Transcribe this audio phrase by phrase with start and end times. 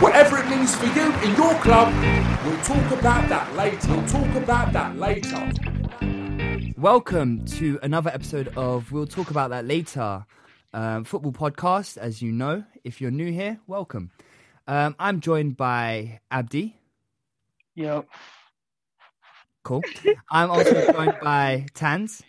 [0.00, 1.94] Whatever it means for you in your club,
[2.44, 3.88] we'll talk about that later.
[3.88, 5.52] We'll talk about that later.
[6.76, 10.26] Welcome to another episode of We'll Talk About That Later
[10.72, 11.96] um, football podcast.
[11.96, 14.10] As you know, if you're new here, welcome.
[14.66, 16.76] Um, I'm joined by Abdi.
[17.76, 18.08] Yep.
[19.62, 19.82] Cool.
[20.30, 22.20] I'm also joined by Tans.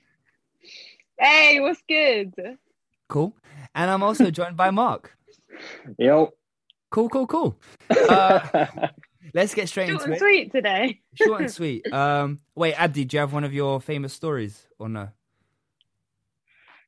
[1.17, 2.31] Hey, what's good?
[3.09, 3.33] Cool.
[3.73, 5.17] And I'm also joined by Mark.
[5.97, 6.33] Yo.
[6.95, 7.59] Cool, cool, cool.
[8.09, 8.87] Uh,
[9.33, 10.19] let's get straight Short into and it.
[10.19, 11.01] sweet today.
[11.15, 11.85] Short and sweet.
[11.91, 15.09] Um, wait, Abdi, do you have one of your famous stories or no?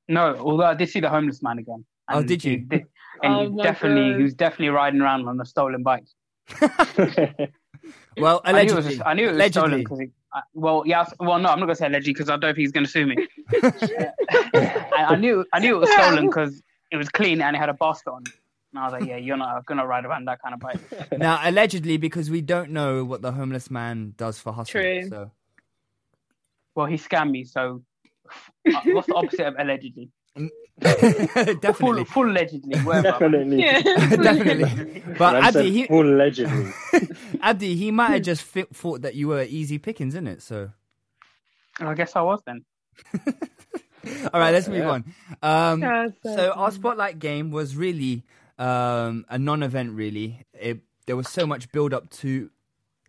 [0.07, 1.84] No, although I did see the homeless man again.
[2.09, 2.51] Oh, did you?
[2.51, 2.85] he did-
[3.22, 4.17] and Oh he definitely, God.
[4.17, 6.06] he was definitely riding around on a stolen bike.
[8.19, 9.03] Well, I knew it was, allegedly.
[9.06, 9.51] I knew it was allegedly.
[9.69, 10.00] stolen because.
[10.53, 11.01] Well, yeah.
[11.01, 13.06] I- Well, no, I'm not gonna say allegedly because I don't think he's gonna sue
[13.07, 13.28] me.
[14.56, 17.69] I, I knew, I knew it was stolen because it was clean and it had
[17.69, 18.23] a basket on.
[18.23, 18.34] it.
[18.77, 20.79] And I was like, yeah, you're not gonna ride around that kind of bike.
[21.17, 24.79] Now, allegedly, because we don't know what the homeless man does for hustle.
[24.81, 25.07] True.
[25.09, 25.31] So,
[26.75, 27.81] Well, he scammed me, so
[28.71, 30.11] uh, what's the opposite of allegedly?
[30.35, 33.27] Full, definitely, full allegedly, whatever.
[33.27, 33.61] Definitely.
[34.17, 35.03] definitely.
[35.17, 36.71] But Man Abdi, he, full allegedly.
[37.41, 40.43] Abdi, he might have just fi- thought that you were easy pickings, in it.
[40.43, 40.69] So,
[41.79, 42.63] I guess I was then.
[44.31, 44.89] all right, let's move Yeah.
[44.89, 45.03] on.
[45.41, 48.23] Um, That's so so our spotlight game was really
[48.57, 49.91] um, a non-event.
[49.94, 52.50] Really, it, there was so much build up to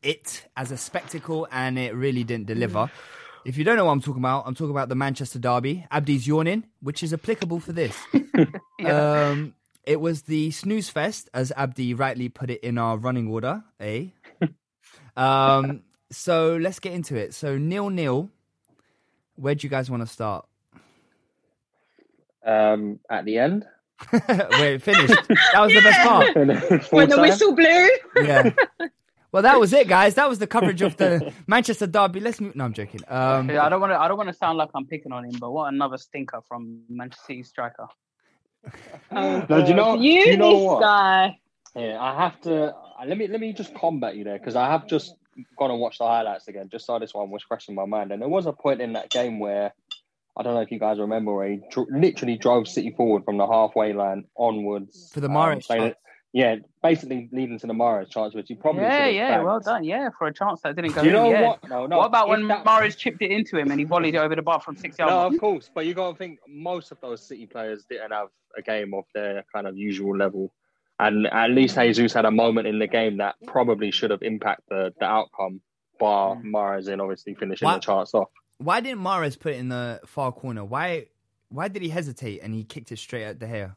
[0.03, 2.91] it as a spectacle, and it really didn't deliver.
[3.45, 5.87] If you don't know what I'm talking about, I'm talking about the Manchester Derby.
[5.91, 7.97] Abdi's yawning, which is applicable for this.
[8.85, 9.55] um,
[9.85, 13.65] it was the snooze fest, as Abdi rightly put it in our running order.
[13.81, 14.07] Eh?
[15.17, 17.33] um, so let's get into it.
[17.35, 18.31] So nil nil.
[19.37, 20.49] Where do you guys want to start?
[22.49, 23.67] um, at the end.
[24.11, 25.29] Where it finished.
[25.53, 26.35] That was the best part.
[26.93, 27.89] when the whistle blew.
[28.25, 28.51] Yeah.
[29.33, 30.15] Well, that was it, guys.
[30.15, 32.21] That was the coverage of the Manchester Derby.
[32.21, 32.57] Let's move.
[32.57, 33.01] No, I'm joking.
[33.09, 34.01] Um, Yeah, I don't want to.
[34.01, 36.81] I don't want to sound like I'm picking on him, but what another stinker from
[36.89, 37.89] Manchester City striker.
[39.13, 39.97] Oh, No, do you know- God.
[40.01, 40.81] do you know this what?
[40.81, 41.39] guy.
[41.77, 42.67] Yeah, I have to.
[42.75, 45.15] uh, Let me let me just combat you there because I have just
[45.59, 46.69] gone and watched the highlights again.
[46.71, 48.95] Just so this one was fresh in my mind, and there was a point in
[48.95, 49.73] that game where
[50.39, 53.39] I don't know if you guys remember where he dr- literally drove City forward from
[53.39, 55.95] the halfway line onwards For the um, Mahrez chance.
[56.33, 59.45] yeah, basically leading to the Mahrez chance, which he probably Yeah, yeah, bagged.
[59.45, 59.85] well done.
[59.85, 61.23] Yeah, for a chance that didn't go Do you in.
[61.23, 61.43] know yeah.
[61.49, 61.69] what?
[61.69, 61.99] No, no.
[61.99, 64.43] what about when that- Mahrez chipped it into him and he volleyed it over the
[64.43, 65.11] bar from six yards?
[65.11, 68.29] No, of course, but you got to think most of those City players didn't have
[68.57, 70.53] a game of their kind of usual level,
[71.01, 74.65] and at least Jesus had a moment in the game that probably should have impacted
[74.69, 75.61] the, the outcome.
[75.99, 78.29] Bar Mahrez in obviously finishing Why- the charts off.
[78.59, 80.65] Why didn't Mahrez put it in the far corner?
[80.65, 81.07] Why?
[81.49, 83.75] Why did he hesitate and he kicked it straight at De Gea?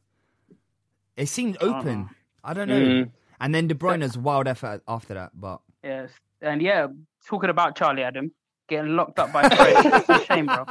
[1.16, 2.10] It seemed open.
[2.44, 2.82] I don't know.
[2.82, 3.12] Mm.
[3.40, 6.12] And then De Bruyne's wild effort after that, but Yes,
[6.42, 6.88] and yeah,
[7.26, 8.32] talking about Charlie Adam
[8.68, 9.84] getting locked up by Fred.
[9.92, 10.66] That's a shame, bro.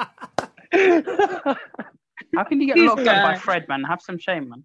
[2.34, 3.36] How can you get This locked up by.
[3.38, 3.82] Fred, man?
[3.84, 4.64] Have some shame, man.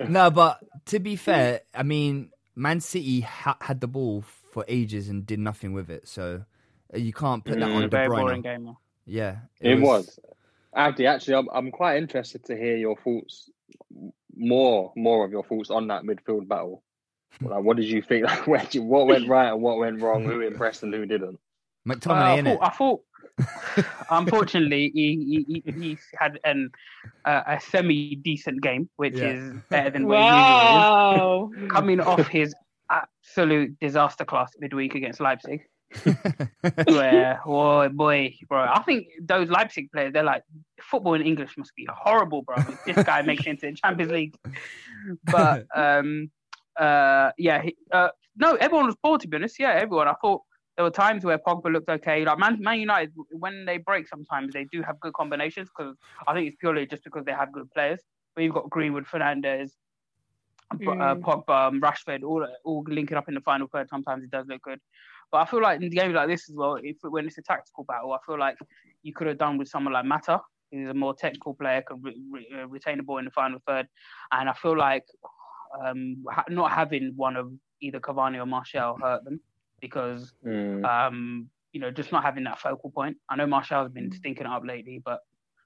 [0.08, 0.30] no.
[0.30, 5.26] But to be fair, I mean, Man City ha- had the ball for ages and
[5.26, 6.44] did nothing with it, so
[6.94, 7.74] you can't put that Mm.
[7.76, 8.16] on De Very Bruyne.
[8.16, 8.76] boring game.
[9.06, 10.18] Yeah, It was.
[10.74, 13.50] Abdi, actually, I'm, I'm quite interested to hear your thoughts
[14.36, 16.82] more more of your thoughts on that midfield battle.
[17.40, 18.24] Like, what did you think?
[18.30, 20.24] Like, where did you, what went right and what went wrong?
[20.24, 21.38] Who impressed and who didn't?
[21.88, 23.00] Uh, McTominay, I thought, I thought
[24.10, 26.70] unfortunately, he, he, he, he had an,
[27.24, 29.32] uh, a semi decent game, which Yeah.
[29.32, 31.50] is better than what he Wow.
[31.50, 31.70] usually is.
[31.72, 32.54] Coming off his
[32.90, 35.62] absolute disaster class midweek against Leipzig.
[36.86, 40.42] where, oh boy, bro, I think those Leipzig players, they're like,
[40.80, 42.56] football in English must be horrible, bro.
[42.86, 44.36] This guy makes it into the Champions League.
[45.24, 46.30] But, um,
[46.78, 49.58] uh, yeah, he, uh, no, everyone was poor, to be honest.
[49.58, 50.08] Yeah, everyone.
[50.08, 50.42] I thought
[50.76, 52.24] there were times where Pogba looked okay.
[52.24, 55.96] Like Man, Man United, when they break, sometimes they do have good combinations because
[56.26, 58.00] I think it's purely just because they have good players.
[58.34, 59.70] But you've got Greenwood, Fernandes,
[60.70, 61.20] uh, Mm.
[61.20, 63.88] Pogba, um, Rashford, all all linking up in the final third.
[63.88, 64.80] Sometimes it does look good.
[65.30, 67.84] But I feel like in games like this as well, if when it's a tactical
[67.84, 68.56] battle, I feel like
[69.02, 70.40] you could have done with someone like Mata,
[70.72, 73.60] who's a more technical player, can re- re- uh, retain the ball in the final
[73.66, 73.86] third.
[74.32, 75.04] And I feel like
[75.84, 79.40] um, ha- not having one of either Cavani or Martial hurt them
[79.80, 80.84] because Mm.
[80.84, 83.16] um, you know just not having that focal point.
[83.28, 85.20] I know Martial's been stinking up lately, but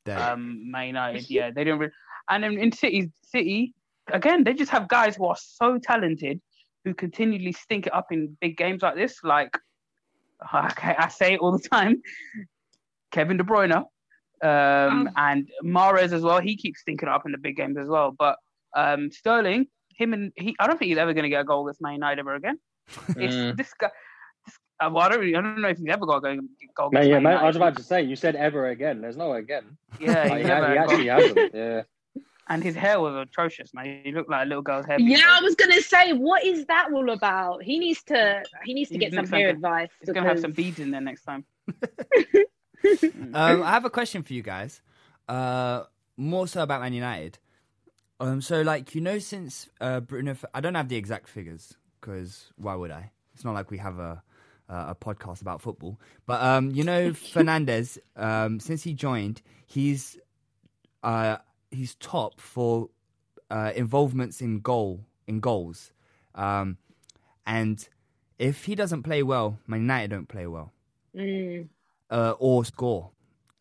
[0.05, 0.21] Dead.
[0.21, 1.79] um, Man United, yeah, they didn't.
[1.79, 1.93] Really...
[2.29, 3.75] And then in City, City
[4.13, 6.41] again, they just have guys who are so talented
[6.85, 9.19] who continually stink it up in big games like this.
[9.23, 9.57] Like
[10.55, 12.03] okay, I say it all the time,
[13.13, 13.87] Kevin De Bruyne, um,
[14.43, 15.07] Oh.
[15.17, 16.41] and Mahrez as well.
[16.41, 18.11] He keeps stinking it up in the big games as well.
[18.19, 18.37] But
[18.77, 21.67] um, Sterling, him and he, I don't think he's ever going to get a goal
[21.69, 22.59] against Man United ever again.
[23.17, 23.57] It's Mm.
[23.57, 23.91] this guy.
[24.47, 26.41] This, uh, well, I don't, really, I don't know if he's ever got a goal
[26.77, 29.01] goal Man, yeah, Man man, I was about to say, you said ever again.
[29.01, 29.77] There's no again.
[30.01, 31.55] Yeah, Like, he, he actually hasn't.
[31.55, 31.83] Yeah.
[32.53, 34.03] And his hair was atrocious, man.
[34.05, 35.01] He looked like a little girl's hair.
[35.01, 37.63] Yeah, I was gonna say, what is that all about?
[37.63, 39.57] He needs to he needs to He get some needs hair something.
[39.57, 39.89] advice.
[40.01, 41.45] He's gonna have some beads in there next time.
[43.35, 44.83] Um, I have a question for you guys.
[45.29, 45.85] Uh,
[46.17, 47.39] more so about Man United.
[48.19, 52.53] Um, so like you know, since uh, Bruno, I don't have the exact figures because
[52.57, 53.13] why would I?
[53.35, 54.23] It's not like we have a
[54.69, 56.01] uh, a podcast about football.
[56.27, 57.99] But um, you know, Fernandes.
[58.17, 60.19] Um, since he joined, he's
[61.05, 61.37] uh,
[61.73, 62.91] he's top for
[63.51, 65.93] uh, involvements in goal in goals.
[66.35, 66.79] Um,
[67.47, 67.87] and
[68.39, 70.73] if he doesn't play well, Man United don't play well
[71.17, 71.69] Mm.
[72.11, 73.11] uh, or score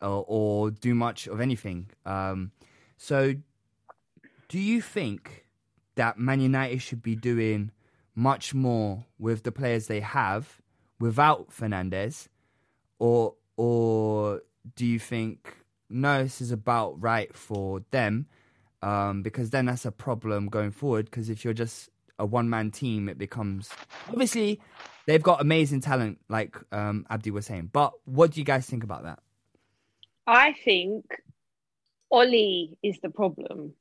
[0.00, 1.90] or, or do much of anything.
[2.06, 2.50] Um,
[2.96, 3.34] so,
[4.48, 5.46] do you think
[5.96, 7.70] that Man United should be doing
[8.14, 10.60] much more with the players they have
[10.98, 12.28] without Fernandes,
[12.98, 14.42] or or
[14.76, 15.56] do you think
[15.92, 18.26] no, this is about right for them?
[18.82, 21.06] Um, because then that's a problem going forward.
[21.06, 23.70] Because if you're just a one man team, it becomes
[24.08, 24.60] obviously
[25.06, 27.70] they've got amazing talent, like um, Abdi was saying.
[27.72, 29.20] But what do you guys think about that?
[30.26, 31.04] I think
[32.10, 33.74] Ole is the problem.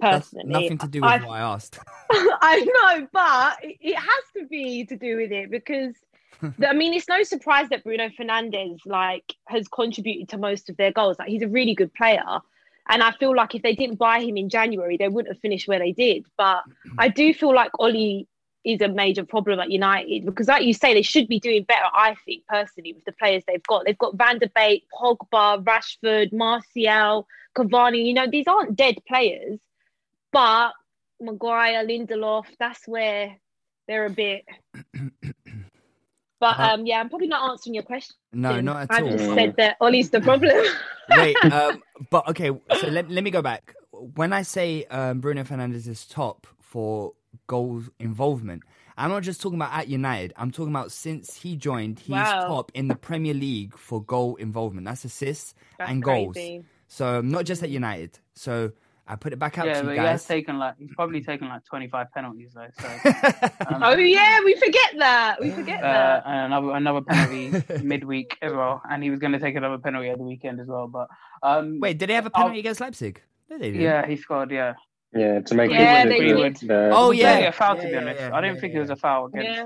[0.00, 1.78] That's Personally, nothing to do with I- what I asked.
[2.10, 5.94] I know, but it it has to be to do with it because
[6.64, 10.92] I mean, it's no surprise that Bruno Fernandes like has contributed to most of their
[10.92, 11.18] goals.
[11.18, 12.40] Like he's a really good player,
[12.88, 15.68] and I feel like if they didn't buy him in January, they wouldn't have finished
[15.68, 16.24] where they did.
[16.36, 16.62] But
[16.98, 18.26] I do feel like Ole
[18.64, 21.86] is a major problem at United because, like you say, they should be doing better.
[21.92, 26.32] I think personally with the players they've got, they've got Van der Beek, Pogba, Rashford,
[26.32, 27.26] Martial,
[27.56, 28.04] Cavani.
[28.04, 29.58] You know, these aren't dead players,
[30.32, 30.72] but
[31.20, 33.36] Maguire, Lindelof, that's where
[33.86, 34.44] they're a bit.
[36.40, 38.14] But Uh, um, yeah, I'm probably not answering your question.
[38.32, 39.08] No, not at I all.
[39.08, 40.56] I just said that Ole's the problem.
[41.16, 42.50] Wait, um, but okay.
[42.80, 43.74] So let, let me go back.
[43.92, 47.14] When I say um, Bruno Fernandes is top for
[47.46, 48.62] goal involvement,
[48.96, 50.32] I'm not just talking about at United.
[50.36, 52.46] I'm talking about since he joined, he's Wow.
[52.46, 54.86] top in the Premier League for goal involvement.
[54.86, 56.34] That's assists That's and goals.
[56.34, 56.64] crazy.
[56.88, 58.18] So not just at United.
[58.34, 58.72] So
[59.10, 60.26] I put it back out Yeah, to but you he has guys.
[60.26, 62.66] taken like he's probably taken like 25 penalties though.
[62.78, 62.88] So
[63.66, 65.40] um, oh yeah, we forget that.
[65.40, 66.22] We forget uh, that.
[66.26, 70.18] another another penalty midweek as well, and he was going to take another penalty at
[70.18, 70.88] the weekend as well.
[70.88, 71.08] But
[71.42, 73.22] um, Wait, did he have a penalty against Leipzig?
[73.50, 73.80] No, they didn't.
[73.80, 74.50] yeah, he scored.
[74.50, 74.74] Yeah,
[75.14, 76.54] Yeah, to make Yeah, it they Greenwood.
[76.56, 76.68] did.
[76.68, 77.38] the- Oh, It yeah.
[77.38, 78.20] a foul Yeah, to be honest.
[78.20, 78.78] yeah, I didn't yeah, think yeah.
[78.78, 79.48] it was a foul against.
[79.56, 79.62] Yeah.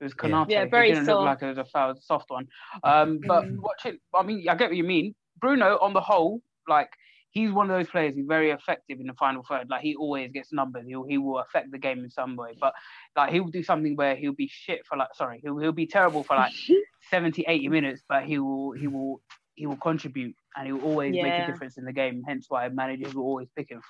[0.00, 0.22] It was Yeah.
[0.28, 0.50] Konate.
[0.50, 1.24] Yeah, it very didn't look soft.
[1.24, 2.46] like it was a foul, soft one.
[2.84, 3.56] Um, but Mm.
[3.62, 3.86] watch.
[4.14, 5.14] I mean, I get what you mean.
[5.40, 6.90] Bruno, on the whole, like
[7.32, 9.68] he's one of those players who's very effective in the final third.
[9.68, 10.84] Like he always gets numbers.
[10.86, 12.56] He'll he will affect the game in some way.
[12.60, 12.74] But
[13.16, 16.22] like he'll do something where he'll be shit for like sorry, he'll he'll be terrible
[16.22, 16.52] for like
[17.10, 19.20] 70, 80 minutes, but he will he will
[19.54, 22.22] he will contribute and he will always make a difference in the game.
[22.26, 23.80] Hence why managers will always pick him.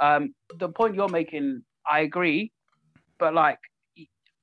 [0.00, 2.52] Um, the point you're making, I agree,
[3.18, 3.58] but like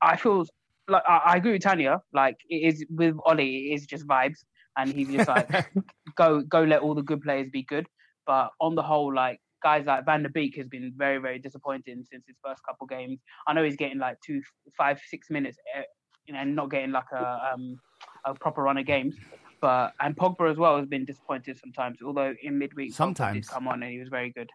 [0.01, 0.45] I feel
[0.87, 2.01] like I, I agree with Tanya.
[2.13, 4.39] Like it is with Ole, it is just vibes,
[4.77, 5.49] and he's just like
[6.15, 7.87] go go let all the good players be good.
[8.27, 12.03] But on the whole, like guys like Van der Beek has been very, very disappointing
[12.11, 13.19] since his first couple games.
[13.47, 14.41] I know he's getting like two,
[14.77, 15.83] five, six minutes, eh,
[16.27, 17.79] you know, and not getting like a um,
[18.25, 19.15] a proper run of games.
[19.61, 21.99] But and Pogba as well has been disappointed sometimes.
[22.05, 23.47] Although in midweek, Pogba Sometimes.
[23.47, 24.49] did come on and he was very good.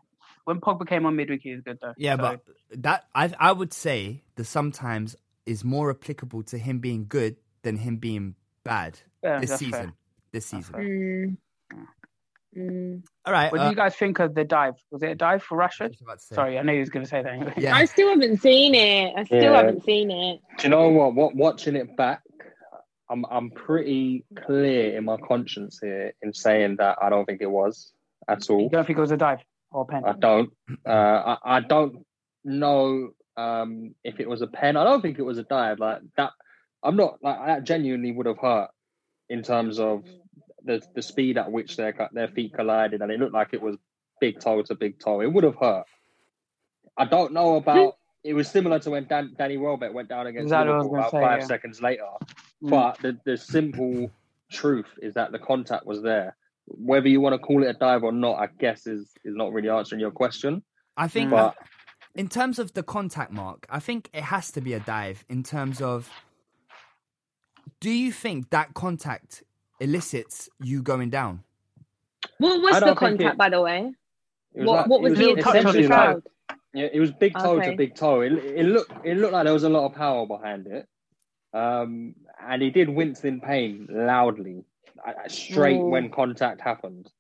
[0.45, 1.95] When Pogba came on midweek, he was good though.
[1.97, 2.41] Yeah, So, but
[2.83, 7.79] that I I would say the sometimes is more applicable to him being good than
[7.79, 9.73] him being bad Yeah, this that's season.
[9.73, 9.93] fair.
[10.33, 11.39] This season.
[12.57, 13.03] Mm.
[13.25, 13.51] All right.
[13.51, 14.75] what do uh, you guys think of the dive?
[14.91, 15.91] Was it a dive for Rashford?
[15.91, 16.35] just about to say.
[16.35, 17.33] Sorry, I knew he was going to say that.
[17.33, 17.55] Anyway.
[17.57, 17.75] Yeah.
[17.75, 19.15] I still haven't seen it.
[19.17, 19.57] I still Yeah.
[19.57, 20.41] haven't seen it.
[20.59, 21.15] Do you know what?
[21.15, 22.21] What watching it back,
[23.09, 27.51] I'm I'm pretty clear in my conscience here in saying that I don't think it
[27.51, 27.93] was
[28.29, 28.63] at all.
[28.63, 29.41] You don't think it was a dive
[29.71, 30.03] or a pen?
[30.05, 30.53] I don't.
[30.87, 32.05] Uh, I, I don't
[32.45, 34.77] know um, if it was a pen.
[34.77, 35.79] I don't think it was a dive.
[35.79, 36.33] Like that,
[36.83, 37.65] I'm not like that.
[37.65, 38.71] Genuinely would have hurt
[39.29, 40.05] in terms of
[40.65, 43.77] the the speed at which their their feet collided, and it looked like it was
[44.21, 45.21] big toe to big toe.
[45.21, 45.85] It would have hurt.
[46.97, 47.97] I don't know about.
[48.25, 50.87] It was similar to when Dan, Danny Welbeck went down against Exactly what I was
[50.87, 51.47] Liverpool about say, five yeah.
[51.47, 52.05] seconds later.
[52.63, 52.71] Mm.
[52.71, 54.13] But the, the simple
[54.49, 56.37] truth is that the contact was there.
[56.67, 59.53] Whether you want to call it a dive or not, I guess is is not
[59.53, 60.63] really answering your question.
[60.97, 61.57] I think But
[62.15, 65.43] in terms of the contact mark, I think it has to be a dive in
[65.43, 66.09] terms of
[67.81, 69.43] do you think that contact
[69.83, 71.43] elicits you going down?
[72.39, 73.93] What was the contact, it- by the way?
[74.55, 76.23] was What, like- what was, was the touch essentially the like-
[76.75, 77.71] Yeah, it was big toe Okay.
[77.71, 78.21] to big toe.
[78.23, 80.89] It, it looked it looked like there was a lot of power behind it,
[81.53, 82.15] um,
[82.49, 84.65] and he did wince in pain loudly,
[85.07, 85.87] uh, straight Ooh.
[85.93, 87.11] when contact happened,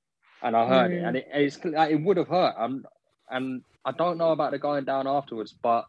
[0.42, 1.08] and I heard it, Mm.
[1.08, 2.54] and it it's, it would have hurt.
[2.56, 2.86] Um,
[3.30, 5.84] and I don't know about the going down afterwards, but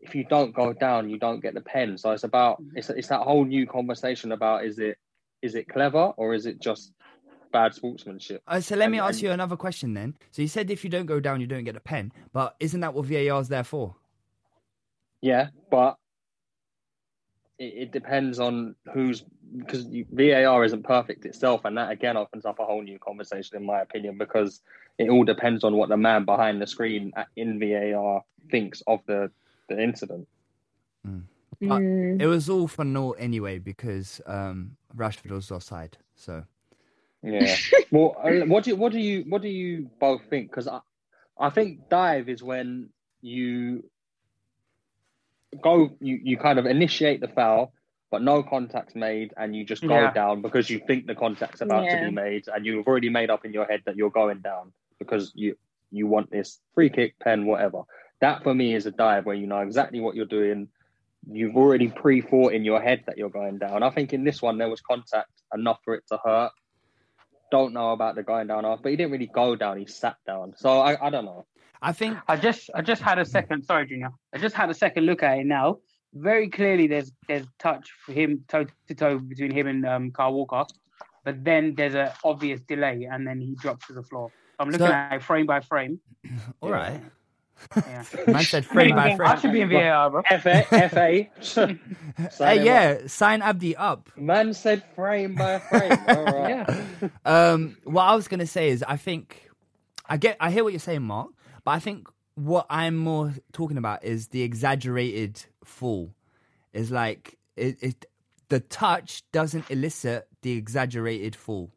[0.00, 1.96] if you don't go down, you don't get the pen.
[1.96, 4.98] So it's about it's it's that whole new conversation about is it
[5.44, 6.92] is it clever or is it just
[7.52, 8.42] bad sportsmanship?
[8.48, 10.16] Uh, so let me ask and- you another question then.
[10.30, 12.80] So you said if you don't go down, you don't get a pen, but isn't
[12.80, 13.94] that what VAR's there for?
[15.20, 15.96] Yeah, but
[17.58, 19.22] it, it depends on who's
[19.56, 23.64] because VAR isn't perfect itself, and that again opens up a whole new conversation, in
[23.64, 24.60] my opinion, because
[24.98, 29.30] it all depends on what the man behind the screen in VAR thinks of the
[29.68, 30.26] the incident.
[31.04, 32.20] But Mm.
[32.20, 35.98] it was all for naught anyway because um, Rashford was offside.
[36.16, 36.44] So
[37.22, 37.56] Yeah.
[37.90, 40.50] well, uh, what do you, what do you what do you both think?
[40.50, 40.80] Because I
[41.38, 43.84] I think dive is when you
[45.60, 47.72] go you, you kind of initiate the foul,
[48.10, 50.12] but no contact's made, and you just go Yeah.
[50.12, 53.44] down because you think the contact's about to be made, and you've already made up
[53.44, 55.56] in your head that you're going down because you
[55.90, 57.82] you want this free kick, pen, whatever.
[58.20, 60.68] That for me is a dive where you know exactly what you're doing.
[61.30, 63.82] You've already pre-thought in your head that you're going down.
[63.82, 66.52] I think in this one there was contact enough for it to hurt.
[67.50, 69.78] Don't know about the going down off, but he didn't really go down.
[69.78, 70.54] He sat down.
[70.56, 71.46] So I, I don't know.
[71.80, 73.64] I think I just I just had a second.
[73.64, 74.08] Sorry, Junior.
[74.34, 75.78] I just had a second look at it now.
[76.14, 80.32] Very clearly, there's there's touch for him toe to toe between him and um, Kyle
[80.32, 80.64] Walker,
[81.24, 84.30] but then there's an obvious delay, and then he drops to the floor.
[84.58, 86.00] I'm looking So- at it frame by frame.
[86.60, 87.00] all right.
[87.76, 88.04] Yeah.
[88.26, 90.22] Man said frame by I should be in VAR, bro.
[90.40, 91.26] FA, FA.
[92.38, 94.08] Hey, him yeah, sign Abdi up.
[94.14, 94.18] up.
[94.18, 95.98] Man said frame by frame.
[96.08, 96.66] All right.
[97.02, 97.08] Yeah.
[97.24, 99.48] Um, what I was gonna say is, I think
[100.08, 101.30] I get, I hear what you're saying, Mark,
[101.64, 106.14] but I think what I'm more talking about is the exaggerated fall.
[106.72, 108.06] Is like it, it,
[108.48, 111.72] the touch doesn't elicit the exaggerated fall.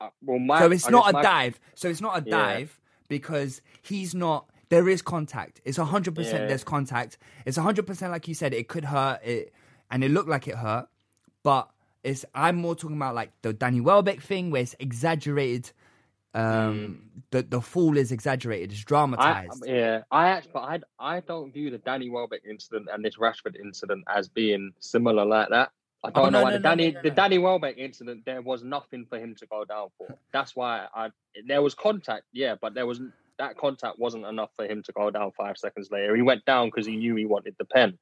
[0.00, 1.60] Uh, well, my, so it's I not a my- dive.
[1.74, 2.36] So it's not a Yeah.
[2.36, 4.48] dive because he's not.
[4.68, 5.60] There is contact.
[5.64, 6.42] It's hundred percent.
[6.42, 6.48] Yeah.
[6.48, 7.18] There's contact.
[7.46, 8.12] It's hundred percent.
[8.12, 9.20] Like you said, it could hurt.
[9.24, 9.52] It
[9.90, 10.88] and it looked like it hurt,
[11.42, 11.70] but
[12.02, 12.24] it's.
[12.34, 15.72] I'm more talking about like the Danny Welbeck thing where it's exaggerated.
[16.34, 18.72] Um, the the fall is exaggerated.
[18.72, 18.84] It's
[19.16, 19.64] I, dramatized.
[19.66, 23.56] yeah, I actually, but I, I don't view the Danny Welbeck incident and this Rashford
[23.62, 25.70] incident as being similar like that.
[26.04, 27.10] I don't Oh, know no, why no, the no, Danny the.
[27.10, 30.18] Danny Welbeck incident there was nothing for him to go down for.
[30.32, 31.10] That's why I
[31.46, 33.00] there was contact, yeah, but there was
[33.38, 36.14] that contact wasn't enough for him to go down five seconds later.
[36.14, 37.98] He went down because he knew he wanted the pen.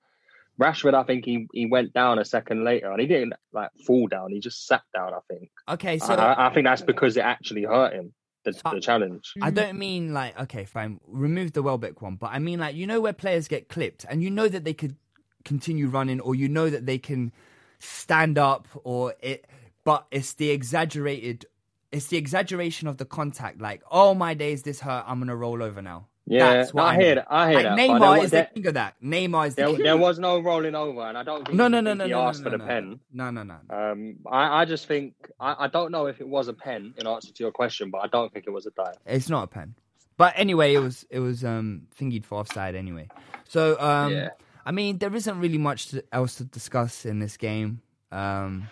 [0.60, 4.06] Rashford, I think he, he went down a second later and he didn't like fall
[4.06, 4.32] down.
[4.32, 5.14] He just sat down.
[5.14, 5.50] I think.
[5.68, 8.12] okay, so I, I think that's because it actually hurt him.
[8.44, 9.32] The, the challenge.
[9.40, 12.86] I don't mean like okay, fine, remove the Welbeck one, but I mean like you
[12.86, 14.96] know where players get clipped and you know that they could
[15.44, 17.32] continue running or you know that they can
[17.78, 19.46] stand up or it
[19.84, 21.46] but it's the exaggerated
[21.92, 25.62] it's the exaggeration of the contact like oh my days this hurt I'm gonna roll
[25.62, 26.06] over now.
[26.24, 27.26] Yeah, That's what I, I hear that.
[27.28, 27.78] I hear Like that.
[27.78, 28.94] Neymar there wa- is there- the king of that.
[29.02, 29.82] Neymar is the there, king.
[29.82, 32.10] there was no rolling over, and I don't think no, he, no, no, no, he
[32.12, 32.64] no, no, asked no, for the no.
[32.66, 33.00] pen.
[33.12, 33.56] No, no, no.
[33.70, 37.08] Um, I, I just think I, I don't know if it was a pen in
[37.08, 38.94] answer to your question, but I don't think it was a dive.
[39.04, 39.74] It's not a pen.
[40.16, 43.08] But anyway, it was it was um thingied for offside anyway.
[43.48, 44.28] So um Yeah.
[44.64, 47.82] I mean there isn't really much to, else to discuss in this game.
[48.12, 48.68] Um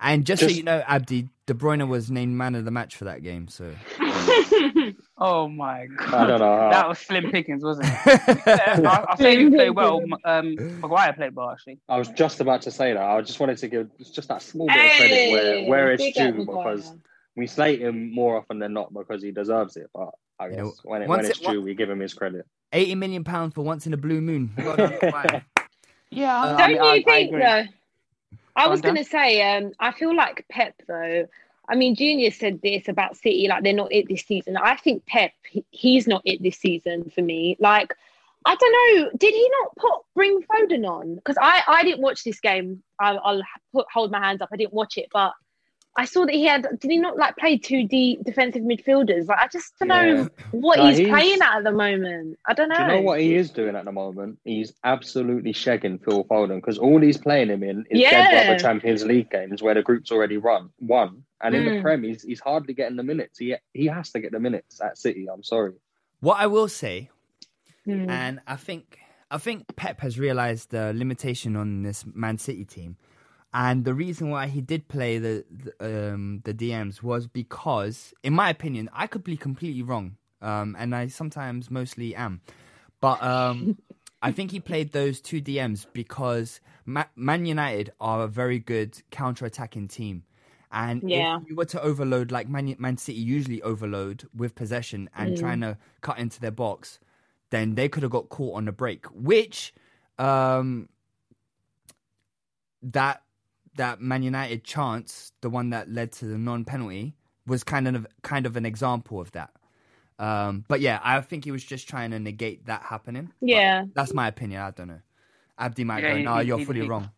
[0.00, 3.06] and just, so you know, Abdi, De Bruyne was named man of the match for
[3.06, 3.48] that game.
[3.48, 3.72] So
[5.18, 6.14] Oh my god.
[6.14, 6.56] I don't know.
[6.60, 8.20] how- That was slim pickings, wasn't it?
[8.86, 10.02] I, I say he played well.
[10.24, 11.78] Um, Maguire played well actually.
[11.88, 13.02] I was just about to say that.
[13.02, 16.32] I just wanted to give just that small bit of credit where, where it's due
[16.44, 16.92] because
[17.34, 19.88] we slate him more often than not because he deserves it.
[19.94, 22.12] But I guess know, when, it, when it's it- one- due, we give him his
[22.12, 22.44] credit.
[22.74, 24.52] eighty million pounds for once in a blue moon.
[24.58, 24.98] Well done,
[26.10, 27.42] Yeah, I, Don't I mean, you I, I think agree.
[27.42, 27.64] though?
[28.58, 31.26] I was going to say, um, I feel like Pep though.
[31.70, 34.56] I mean, Junior said this about City, like they're not it this season.
[34.56, 37.56] I think Pep, he- he's not it this season for me.
[37.60, 37.94] Like,
[38.46, 41.16] I don't know, did he not put bring Foden on?
[41.16, 42.82] Because I, I didn't watch this game.
[42.98, 44.48] I, I'll put, hold my hands up.
[44.52, 45.34] I didn't watch it, but
[45.98, 46.66] I saw that he had.
[46.80, 49.26] Did he not like play two D defensive midfielders?
[49.26, 50.12] Like, I just don't Yeah.
[50.22, 52.38] know what No, he's, he's- playing at at the moment.
[52.46, 52.76] I don't know.
[52.76, 54.38] Do you know what he is doing at the moment?
[54.44, 58.30] He's absolutely shagging Phil Foden because all he's playing him in is Yeah.
[58.30, 61.82] dead rubber Champions League games where the group's already run won, and in the Mm.
[61.82, 63.38] Prem he's, he's hardly getting the minutes.
[63.38, 65.26] He he has to get the minutes at City.
[65.28, 65.72] I'm sorry.
[66.20, 67.10] What I will say,
[67.84, 68.08] Hmm.
[68.08, 68.98] and I think
[69.32, 72.96] I think Pep has realized the limitation on this Man City team,
[73.58, 78.32] and the reason why he did play the the, um, the DMs was because, in
[78.32, 82.40] my opinion, I could be completely wrong, um, and I sometimes mostly am,
[83.00, 83.76] but um,
[84.22, 89.02] I think he played those two DMs because Ma- Man United are a very good
[89.10, 90.22] counter-attacking team.
[90.70, 91.38] And Yeah.
[91.38, 95.38] if you were to overload like Man, Man City usually overload with possession and Mm.
[95.38, 97.00] trying to cut into their box,
[97.50, 99.06] then they could have got caught on the break.
[99.06, 99.72] Which
[100.18, 100.88] um,
[102.82, 103.22] that
[103.78, 107.14] that Man United chance, the one that led to the non-penalty,
[107.46, 109.50] was kind of kind of an example of that.
[110.18, 113.32] Um, but yeah, I think he was just trying to negate that happening.
[113.40, 113.84] But Yeah.
[113.94, 114.60] that's my opinion.
[114.60, 115.00] I don't know.
[115.58, 117.10] Abdi might Yeah, go, no, he- you're he- fully he- wrong.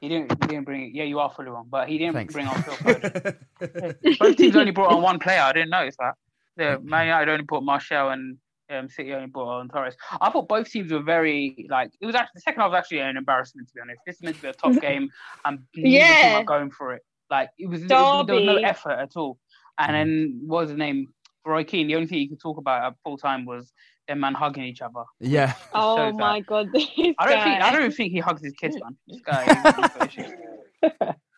[0.00, 0.30] He didn't.
[0.44, 0.94] He didn't bring.
[0.94, 2.32] Yeah, you are fully wrong, but he didn't Thanks.
[2.32, 4.18] bring on Phil Foden.
[4.20, 5.40] Both teams only brought on one player.
[5.40, 6.14] I didn't notice that.
[6.56, 8.38] The Man United only put Martial and
[8.70, 9.96] um, City only brought on Torres.
[10.20, 11.90] I thought both teams were very like.
[12.00, 14.00] It was actually the second half was actually an embarrassment to be honest.
[14.06, 15.08] This is meant to be a top game,
[15.44, 16.42] and neither team Yeah.
[16.44, 17.02] going for it.
[17.30, 17.88] Like it was, it was
[18.26, 19.38] there was no effort at all.
[19.78, 21.08] And then what was the name?
[21.46, 21.86] Roy Keane.
[21.86, 23.72] The only thing he could talk about at full time was
[24.06, 25.04] them man hugging each other.
[25.20, 25.54] Yeah.
[25.72, 27.16] Oh shows my god, I don't think.
[27.18, 28.96] I don't even think he hugs his kids, man.
[29.06, 29.44] This guy.
[29.44, 30.32] he's got issues.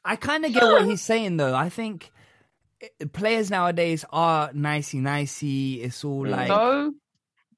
[0.04, 1.54] I kind of get what he's saying though.
[1.54, 2.10] I think
[3.12, 5.82] players nowadays are nicey nicey.
[5.82, 6.92] It's all like So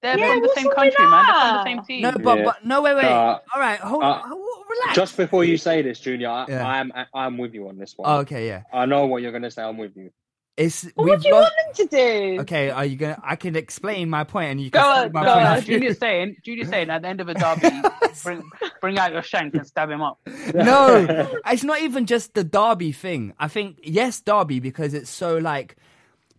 [0.03, 1.25] they're Yeah, from the same country, with man.
[1.27, 1.65] They're from the that?
[1.65, 2.03] same team.
[2.03, 2.45] no, but Yeah.
[2.45, 3.05] but no, wait, wait.
[3.05, 4.95] Uh, all right, hold uh, on, relax.
[4.97, 6.67] Just before you say this, Junior, I, Yeah.
[6.67, 8.11] I'm I'm with you on this one.
[8.11, 8.62] oh, okay, yeah.
[8.73, 9.62] I know what you're gonna say.
[9.62, 10.11] I'm with you.
[10.55, 11.51] It's Well, we've what do you lost.
[11.69, 11.97] want them to
[12.37, 12.41] do?
[12.43, 13.19] Okay, are you gonna?
[13.25, 15.61] I can explain my point, and you Go can on, see my go point on.
[15.65, 17.71] Junior's saying, Junior's saying at the end of a derby,
[18.23, 18.43] bring
[18.83, 20.19] bring out your shank and stab him up.
[20.55, 21.07] no,
[21.47, 23.33] it's not even just the Derby thing.
[23.38, 25.77] I think yes, Derby because it's so like,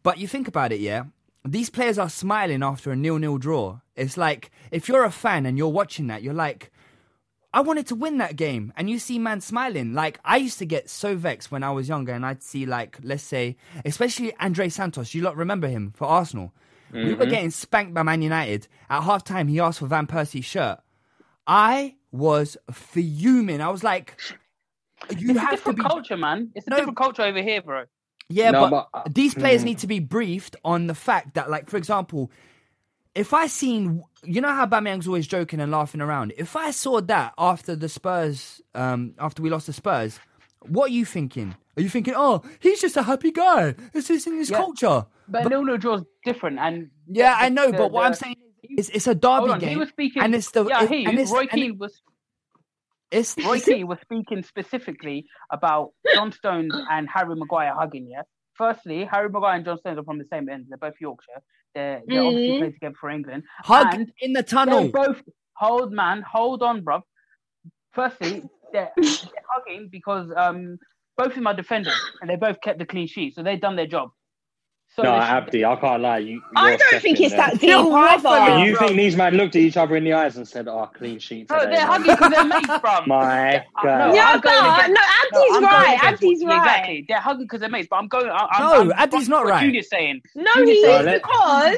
[0.04, 1.06] but you think about it, yeah.
[1.46, 3.80] These players are smiling after a nil-nil draw.
[3.96, 6.72] It's like if you're a fan and you're watching that, you're like,
[7.54, 9.94] I wanted to win that game, and you see man smiling.
[9.94, 12.98] Like I used to get so vexed when I was younger, and I'd see like,
[13.04, 15.14] let's say, especially Andre Santos.
[15.14, 16.54] You lot remember him for Arsenal?
[16.92, 17.30] We were mm-hmm.
[17.32, 19.48] getting spanked by Man United at half time.
[19.48, 20.80] He asked for Van Persie's shirt.
[21.48, 23.62] I was fuming.
[23.62, 24.16] I was like,
[25.18, 25.84] you It's a have to different be.
[25.84, 26.52] culture, man.
[26.56, 26.76] It's a No.
[26.78, 27.86] different culture over here, bro.
[28.34, 29.66] Yeah, No, but, but, uh, these players mm.
[29.66, 32.32] need to be briefed on the fact that, like, for example,
[33.16, 36.34] if I seen, you know how Aubameyang's always joking and laughing around.
[36.38, 40.20] If I saw that after the Spurs, um, after we lost the Spurs,
[40.68, 41.56] what are you thinking?
[41.78, 43.76] Are you thinking, oh, he's just a happy guy?
[43.94, 44.58] This is in his Yeah.
[44.58, 45.06] culture.
[45.28, 48.36] But no, no draw's different, and Yeah, I know, the- but what I'm saying
[48.78, 50.22] is, it's a derby on, game, he was speaking.
[50.24, 52.02] and it's the yeah, it- he and it's, Roy and Keane was
[53.14, 58.08] it's, Roy Keane was speaking specifically about John Stones and Harry Maguire hugging.
[58.12, 58.24] Yeah.
[58.56, 60.66] Firstly, Harry Maguire and John Stones are from the same end.
[60.70, 61.42] They're both Yorkshire.
[61.76, 62.28] They're, they Mhm.
[62.28, 63.44] obviously played together for England.
[63.64, 64.90] hug and in the tunnel.
[64.92, 65.22] both
[65.56, 67.02] hold man, hold on, bruv.
[67.94, 70.78] Firstly, they're, they're hugging because um
[71.18, 73.76] both of them are defenders and they both kept the clean sheet, so they've done
[73.76, 74.10] their job.
[74.96, 76.20] So No, Abdi, I can't lie.
[76.20, 77.38] You, I don't think it's there.
[77.38, 78.64] that deep You're either.
[78.66, 78.88] You bro.
[78.88, 81.50] think these men looked at each other in the eyes and said, "Oh, clean sheet."
[81.50, 83.08] No, today, they're man." hugging because they're mates, bruv.
[83.08, 84.16] My No, God.
[84.16, 85.98] yeah, I'm but no, Abdi's I'm right.
[86.00, 86.58] Abdi's yeah, right.
[86.60, 87.06] Exactly.
[87.08, 88.30] They're hugging because they're mates, but I'm going.
[88.30, 89.66] I, I'm, No, I'm, Abdi's not what right.
[89.66, 90.22] Junior's saying.
[90.36, 91.78] No, Junior's he saying is because.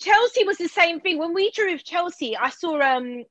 [0.00, 1.18] Chelsea was the same thing.
[1.18, 3.24] When we drew with Chelsea, I saw um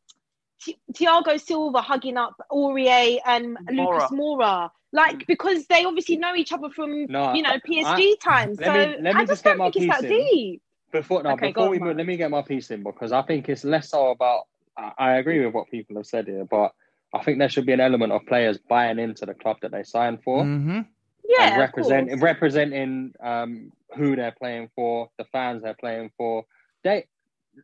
[0.94, 3.94] Thiago Silva hugging up Aurier and Moura.
[3.94, 4.70] Lucas Moura.
[4.92, 8.60] Like because they obviously know each other from No, you know I- PSG times.
[8.60, 10.12] let so me- let me I just just get don't my think it's that piece
[10.12, 10.28] in.
[10.38, 10.62] deep.
[10.92, 11.98] Before no, Okay, go before on, we move, Mark.
[11.98, 14.46] let me get my piece in because I think it's less so about.
[14.76, 16.74] I, I agree with what people have said here, but
[17.14, 19.84] I think there should be an element of players buying into the club that they
[19.84, 20.80] sign for hmm
[21.28, 26.46] Yeah, and represent representing um, who they're playing for, the fans they're playing for.
[26.84, 27.06] They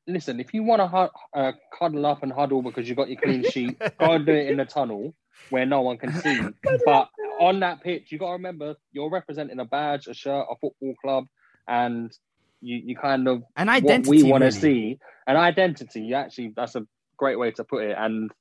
[0.08, 0.40] listen.
[0.40, 3.44] If you want to hu- uh, cuddle up and huddle because you've got your clean
[3.44, 5.16] sheet, go and do it in the tunnel
[5.50, 6.40] where no one can see.
[6.86, 10.56] but on that pitch, you got to remember you're representing a badge, a shirt, a
[10.62, 11.26] football club,
[11.68, 12.12] and
[12.62, 14.10] you, you kind of An what identity.
[14.10, 14.60] we want to really.
[14.60, 16.02] see an identity.
[16.02, 16.86] You actually, that's a
[17.18, 18.32] great way to put it, and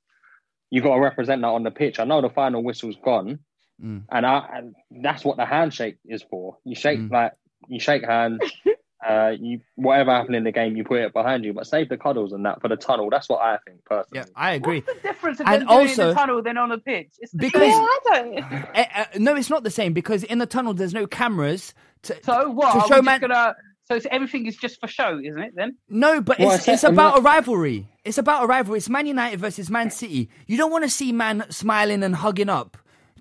[0.71, 1.99] you got to represent that on the pitch.
[1.99, 3.39] I know the final whistle's gone,
[3.83, 4.03] Mm.
[4.09, 6.57] and I and that's what the handshake is for.
[6.63, 7.11] You shake Mm.
[7.11, 7.33] like
[7.67, 8.39] you shake hands.
[9.07, 11.97] Uh, you whatever happened in the game, you put it behind you, but save the
[11.97, 13.09] cuddles and that for the tunnel.
[13.11, 14.25] That's what I think personally.
[14.27, 14.79] Yeah, I agree.
[14.81, 17.09] What's the difference of And them doing in also- the tunnel than on the pitch?
[17.19, 18.33] It's the Because- Yeah, same.
[18.33, 18.65] I don't.
[18.75, 22.17] Eh, eh, no, it's not the same because in the tunnel there's no cameras to.
[22.23, 22.73] So what?
[22.87, 23.55] To show man- gonna?
[23.87, 25.53] So it's, everything is just for show, isn't it?
[25.55, 27.87] Then No, but Well, it's, it's about not- a rivalry.
[28.03, 28.79] It's about a rivalry.
[28.79, 30.29] It's Man United versus Man City.
[30.47, 32.77] You don't want to see man smiling and hugging up.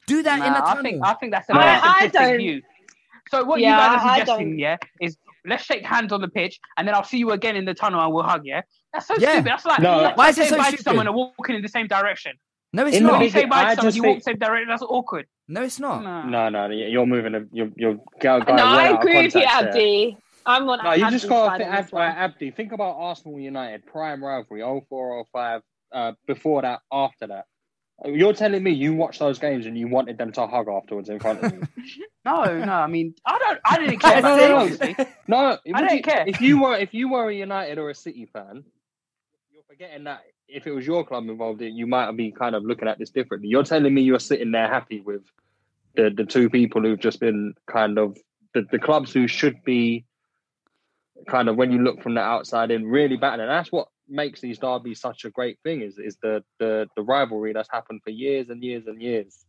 [0.07, 0.79] Do that in the tunnel.
[0.79, 1.61] I think I think that's a No.
[1.61, 2.63] I- I don't- view.
[3.31, 5.17] So what Yeah, you guys are suggesting, yeah, is
[5.47, 8.01] let's shake hands on the pitch and then I'll see you again in the tunnel
[8.01, 8.63] and we'll hug, yeah.
[8.93, 9.33] That's so Yeah.
[9.33, 9.47] stupid.
[9.47, 10.01] That's like No.
[10.01, 10.77] that's Why is it so stupid?
[10.79, 12.33] to someone and walking in the same direction.
[12.73, 13.23] no, it's In not.
[13.23, 14.69] you say bye I to someone, you walk think- the same direction.
[14.69, 15.27] That's awkward.
[15.49, 16.03] No, it's not.
[16.03, 16.25] Nah.
[16.25, 17.35] No, no, you're moving.
[17.35, 19.69] A, you're you're go- going No, I agree with you, context there.
[19.71, 20.17] Abdi.
[20.47, 20.79] I'm on.
[20.83, 21.93] No, you Abdi's just got to think, this.
[21.95, 22.51] Ab- Abdi.
[22.51, 27.45] Think about Arsenal United prime rivalry 04, 05, uh, before that, after that.
[28.05, 31.21] You're telling me you watched those games and you wanted them to hug afterwards in
[31.21, 31.63] front of you?
[32.27, 32.73] No, no.
[32.73, 33.61] I mean, I don't.
[33.67, 34.23] I didn't care.
[34.23, 35.05] No, no, it, no.
[35.29, 36.25] No, I don't you- care.
[36.27, 38.65] If you were if you were a United or a City fan,
[39.51, 42.65] you're forgetting that if it was your club involved, in, you might be kind of
[42.65, 43.51] looking at this differently.
[43.51, 45.21] You're telling me you're sitting there happy with
[45.97, 48.17] the the two people who've just been kind of
[48.55, 50.07] the, the clubs who should be
[51.29, 53.49] kind of when you look from the outside in really battling.
[53.49, 57.03] And that's what makes these derbies such a great thing is is the the the
[57.03, 59.45] rivalry that's happened for years and years and years.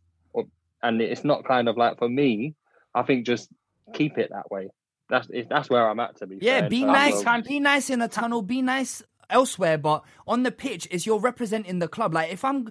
[0.82, 2.54] And it's not kind of like for me.
[2.94, 3.48] I think just
[3.94, 4.68] keep it that way.
[5.08, 6.38] That's that's where I'm at to be.
[6.40, 7.26] Yeah, fair, be terms nice.
[7.26, 8.42] of- Be nice in the tunnel.
[8.42, 12.12] Be nice elsewhere, but on the pitch is you're representing the club.
[12.12, 12.70] Like if I'm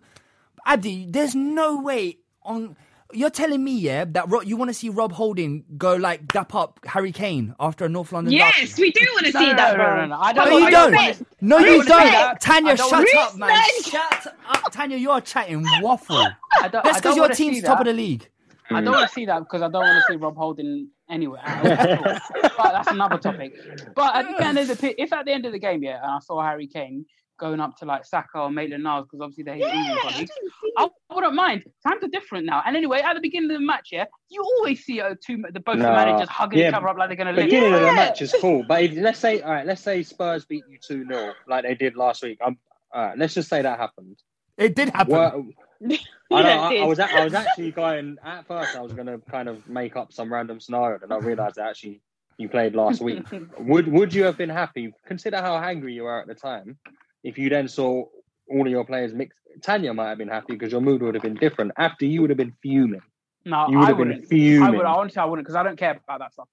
[0.65, 2.78] Abdi, there's no way on.
[3.13, 6.56] You're telling me, yeah, that Ro- you want to see Rob Holding go like dap
[6.56, 8.82] up Harry Kane after a North London Yes, derby?
[8.82, 9.96] we do want to No, see that, no, bro.
[10.02, 10.91] no, no, I don't- No, on, you don't.
[10.91, 11.24] respect.
[11.41, 12.12] No, you Respect.
[12.12, 12.41] don't.
[12.41, 13.50] Tanya, don't shut up, man.
[13.50, 13.91] Respect.
[14.24, 14.98] Shut up, Tanya.
[14.98, 16.18] You're chatting waffle.
[16.18, 18.28] I don't, That's because your team's top of the league.
[18.72, 21.41] I don't want to see that because I don't want to see Rob Holding anywhere.
[21.63, 23.54] but that's another topic.
[23.96, 26.12] But at the end of the if at the end of the game, yeah, and
[26.12, 27.06] I saw Harry Kane
[27.38, 30.12] going up to like Saka or Maitland Niles because obviously they're his Yeah, England I
[30.12, 30.32] colleagues.
[30.32, 31.63] didn't I wouldn't mind.
[31.88, 32.62] Times are different now.
[32.65, 35.60] And anyway, at the beginning of the match, yeah, you always see uh, two the
[35.60, 37.45] both the managers hugging Yeah, each other up like they're gonna live.
[37.45, 40.45] beginning of the match is cool, but if, let's say all right, let's say Spurs
[40.45, 42.39] beat you two 0 like they did last week.
[42.45, 42.58] I'm,
[42.93, 44.17] all right, let's just say that happened.
[44.58, 45.13] It did happen.
[45.13, 45.48] Well,
[46.32, 46.88] I, know, it I, I did.
[46.88, 48.76] was a- I was actually going at first.
[48.76, 51.67] I was going to kind of make up some random scenario, and I realised that
[51.69, 52.02] actually
[52.38, 53.24] you played last week.
[53.60, 54.93] would Would you have been happy?
[55.06, 56.78] Consider how angry you were at the time.
[57.26, 58.06] If you then saw
[58.50, 61.24] all of your players mixed, Tanya might have been happy because your mood would have
[61.24, 61.72] been different.
[61.78, 63.02] After you would have been fuming.
[63.46, 64.26] No, You would I have been wouldn't.
[64.26, 64.78] I fuming.
[64.78, 64.86] would.
[64.86, 66.48] Honestly, I wouldn't because I don't care about that stuff.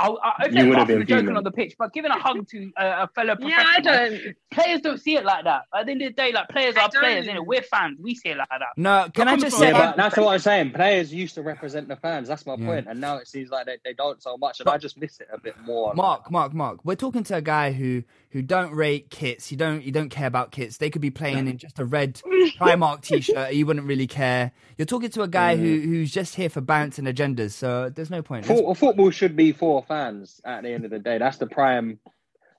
[0.00, 1.36] I, I, okay, You would apart have been joking fuming.
[1.38, 4.36] on the pitch, but giving a hug to uh, a fellow Yeah, I don't.
[4.52, 5.62] players don't see it like that.
[5.74, 7.38] At the end of the day, like players I are players, don't.
[7.38, 7.46] innit?
[7.46, 7.98] We're fans.
[8.00, 8.60] We see it like that.
[8.76, 9.70] No, can I coming just say?
[9.70, 10.70] a Yeah, Yeah, but that's what I'm saying.
[10.70, 12.28] Players used to represent the fans.
[12.28, 12.66] That's my Yeah.
[12.66, 12.86] point.
[12.88, 15.18] And now it seems like they, they don't so much, and But- I just miss
[15.18, 15.92] it a bit more.
[15.94, 16.84] Mark, Mark, Mark.
[16.84, 19.50] We're talking to a guy who who don't rate kits.
[19.50, 20.76] You don't you don't care about kits.
[20.76, 22.20] They could be playing in just a red
[22.60, 23.52] Primark t-shirt.
[23.54, 24.52] You wouldn't really care.
[24.78, 25.84] You're talking to a guy who mm.
[25.84, 27.50] who's just here for balance and agendas.
[27.50, 28.48] So there's no point.
[28.48, 31.18] Let's- football should be for fans at the end of the day.
[31.18, 31.98] That's the prime.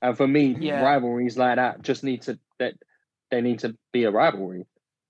[0.01, 0.81] And for me, Yeah.
[0.83, 2.73] rivalries like that just need to that
[3.31, 4.65] they need to be a rivalry.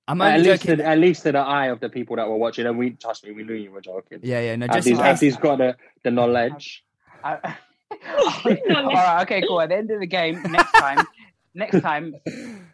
[0.07, 0.77] I'm At least, joking.
[0.77, 2.65] to, at least to the eye of the people that were watching.
[2.65, 4.19] And we trust me, we knew you were joking.
[4.23, 4.55] Yeah, yeah.
[4.55, 5.35] No, just in Abdi's, case.
[5.35, 6.83] Abdi's got the, the knowledge.
[7.23, 7.57] I-
[8.07, 9.61] All right, okay, cool.
[9.61, 10.99] At the end of the game, next time,
[11.53, 12.13] next time,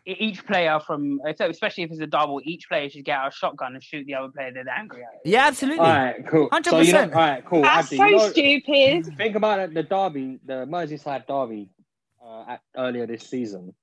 [0.06, 3.74] each player from, especially if it's a double, each player should get out a shotgun
[3.74, 5.22] and shoot the other player they're angry at.
[5.24, 5.80] Yeah, absolutely.
[5.80, 6.50] All right, cool.
[6.64, 7.16] So you know, 100%.
[7.16, 7.62] all right, cool.
[7.62, 9.18] That's Abdi, so you know- stupid.
[9.18, 11.70] Think about it, the derby, the Merseyside derby
[12.26, 13.74] uh, at, earlier this season.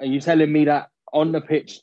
[0.00, 1.80] Are you telling me that on the pitch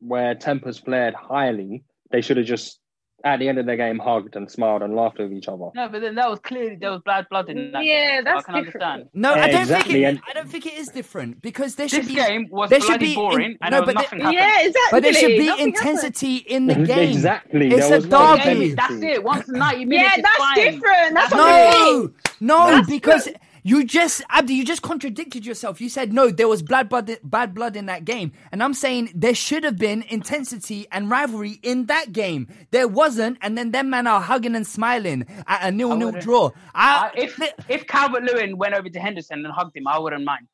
[0.00, 2.80] where tempers flared highly, they should have just
[3.24, 5.68] at the end of the game hugged and smiled and laughed with each other?
[5.74, 7.84] No, but then that was clearly there was bad blood in that.
[7.84, 8.84] Yeah, I that's can different.
[8.84, 9.08] understand.
[9.14, 10.08] No, Yeah, I don't exactly, think it.
[10.08, 12.14] and- I don't think it is different because there should This be.
[12.14, 14.34] game was there should bloody be in- boring, and no, but nothing there- happened.
[14.62, 14.88] Yeah, exactly.
[14.90, 17.10] But there should be Nothing intensity in the game.
[17.10, 17.68] exactly.
[17.70, 18.74] It's there a was derby.
[18.74, 19.22] That's it.
[19.24, 19.88] Once 90 happened.
[19.88, 20.54] minutes Yeah, that's fine.
[20.56, 21.14] different.
[21.14, 22.14] That's what I mean.
[22.40, 23.38] No, no, That's because good.
[23.64, 25.80] You just, Abdi, you just contradicted yourself.
[25.80, 29.12] You said no, there was blood, blood, bad blood in that game, and I'm saying
[29.14, 32.48] there should have been intensity and rivalry in that game.
[32.72, 36.50] There wasn't, and then them men are hugging and smiling at a nil-nil wouldn't- draw.
[36.74, 40.24] I, Uh, if if Calvert Lewin went over to Henderson and hugged him, I wouldn't
[40.24, 40.48] mind.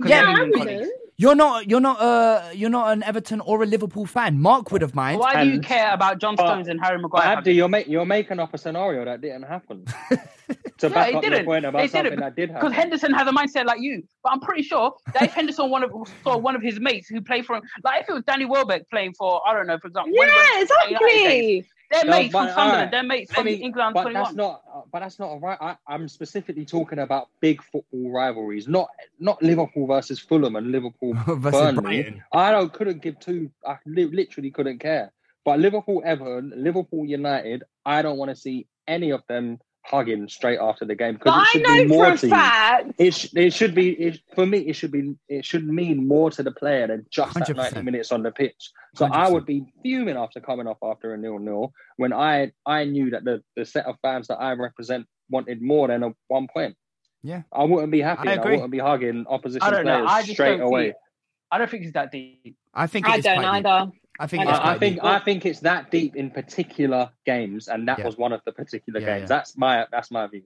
[0.00, 3.66] 'Cause Yeah, I even you're not, you're not, uh, you're not an Everton or a
[3.66, 4.40] Liverpool fan.
[4.40, 5.20] Mark would have mind.
[5.20, 7.36] Why do you care about John But- Stones and Harry But Maguire?
[7.36, 9.84] Abdi, you're, make, you're making up a scenario that didn't happen.
[10.78, 11.44] to Yeah, back it up your didn't.
[11.44, 12.68] point about It something didn't that did happen.
[12.70, 12.76] because.
[12.82, 14.02] Henderson has a mindset like you.
[14.24, 15.92] But I'm pretty sure that if Henderson one of,
[16.24, 18.88] saw one of his mates who played for him, like if it was Danny Welbeck
[18.90, 22.00] playing for I don't know, for example, one of Yeah, those United days, exactly.
[22.00, 22.90] Their No, mates but, from Sunderland, alright.
[22.90, 24.22] their mates Let from me- England but 21.
[24.24, 24.62] that's not.
[24.74, 25.58] uh, But that's not right.
[25.60, 31.14] I, I'm specifically talking about big football rivalries, not not Liverpool versus Fulham and Liverpool
[31.26, 31.82] Versus Burnley.
[31.82, 32.22] Brighton.
[32.32, 33.50] I don't couldn't give two.
[33.66, 35.12] I li- literally couldn't care.
[35.44, 40.58] But Liverpool Everton, Liverpool United, I don't want to see any of them hugging straight
[40.60, 42.30] after the game But because it I should know be more for a to you.
[42.30, 42.92] fact.
[42.98, 44.58] It, sh- it should be it, for me.
[44.58, 47.56] It should be it should mean more to the player than just that 100%.
[47.56, 48.70] ninety minutes on the pitch.
[48.94, 49.32] So I 100%.
[49.32, 53.24] would be fuming after coming off after a nil nil when I I knew that
[53.24, 56.76] the, the set of fans that I represent wanted more than a one point.
[57.24, 57.42] Yeah.
[57.52, 58.28] I wouldn't be happy.
[58.28, 60.88] I and I, wouldn't be hugging opposition I players just straight don't away.
[60.90, 60.94] See,
[61.50, 62.56] I don't think it's that deep.
[62.74, 63.90] I think I it's don't either.
[63.92, 64.01] deep.
[64.20, 64.24] Either.
[64.24, 65.04] I think I it's I, I think deep.
[65.04, 68.06] I think it's that deep in particular games, and that Yeah.
[68.06, 69.20] was one of the particular Yeah, games.
[69.22, 69.26] yeah.
[69.36, 70.42] That's my that's my view.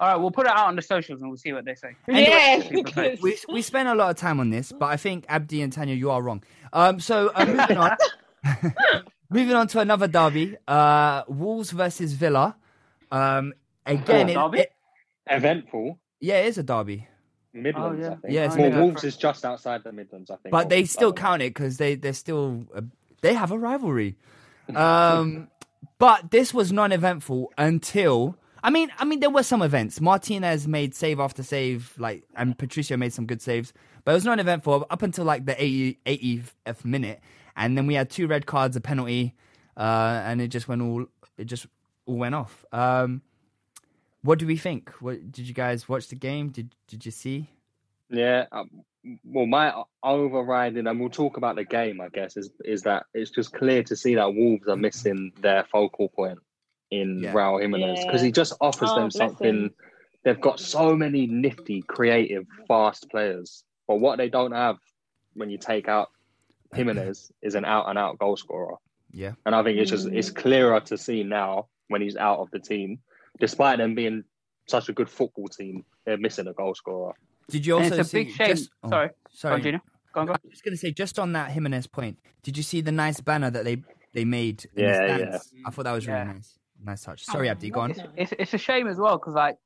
[0.00, 1.96] All right, we'll put it out on the socials and we'll see what they say.
[2.06, 5.60] Yeah, because- we we spent a lot of time on this, but I think Abdi
[5.62, 6.44] and Tanya, you are wrong.
[6.72, 7.96] Um, so uh, moving on,
[9.30, 12.56] moving on to another derby, uh, Wolves versus Villa.
[13.10, 13.54] Um,
[13.86, 14.58] again, Oh, it- derby?
[14.60, 14.72] it-
[15.30, 17.06] Eventful yeah, it is a derby,
[17.52, 18.06] Midlands, yeah.
[18.06, 18.34] I think.
[18.34, 18.86] Yeah, it's well, Midlands.
[18.92, 20.50] Wolves is just outside the Midlands, I think.
[20.52, 22.80] but they still count it because they they're still uh,
[23.20, 24.16] they have a rivalry.
[24.74, 25.48] Um,
[25.98, 28.36] but this was non-eventful until.
[28.62, 30.00] I mean, I mean, there were some events.
[30.00, 33.72] Martinez made save after save, like, and Patricio made some good saves,
[34.04, 37.20] but it was non-eventful up until like the 80, 80th minute,
[37.56, 39.34] and then we had two red cards, a penalty,
[39.76, 41.66] uh, and it just went all, it just
[42.06, 42.64] all went off.
[42.72, 43.22] Um,
[44.22, 44.90] what do we think?
[45.00, 46.48] What did you guys watch the game?
[46.48, 47.48] Did did you see?
[48.10, 48.46] Yeah.
[49.24, 53.30] Well, my overriding, and we'll talk about the game, I guess, is is that it's
[53.30, 56.38] just clear to see that Wolves are missing their focal point
[56.90, 57.32] in Yeah.
[57.32, 59.64] Raul Jimenez because he just offers Oh, them something.
[59.64, 59.74] him.
[60.24, 64.78] They've got so many nifty, creative, fast players, but what they don't have
[65.34, 66.10] when you take out
[66.74, 68.76] Jimenez is an out and out goal scorer.
[69.12, 69.32] Yeah.
[69.46, 70.36] And I think it's just it's mm.
[70.36, 72.98] clearer to see now when he's out of the team,
[73.40, 74.24] despite them being
[74.66, 77.14] such a good football team, they're missing a goal scorer.
[77.50, 78.24] Did you And also it's a see?
[78.24, 78.48] big shame.
[78.48, 79.08] just- oh, Sorry.
[79.08, 79.54] Go sorry.
[79.54, 79.80] on, Junior.
[80.12, 80.38] Go on, go on.
[80.38, 82.18] I was just going to say just on that Jimenez point.
[82.42, 83.82] Did you see the nice banner that they
[84.14, 84.64] they made?
[84.74, 85.54] In Yeah, the stands?
[85.66, 86.32] I thought that was really Yeah.
[86.32, 86.58] nice.
[86.82, 87.24] Nice touch.
[87.24, 87.70] Sorry, Abdi.
[87.70, 87.90] Go on.
[87.90, 89.56] It's, it's, it's a shame as well because like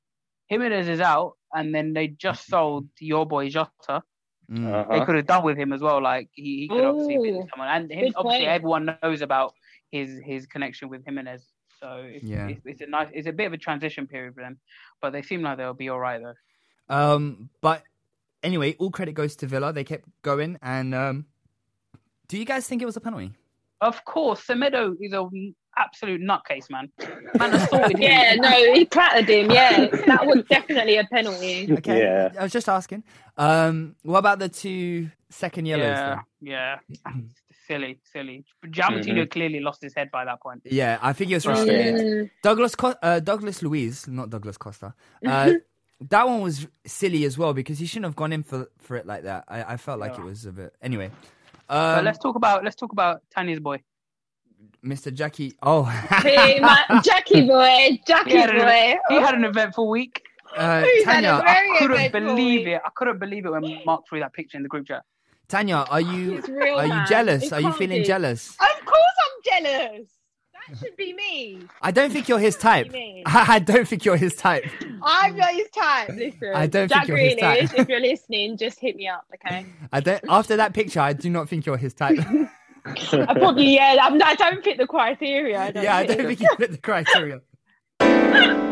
[0.48, 4.02] Jimenez is out and then they just sold your boy Jota.
[4.50, 4.64] Mm.
[4.90, 5.04] They Uh-huh.
[5.04, 6.02] could have done with him as well.
[6.02, 8.48] Like he, he could obviously Ooh, been someone, and him, obviously point.
[8.48, 9.54] everyone knows about
[9.90, 11.46] his his connection with Jimenez.
[11.80, 12.48] So it's, Yeah.
[12.48, 14.58] it's, it's a nice, it's a bit of a transition period for them,
[15.00, 16.34] but they seem like they'll be all right though.
[16.88, 17.82] Um, but
[18.42, 19.72] anyway, all credit goes to Villa.
[19.72, 20.58] They kept going.
[20.62, 21.26] And um,
[22.28, 23.32] do you guys think it was a penalty?
[23.80, 26.88] Of course, Semedo is an absolute nutcase, man.
[27.38, 28.02] Man assaulted him.
[28.02, 29.50] Yeah, no, he clattered him.
[29.50, 31.68] Yeah, that was definitely a penalty.
[31.72, 32.00] Okay.
[32.00, 32.30] Yeah.
[32.38, 33.02] I was just asking.
[33.36, 35.96] Um, what about the two second yellows?
[36.40, 36.80] yeah, then?
[37.04, 37.12] yeah.
[37.66, 38.44] silly, silly.
[38.66, 40.62] Giammattino clearly lost his head by that point.
[40.64, 41.94] Yeah, I think he was frustrated.
[41.94, 44.94] Mm, Douglas Co- uh, Douglas Luiz, not Douglas Costa.
[45.26, 45.52] Uh,
[46.10, 49.06] that one was silly as well because he shouldn't have gone in for for it
[49.06, 49.44] like that.
[49.48, 50.22] I, I felt like Yeah.
[50.22, 50.74] it was a bit.
[50.82, 51.10] Anyway,
[51.68, 53.82] But um, let's talk about let's talk about Tanya's boy.
[54.84, 55.12] Mr.
[55.14, 55.54] Jackie.
[55.62, 55.82] Oh,
[56.22, 58.58] hey, my, Jackie boy, Jackie He had, boy.
[58.64, 60.22] an, he had an eventful week.
[60.56, 61.44] uh, He's had a Tanya.
[61.46, 62.68] I couldn't believe week.
[62.74, 62.82] it.
[62.84, 65.02] I couldn't believe it when Mark threw that picture in the group chat.
[65.48, 67.44] Tanya, are you He's real, are you jealous?
[67.44, 68.04] It Are you feeling be.
[68.04, 68.56] jealous?
[68.60, 70.08] Of course, I'm jealous.
[70.68, 71.62] That should be me.
[71.80, 72.92] I don't think you're his type.
[73.26, 74.64] I don't think you're his type.
[75.02, 76.10] I'm not his type.
[76.10, 77.78] Listen, I don't Jack think you're his type.
[77.78, 79.66] If you're listening, just hit me up, okay?
[79.92, 80.22] I don't.
[80.28, 82.18] After that picture, I do not think you're his type.
[82.84, 83.96] I probably yeah.
[84.00, 85.60] I'm, I don't fit the criteria.
[85.60, 86.18] I don't yeah, I fit.
[86.18, 87.40] don't think you fit the criteria.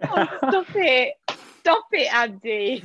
[0.00, 1.14] Oh, stop it!
[1.60, 2.84] Stop it, Andy.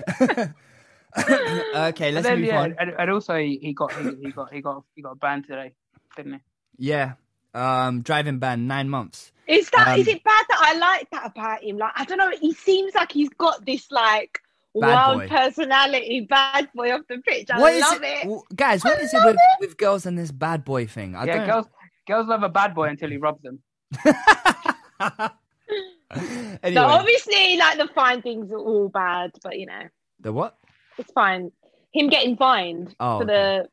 [1.76, 2.76] okay, let's then, move yeah, on.
[2.80, 5.74] and, and also he, he got he, he got he got he got banned today,
[6.16, 6.40] didn't he?
[6.78, 7.14] Yeah,
[7.54, 9.32] um, driving ban nine months.
[9.48, 11.78] Is that is Um, it bad that I like that about him?
[11.78, 12.32] Like I don't know.
[12.40, 14.40] He seems like he's got this like
[14.80, 15.28] Bad wild boy.
[15.28, 17.50] personality, bad boy off the pitch.
[17.52, 18.22] I What is love it, it.
[18.24, 18.84] w- guys?
[18.84, 19.42] What I is it with, it.
[19.60, 21.16] with girls and this bad boy thing?
[21.16, 21.46] I yeah, don't.
[21.46, 21.66] girls
[22.08, 23.60] girls love a bad boy until he robs them.
[26.12, 29.84] anyway, So obviously, like the fine things are all bad, but you know,
[30.20, 30.58] the what?
[30.98, 31.52] it's fine.
[31.94, 33.68] Him getting fined Oh, for the.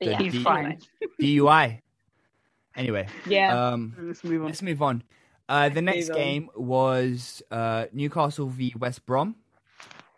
[0.00, 0.78] The yeah, D- He's fine.
[1.20, 1.80] DUI.
[2.80, 3.68] Anyway, Yeah.
[3.72, 4.46] um, Let's move on.
[4.48, 5.02] let's move on.
[5.48, 6.22] Uh, the next move on.
[6.22, 9.36] game was uh, Newcastle v West Brom.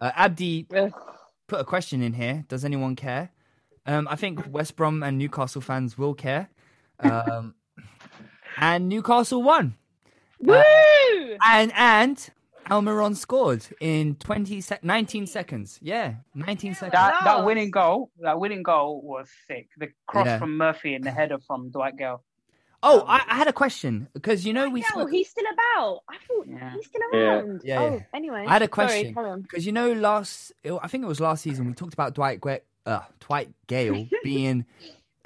[0.01, 0.93] Uh, Abdi Ugh.
[1.49, 2.45] put a question in here.
[2.49, 3.31] Does anyone care?
[3.87, 6.49] Um, I think West Brom and Newcastle fans will care.
[7.01, 7.55] Um,
[8.59, 9.75] and Newcastle won.
[10.41, 10.55] Woo!
[11.45, 12.29] And and
[12.69, 15.79] Almiron scored in 20 sec- 19 seconds.
[15.83, 16.93] Yeah, 19 seconds.
[16.93, 19.69] That that winning goal, that winning goal was sick.
[19.79, 20.39] The cross Yeah.
[20.39, 22.23] from Murphy and the header from Dwight Gayle.
[22.85, 26.01] Oh, I, I had a question because you know we No, spoke- he's still about.
[26.09, 26.73] I thought Yeah.
[26.75, 27.19] he's still Yeah.
[27.19, 27.61] around.
[27.65, 28.03] Yeah, oh, yeah.
[28.13, 28.45] anyway.
[28.47, 31.75] I had a question because you know last I think it was last season we
[31.75, 34.65] talked about Dwight Gwe- uh, Dwight Gayle being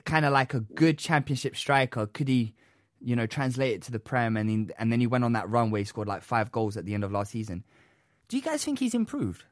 [0.04, 2.06] kind of like a good championship striker.
[2.06, 2.54] Could he,
[3.00, 5.48] you know, translate it to the Prem and he, and then he went on that
[5.48, 7.64] run where he scored like five goals at the end of last season.
[8.28, 9.44] Do you guys think he's improved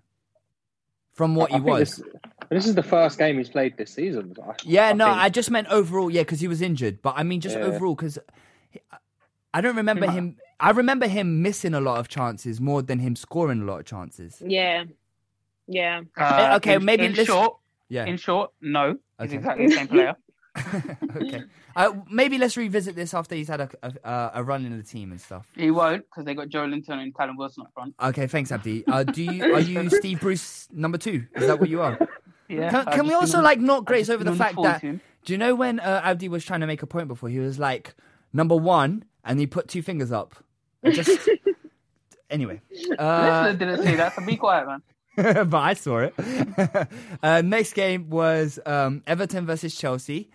[1.12, 1.96] from what I he think was?
[1.96, 2.08] This,
[2.50, 4.35] this is the first game he's played this season.
[4.46, 5.16] I- Yeah, I no, think.
[5.18, 6.11] I just meant overall.
[6.11, 7.00] Yeah, because he was injured.
[7.02, 7.64] But I mean, just Yeah.
[7.64, 8.18] overall, because
[9.52, 10.37] I don't remember him.
[10.61, 13.87] I remember him missing a lot of chances more than him scoring a lot of
[13.87, 14.42] chances.
[14.44, 14.85] Yeah.
[15.66, 16.02] Yeah.
[16.16, 17.57] Uh, okay, in, maybe in let's- short,
[17.88, 18.04] Yeah.
[18.07, 19.37] in short, no, he's Okay.
[19.37, 20.14] exactly the same player.
[21.16, 21.42] okay.
[21.74, 23.68] Uh, maybe let's revisit this after he's had a,
[24.04, 25.48] a, a run in the team and stuff.
[25.57, 27.94] He won't because they got Joelinton and Callum Wilson up front.
[28.00, 28.87] Okay, thanks, Abdi.
[28.87, 31.24] Uh, do you are you Steve Bruce number two?
[31.35, 31.98] Is that what you are?
[32.48, 32.70] Yeah.
[32.70, 35.00] Can, can we also like not I've graze over the fact that him.
[35.24, 37.59] do you know when uh, Abdi was trying to make a point before he was
[37.59, 37.94] like
[38.33, 40.35] number one and he put two fingers up.
[40.85, 41.28] I Just
[42.30, 42.61] anyway.
[42.98, 44.83] Uh, Listener didn't say that, so be quiet, man.
[45.48, 46.88] but I saw it.
[47.22, 50.30] uh, next game was um, Everton versus Chelsea.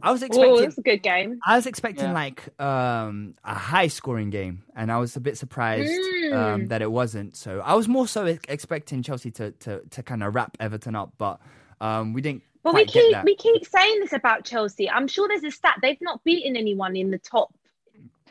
[0.00, 0.56] I was Oh, expecting.
[0.62, 1.38] that's a good game.
[1.46, 2.12] I was expecting Yeah.
[2.14, 6.32] like um, a high scoring game, and I was a bit surprised Mm.
[6.34, 7.36] um, that it wasn't.
[7.36, 11.12] So I was more so expecting Chelsea to to, to kind of wrap Everton up,
[11.18, 11.40] but
[11.80, 13.24] um, we didn't But we quite get keep that.
[13.24, 14.88] we keep saying this about Chelsea.
[14.88, 17.52] I'm sure there's a stat they've not beaten anyone in the top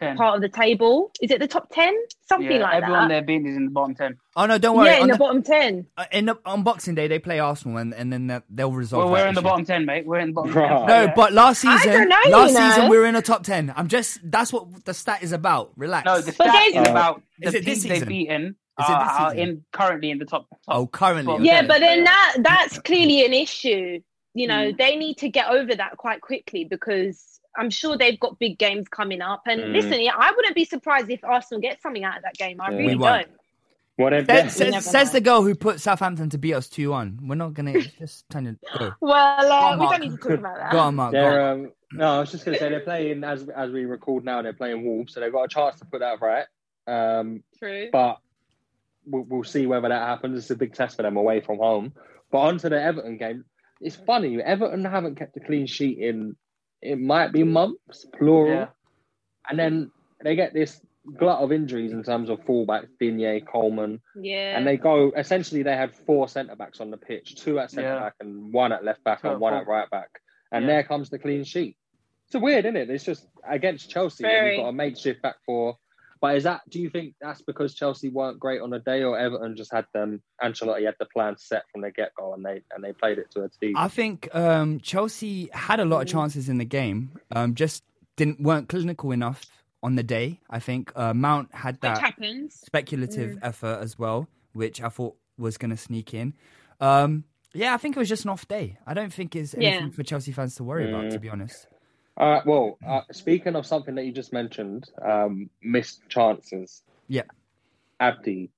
[0.02, 0.18] Ten.
[0.18, 1.12] part of the table.
[1.22, 1.96] Is it the top ten?
[2.28, 3.14] Something Yeah, like everyone that.
[3.16, 4.18] there beating is in the bottom ten.
[4.36, 4.88] Oh no, don't worry.
[4.88, 5.86] yeah, in the, the, bottom ten.
[5.98, 9.04] uh, in the, on Boxing Day they play Arsenal, and, and then that- they'll resolve.
[9.06, 10.06] Well, we're in the bottom ten, mate.
[10.08, 10.68] We're in the bottom Right.
[10.70, 10.88] ten.
[10.88, 11.14] No, Yeah.
[11.16, 12.70] but last season, know, last you know.
[12.72, 13.72] season we were in the top ten.
[13.76, 15.72] I'm just that's what the stat is about.
[15.78, 16.06] Relax.
[16.06, 18.08] no, the But stat there's- is about the Is it teams they've season?
[18.08, 18.44] beaten
[18.80, 20.48] Is it are, this are in currently in the top.
[20.50, 21.34] top oh, currently.
[21.36, 21.44] Okay.
[21.44, 24.02] Yeah, but then that that's clearly an issue.
[24.34, 24.78] You know, Mm.
[24.78, 28.88] they need to get over that quite quickly because I'm sure they've got big games
[28.88, 29.44] coming up.
[29.46, 29.74] And Mm.
[29.74, 32.62] listen, yeah, I wouldn't be surprised if Arsenal get something out of that game.
[32.62, 32.78] I Yeah.
[32.78, 33.28] really don't.
[33.98, 37.20] What if Says, says, says the girl who put Southampton to beat us 2 1.
[37.28, 38.94] We're not going to just kind of go.
[39.02, 40.72] Well, uh, Go on, we don't need to talk about that.
[40.72, 41.12] Go on, Mark.
[41.12, 41.40] Go on.
[41.66, 44.42] Um, no, I was just going to say they're playing as as we record now.
[44.42, 46.46] They're playing Wolves, so they've got a chance to put that right.
[46.88, 47.90] Um, True.
[47.92, 48.18] but
[49.06, 50.38] we'll, we'll see whether that happens.
[50.38, 51.94] It's a big test for them away from home.
[52.32, 53.44] But onto the Everton game,
[53.82, 54.42] it's funny.
[54.42, 56.38] Everton haven't kept a clean sheet in
[56.82, 58.68] it might be months, plural, Yeah.
[59.50, 59.92] and then
[60.24, 60.82] they get this
[61.18, 64.58] glut of injuries in terms of fullbacks, Digne, Coleman, Yeah.
[64.58, 67.90] and they go essentially they had four centre backs on the pitch, two at centre
[67.90, 68.00] Yeah.
[68.00, 70.22] back and one at left back Two and one at right back.
[70.52, 70.72] And Yeah.
[70.74, 71.76] there comes the clean sheet.
[72.28, 72.90] It's weird, isn't it?
[72.90, 75.78] It's just against Chelsea you've got a makeshift back four.
[76.22, 79.18] But is that do you think that's because Chelsea weren't great on the day or
[79.18, 82.62] Everton just had them Ancelotti had the plan set from the get go and they
[82.74, 83.74] and they played it to a T?
[83.76, 87.84] I think um, Chelsea had a lot of chances in the game, um, just
[88.18, 89.46] didn't weren't clinical enough
[89.82, 90.40] on the day.
[90.48, 92.54] I think uh, Mount had Which that happens.
[92.64, 96.36] speculative effort as well, which I thought was going to sneak in.
[96.80, 97.24] Um,
[97.56, 98.78] yeah, I think it was just an off day.
[98.86, 99.90] I don't think it's anything Yeah.
[99.90, 101.12] for Chelsea fans to worry about, Mm.
[101.14, 101.66] to be honest.
[102.18, 106.84] Uh, well, uh, speaking of something that you just mentioned, um, missed chances.
[107.08, 107.24] Yeah.
[108.00, 108.50] Abdi,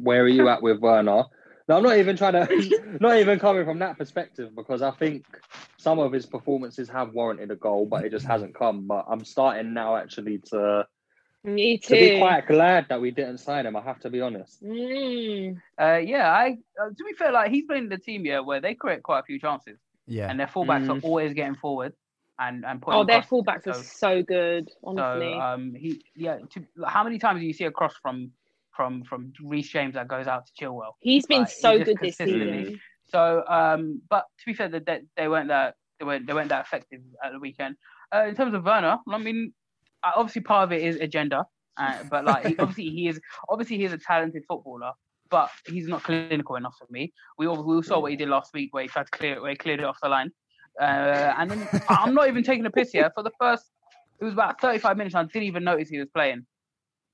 [0.00, 1.24] where are you at with Werner?
[1.68, 5.26] No, I'm not even trying to, not even coming from that perspective because I think
[5.76, 8.86] some of his performances have warranted a goal, but it just hasn't come.
[8.86, 10.86] But I'm starting now actually to
[11.44, 13.76] Me to be quite glad that we didn't sign him.
[13.76, 14.64] I have to be honest.
[14.64, 15.60] Mm.
[15.80, 18.60] Uh, yeah, I uh, to be fair, like he's playing in the team here where
[18.60, 20.30] they create quite a few chances, Yeah.
[20.30, 21.02] and their fullbacks Mm.
[21.02, 21.92] are always getting forward
[22.38, 22.82] and and.
[22.86, 25.32] Oh, their fullbacks are So- so good, honestly.
[25.32, 26.38] So um, he yeah.
[26.50, 28.30] To, how many times do you see a cross from
[28.74, 30.92] from from Reece James that goes out to Chilwell?
[31.00, 32.80] He's been like, so good this season.
[33.10, 36.64] So um, but to be fair, they, they weren't that they weren't they weren't that
[36.64, 37.76] effective at the weekend.
[38.14, 39.52] Uh, in terms of Werner, I mean,
[40.02, 41.44] uh, obviously part of it is agenda,
[41.76, 44.92] uh, but like he, obviously he is obviously he is a talented footballer.
[45.30, 47.12] But he's not clinical enough for me.
[47.36, 49.34] We all, we all saw what he did last week, where he tried to clear
[49.34, 50.30] it, where he cleared it off the line.
[50.80, 53.10] Uh, and then I'm not even taking a piss here.
[53.14, 53.64] For the first,
[54.20, 55.14] it was about 35 minutes.
[55.14, 56.46] I didn't even notice he was playing.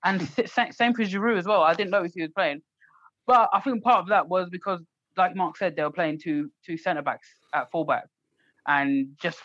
[0.05, 1.63] and same for Giroud as well.
[1.63, 2.61] I didn't notice he was playing,
[3.27, 4.81] but I think part of that was because,
[5.17, 8.07] like Mark said, they were playing two two centre backs at fullback,
[8.67, 9.39] and just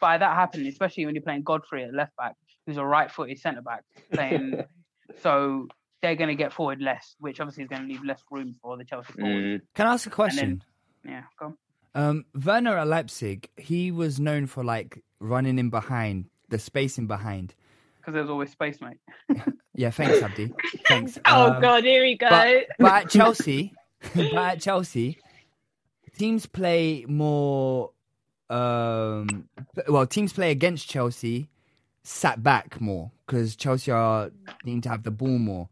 [0.00, 2.34] by that happening, especially when you're playing Godfrey at left back,
[2.66, 4.64] who's a right-footed centre back, playing,
[5.22, 5.68] so
[6.02, 8.76] they're going to get forward less, which obviously is going to leave less room for
[8.76, 9.34] the Chelsea forwards.
[9.34, 9.60] Mm.
[9.74, 10.62] Can I ask a question?
[11.04, 11.46] Yeah, go.
[11.46, 11.56] on.
[11.96, 17.54] Um, Werner at Leipzig, he was known for like running in behind, the spacing behind.
[17.98, 18.98] because there's always space, mate.
[19.78, 20.54] Yeah, thanks, Abdi.
[20.86, 21.18] Thanks.
[21.26, 22.30] Oh Um, God, here we go.
[22.30, 23.74] But, but at Chelsea,
[24.14, 25.18] but at Chelsea,
[26.18, 27.90] teams play more.
[28.48, 29.48] Um,
[29.88, 31.48] well, teams play against Chelsea,
[32.04, 34.30] sat back more because Chelsea are
[34.64, 35.68] needing to have the ball more.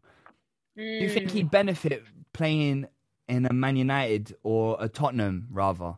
[0.77, 2.03] Do you think he'd benefit
[2.33, 2.85] playing
[3.27, 5.95] in a Man United or a Tottenham rather?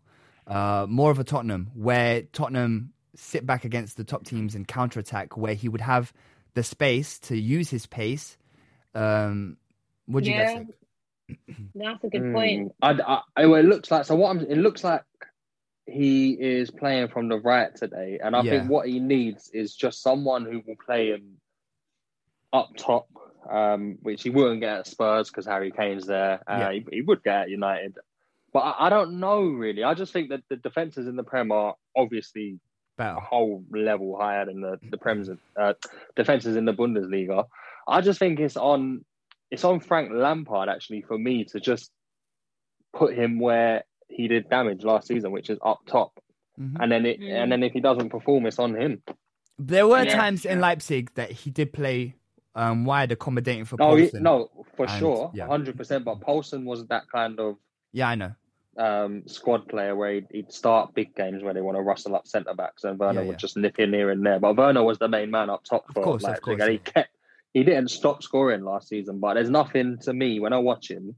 [0.48, 5.00] Uh, more of a Tottenham, where Tottenham sit back against the top teams and counter
[5.00, 6.14] attack, where he would have
[6.54, 8.38] the space to use his pace.
[8.96, 9.58] Um,
[10.06, 10.64] what do you guys Yeah.
[11.28, 11.72] think?
[11.76, 12.34] That's a good Mm.
[12.34, 12.72] point.
[12.82, 14.16] I, I, I- well, it looks like so.
[14.16, 15.04] What I'm, it looks like
[15.86, 18.52] he is playing from the right today, and I Yeah.
[18.60, 21.38] think what he needs is just someone who will play him
[22.54, 23.08] up top,
[23.50, 26.42] um, which he wouldn't get at Spurs because Harry Kane's there.
[26.50, 26.72] Uh, Yeah.
[26.72, 27.98] he, he would get at United,
[28.58, 29.84] but I, I don't know really.
[29.84, 32.60] I just think that the defenses in the Prem are obviously
[32.98, 35.74] a whole level higher than the the Prem's uh,
[36.16, 37.46] defenses in the Bundesliga.
[37.88, 39.06] I just think it's on
[39.52, 41.92] it's on Frank Lampard actually for me to just
[42.94, 46.12] put him where he did damage last season, which is up top.
[46.60, 46.78] Mhm.
[46.80, 47.44] And then it Mm.
[47.44, 49.04] and then if he doesn't perform, it's on him.
[49.60, 50.16] There were Yeah.
[50.16, 52.16] times in Leipzig that he did play
[52.56, 55.46] um, wide, accommodating for No, he, no, for And, sure, yeah.
[55.46, 56.04] hundred percent.
[56.04, 57.58] But Poulsen was that kind of
[57.92, 58.32] Yeah, I know.
[58.78, 62.28] Um, squad player where he'd, he'd start big games where they want to rustle up
[62.28, 64.40] centre backs, and Werner Yeah, would just nip in here and there.
[64.40, 66.78] But Werner was the main man up top for course, of Leipzig, course, and he
[66.78, 66.92] yeah.
[66.92, 67.10] kept
[67.54, 69.20] he didn't stop scoring last season.
[69.20, 71.16] But there's nothing to me when I watch him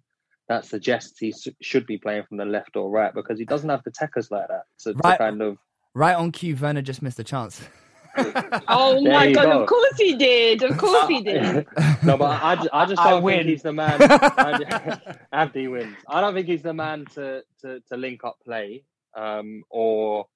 [0.48, 3.84] that suggests he should be playing from the left or right because he doesn't have
[3.84, 5.18] the techers like that to, to Right.
[5.18, 5.58] kind of.
[5.94, 7.62] Right on cue, Werner just missed a chance.
[8.68, 9.44] Oh There my God!
[9.46, 9.62] go.
[9.62, 10.64] Of course he did.
[10.64, 11.66] Of course he did.
[12.04, 13.40] no, but I, I just I don't win.
[13.40, 13.98] think he's the man.
[14.02, 15.00] I,
[15.34, 15.96] Abdi wins.
[16.08, 18.84] I don't think he's the man to, to, to link up play
[19.16, 20.28] um, or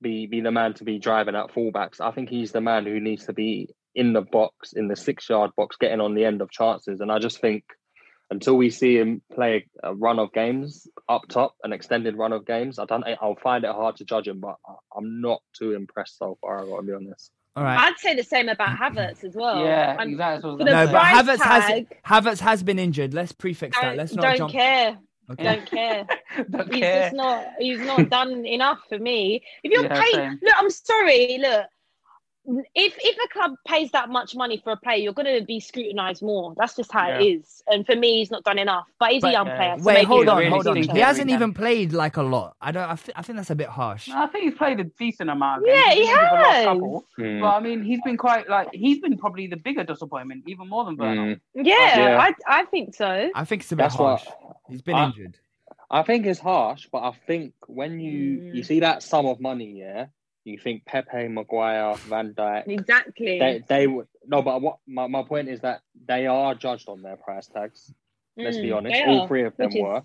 [0.00, 2.00] be be the man to be driving at fullbacks.
[2.00, 5.28] I think he's the man who needs to be in the box, in the six
[5.28, 7.00] yard box, getting on the end of chances.
[7.00, 7.64] And I just think
[8.30, 12.46] until we see him play a run of games up top, an extended run of
[12.46, 13.04] games, I don't.
[13.22, 16.62] I'll find it hard to judge him, but I- I'm not too impressed so far.
[16.62, 17.30] I got to be honest.
[17.56, 17.78] All right.
[17.78, 19.64] I'd say the same about Havertz as well.
[19.64, 20.16] yeah, I'm- exactly.
[20.18, 23.14] what I was for gonna the No, but price Havertz has Havertz has been injured.
[23.14, 23.96] Let's prefix that.
[23.96, 24.52] Let's not don't jump.
[24.52, 24.98] care.
[25.30, 25.42] Okay.
[25.44, 26.06] Don't care.
[26.50, 27.02] Don't He's care.
[27.02, 27.44] just not.
[27.58, 29.42] He's not done enough for me.
[29.62, 30.38] If you're Yeah, paying, same.
[30.42, 31.36] look, I'm sorry.
[31.38, 31.66] Look,
[32.74, 35.60] if if a club pays that much money for a player, you're going to be
[35.60, 36.54] scrutinised more.
[36.56, 37.36] That's just how it Yeah.
[37.38, 37.62] is.
[37.66, 38.86] And for me, he's not done enough.
[38.98, 39.56] But he's But- a young Yeah.
[39.56, 39.74] player.
[39.78, 40.76] so Wait, hold on, really hold on.
[40.76, 42.56] He hasn't even played like a lot.
[42.60, 42.88] I don't.
[42.90, 44.08] I, th- I think that's a bit harsh.
[44.08, 45.62] I think he's played a decent amount.
[45.62, 45.94] Of Yeah, games.
[45.94, 46.64] he He's played for the last has.
[46.66, 47.04] couple.
[47.16, 47.40] Hmm.
[47.40, 50.84] But I mean, he's been quite like he's been probably the bigger disappointment, even more
[50.84, 51.34] than Werner.
[51.36, 51.40] Mm.
[51.54, 52.18] Yeah, Yeah.
[52.20, 53.30] I I think so.
[53.34, 54.24] I think it's a bit That's harsh.
[54.26, 55.36] what He's been I- injured.
[55.90, 58.54] I think it's harsh, but I think when you Mm.
[58.56, 60.06] you see that sum of money, yeah,
[60.50, 63.38] you think Pepe, Maguire, Van Dijk, Exactly.
[63.38, 67.02] they they would no, but what my, my point is that they are judged on
[67.02, 67.92] their price tags.
[68.36, 70.02] Let's be Mm, honest, all are, three of them is- were.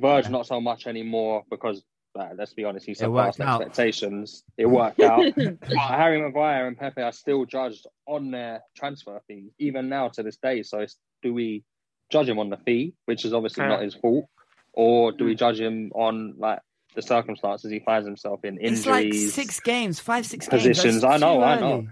[0.00, 0.30] Verge Yeah.
[0.30, 1.82] not so much anymore because
[2.18, 4.42] uh, let's be honest, he It worked surpassed expectations.
[4.56, 5.24] It worked out.
[5.36, 10.22] but Harry Maguire and Pepe are still judged on their transfer fee, even now to
[10.22, 10.62] this day.
[10.62, 11.62] So it's, do we
[12.10, 13.68] judge him on the fee, which is obviously Yeah.
[13.68, 14.26] not his fault,
[14.72, 15.38] or do we Mm.
[15.38, 16.60] judge him on like
[16.98, 21.02] the circumstances he finds himself in, Injuries, It's like six games, five, six positions?
[21.02, 21.86] That's I know, I know.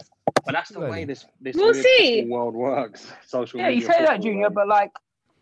[0.44, 2.24] But that's the way this this We'll see.
[2.28, 3.12] world works.
[3.24, 4.54] Social Yeah, you media say that, Junior, world.
[4.54, 4.90] but like,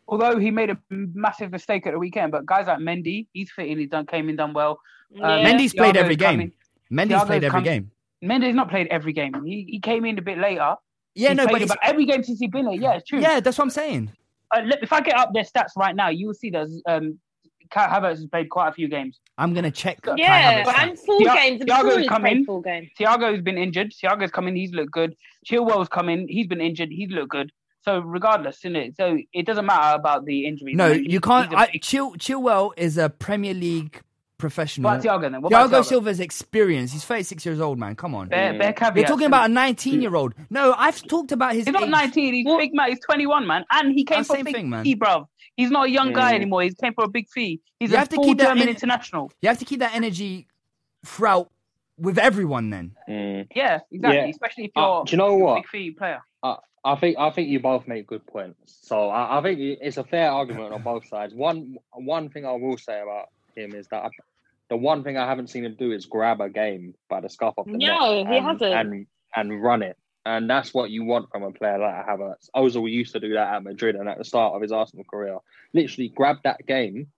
[0.06, 3.78] although he made a massive mistake at the weekend, but guys like Mendy, he's fitting,
[3.78, 4.78] he done came in, done well.
[5.10, 5.42] Yeah.
[5.50, 6.30] Mendy's played Thiago's every game.
[6.38, 6.52] coming-
[6.92, 7.90] Mendy's Thiago's played every come- game.
[8.22, 9.32] Mendy's not played every game.
[9.46, 10.76] He he came in a bit later.
[11.14, 12.80] Yeah, He's no, but about every game since he's been here.
[12.80, 13.20] Yeah, it's true.
[13.20, 14.12] yeah, that's what I'm saying.
[14.54, 17.18] Uh, look, if I get up their stats right now, you will see that um,
[17.70, 19.20] Kai Havertz has played quite a few games.
[19.38, 20.02] I'm gonna check.
[20.02, 20.98] Kai Yeah, Havertz and stats.
[21.06, 21.60] full Thia- games.
[21.62, 22.44] I'm Thiago's sure he's come in.
[22.44, 22.90] full game.
[22.98, 23.92] Thiago's been injured.
[23.92, 24.56] Thiago's come in.
[24.56, 25.16] He's looked good.
[25.46, 26.26] Chilwell's come in.
[26.28, 26.90] He's been injured.
[26.90, 27.50] He's looked good.
[27.82, 28.96] So regardless, isn't it?
[28.96, 30.74] So it doesn't matter about the injury.
[30.74, 31.50] No, I you can't.
[31.50, 34.00] he's a I, big- Chilwell is a Premier League
[34.38, 34.90] professional.
[34.90, 35.42] What about Thiago then?
[35.42, 35.84] What about Thiago Thiago?
[35.84, 36.92] Silva's experience.
[36.92, 37.94] He's 36 years old, man.
[37.94, 38.28] Come on.
[38.28, 38.96] Bare, bare caveats.
[38.96, 40.34] You're talking about a 19 year old.
[40.50, 41.66] No, I've talked about his.
[41.66, 42.34] He's not 19.
[42.34, 42.58] He's What?
[42.58, 42.88] big man.
[42.90, 44.84] He's 21, man, and he came That's for a same big thing, man.
[44.84, 45.26] fee, bruv.
[45.56, 46.36] He's not a young guy Mm.
[46.36, 46.62] anymore.
[46.62, 47.60] He's came for a big fee.
[47.78, 49.30] He's You a have to full keep that German in- international.
[49.40, 50.48] You have to keep that energy
[51.04, 51.50] throughout
[51.98, 52.70] with everyone.
[52.70, 53.46] Then Mm.
[53.54, 54.18] Yeah, exactly.
[54.18, 54.26] Yeah.
[54.26, 55.54] Especially if Uh, you're do you know a what?
[55.56, 56.20] big fee player.
[56.86, 58.78] I think I think you both make good points.
[58.86, 61.32] So I, I think it's a fair argument on both sides.
[61.34, 64.10] One one thing I will say about him is that I,
[64.68, 67.54] the one thing I haven't seen him do is grab a game by the scuff
[67.56, 68.74] of the No, neck he and, hasn't.
[68.74, 69.96] and and run it.
[70.26, 72.48] And that's what you want from a player like Havertz.
[72.56, 75.38] Ozil used to do that at Madrid and at the start of his Arsenal career.
[75.74, 77.08] Literally grab that game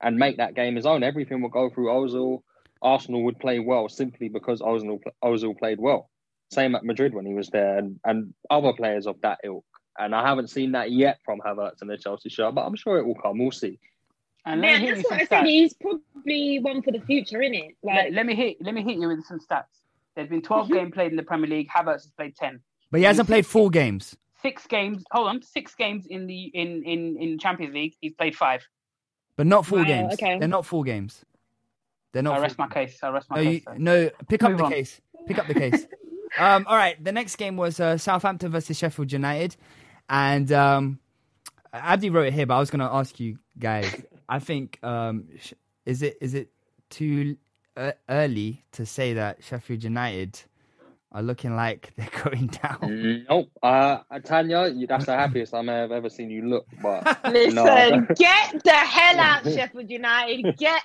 [0.00, 1.02] and make that game his own.
[1.02, 2.42] Everything will go through Ozil.
[2.82, 6.10] Arsenal would play well simply because Ozil Ozil played well.
[6.50, 9.64] Same at Madrid when he was there, and, and other players of that ilk.
[9.98, 12.98] And I haven't seen that yet from Havertz in the Chelsea shirt, but I'm sure
[12.98, 13.38] it will come.
[13.38, 13.78] We'll see.
[14.46, 15.46] And let Yeah, that's what some I said.
[15.46, 17.76] He's probably one for the future, isn't it?
[17.82, 19.64] Let, Like, let me hit let me hit you with some stats.
[20.20, 20.74] There's been 12 Mm-hmm.
[20.74, 21.68] games played in the Premier League.
[21.68, 22.60] Havertz has played 10.
[22.90, 24.16] But he hasn't played full games.
[24.42, 25.02] Six games.
[25.12, 27.94] Hold on, six games in the in in in Champions League.
[28.00, 28.66] He's played five.
[29.36, 30.12] But not full Wow, games.
[30.14, 30.38] okay.
[30.38, 31.24] They're not full games.
[32.12, 32.32] They're not.
[32.32, 32.90] I full rest my games.
[32.92, 33.02] case.
[33.02, 33.62] I rest my No, case.
[33.66, 34.10] you, no.
[34.28, 34.72] Pick up the on.
[34.72, 35.00] case.
[35.26, 35.86] Pick up the case.
[36.38, 37.02] um, all right.
[37.02, 39.56] The next game was uh, Southampton versus Sheffield United,
[40.08, 40.98] and um,
[41.72, 43.94] Abdi wrote it here, but I was going to ask you guys.
[44.28, 45.28] I think um,
[45.86, 46.50] is it is it
[46.88, 47.36] too
[47.76, 50.40] uh, early to say that Sheffield United
[51.12, 53.24] are looking like they're going down?
[53.28, 53.50] Nope.
[53.62, 56.66] Uh, Tanya, you- that's the happiest I may have ever seen you look.
[56.82, 58.06] But listen, no.
[58.16, 60.56] get the hell out, Sheffield United.
[60.56, 60.80] Get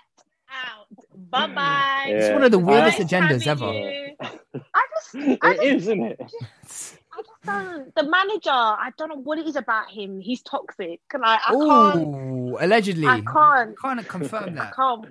[0.51, 0.88] out.
[1.29, 2.05] Bye bye.
[2.07, 3.71] It's one of the weirdest Nice agendas ever.
[3.73, 4.15] you.
[4.21, 6.17] I just, I it just, is, isn't it?
[6.21, 7.95] I just don't.
[7.95, 10.19] The manager, I don't know what it is about him.
[10.19, 10.99] He's toxic.
[11.13, 12.55] Like, I can't.
[12.61, 13.07] Allegedly.
[13.07, 13.77] I can't.
[13.79, 14.75] Can't confirm I that.
[14.75, 15.05] can't.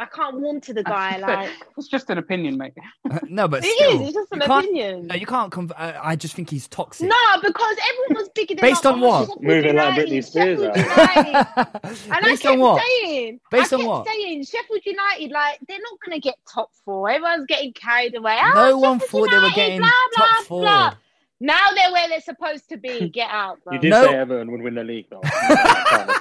[0.00, 1.18] I can't warm to the guy.
[1.18, 2.72] Like it's just an opinion, mate.
[3.10, 4.08] Uh, no, but it still, is.
[4.08, 5.06] It's just an opinion.
[5.08, 5.52] No, you can't.
[5.52, 7.06] Conf- I, I just think he's toxic.
[7.08, 8.94] No, because everyone was bigging him Based up.
[8.94, 9.20] on Oh, what?
[9.28, 11.16] Sheffield Moving like United, Britney Spears Sheffield out.
[11.26, 12.10] United.
[12.14, 12.82] And Based I on kept what?
[13.02, 14.06] saying, Based I on kept what?
[14.06, 17.10] saying, Sheffield United, like they're not going to get top four.
[17.10, 18.38] Everyone's getting carried away.
[18.42, 20.60] Oh, No one Sheffield thought they were getting blah, top blah, four.
[20.62, 20.94] blah.
[21.40, 23.08] Now they're where they're supposed to be.
[23.14, 23.74] Get out, bro.
[23.74, 24.04] You did No.
[24.04, 25.20] say Everton would win the league, though.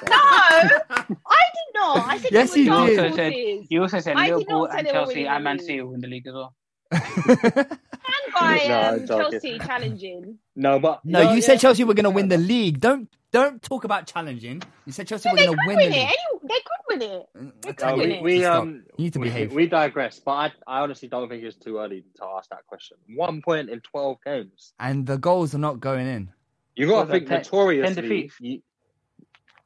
[0.10, 1.98] No, I did not.
[2.08, 2.70] I said Yes, they you did.
[2.70, 3.34] dark Also said-
[3.70, 5.66] You also said I Liverpool say and Chelsea winning and the Man league.
[5.66, 6.54] City will win the league as well.
[6.92, 9.32] And by No, um, joking.
[9.32, 10.38] Chelsea challenging.
[10.56, 11.42] no, but No, no, you yeah.
[11.46, 12.80] said Chelsea were going to win the league.
[12.80, 14.62] Don't don't talk about challenging.
[14.86, 15.90] You said Chelsea Yeah, were going to win win the it.
[16.00, 16.08] league.
[16.08, 17.26] Any- They could win it.
[17.62, 18.24] They Okay, No, could we, it.
[18.24, 19.54] we um You need to we, behave.
[19.54, 22.98] we digress, but I, I honestly don't think it's too early to ask that question.
[23.16, 24.74] One point in twelve games.
[24.80, 26.30] And the goals are not going in.
[26.76, 27.96] You got Was to think 10 notoriously.
[27.96, 28.36] 10 defeats?
[28.40, 28.62] you-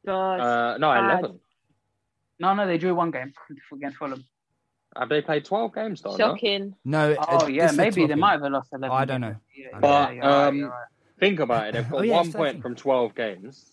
[0.05, 1.19] uh, no, bad.
[1.21, 1.39] eleven.
[2.39, 3.33] No, no, they drew one game
[3.73, 4.23] against Fulham.
[4.97, 6.11] Have they played twelve games though?
[6.11, 6.17] No?
[6.17, 6.75] Shocking.
[6.83, 7.15] No.
[7.27, 8.91] Oh yeah, maybe they might have lost eleven.
[8.91, 9.35] Oh, I don't know.
[9.55, 10.85] Yeah, I yeah, But, right, um, right.
[11.19, 11.73] Think about it.
[11.73, 13.72] They've got Oh, yeah, one point point from twelve games.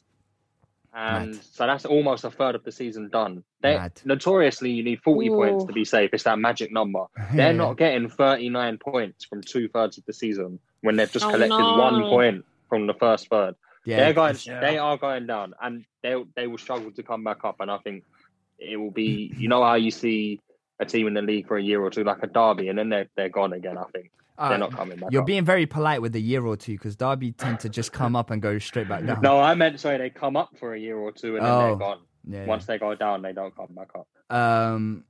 [0.92, 1.44] And Mad.
[1.52, 3.44] so that's almost a third of the season done.
[3.62, 4.00] They Mad.
[4.04, 5.36] notoriously you need forty Ooh.
[5.36, 6.10] points to be safe.
[6.12, 7.04] It's that magic number.
[7.34, 11.24] They're not getting thirty nine points from two thirds of the season when they've just
[11.26, 11.78] Oh, collected no.
[11.78, 13.54] one point from the first third.
[13.84, 14.36] Yeah, they're going.
[14.42, 14.60] yeah.
[14.60, 17.56] They are going down, and they they will struggle to come back up.
[17.60, 18.04] And I think
[18.58, 19.32] it will be.
[19.36, 20.40] You know how you see
[20.80, 22.88] a team in the league for a year or two, like a Derby, and then
[22.88, 23.78] they're they're gone again.
[23.78, 24.10] I think
[24.48, 25.12] they're not coming back.
[25.12, 25.26] You're up.
[25.26, 28.30] being very polite with a year or two because Derby tend to just come up
[28.30, 29.20] and go straight back down.
[29.20, 29.98] No, I meant sorry.
[29.98, 31.66] They come up for a year or two, and then Oh.
[31.66, 31.98] they're gone.
[32.28, 34.06] Yeah, Once they go down, they don't come back up.
[34.36, 35.04] Um.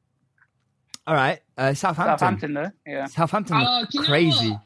[1.07, 1.41] All right.
[1.57, 2.19] Uh, Southampton.
[2.19, 3.07] Southampton though, yeah.
[3.07, 4.57] Southampton look Oh, you crazy.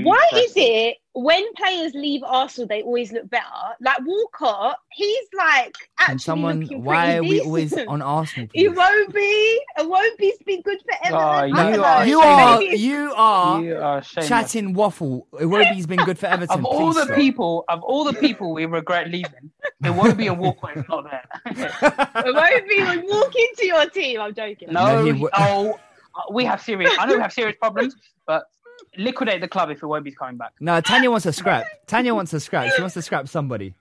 [0.00, 0.18] What?
[0.32, 3.44] Why is it when players leave Arsenal they always look better?
[3.80, 6.60] Like Walcott, he's like actually Can someone?
[6.62, 8.48] looking Why are pretty we always on Arsenal?
[8.54, 8.76] He please?
[8.76, 9.60] won't be.
[9.78, 10.32] It won't be.
[10.46, 11.54] Been good for Everton.
[11.54, 12.58] Oh, you are- You are.
[12.58, 13.62] Maybe- You are.
[13.62, 14.28] You are shameless.
[14.28, 15.26] chatting waffle.
[15.34, 16.58] Iwobi's been good for Everton.
[16.58, 17.16] Of all please the stop.
[17.16, 21.04] people, of all the people we regret leaving, there won't be a Walcott if not
[21.10, 21.24] there.
[22.26, 22.82] It won't be.
[22.82, 24.20] When walk into your team.
[24.20, 24.68] I'm joking.
[24.72, 25.78] no, No, he oh,
[26.30, 26.92] we have serious.
[26.98, 27.94] I know we have serious problems,
[28.26, 28.44] but
[28.96, 30.52] liquidate the club if Iwobi's coming back.
[30.60, 31.64] No, Tanya wants to scrap.
[31.86, 32.72] Tanya wants to scrap.
[32.74, 33.74] She wants to scrap somebody.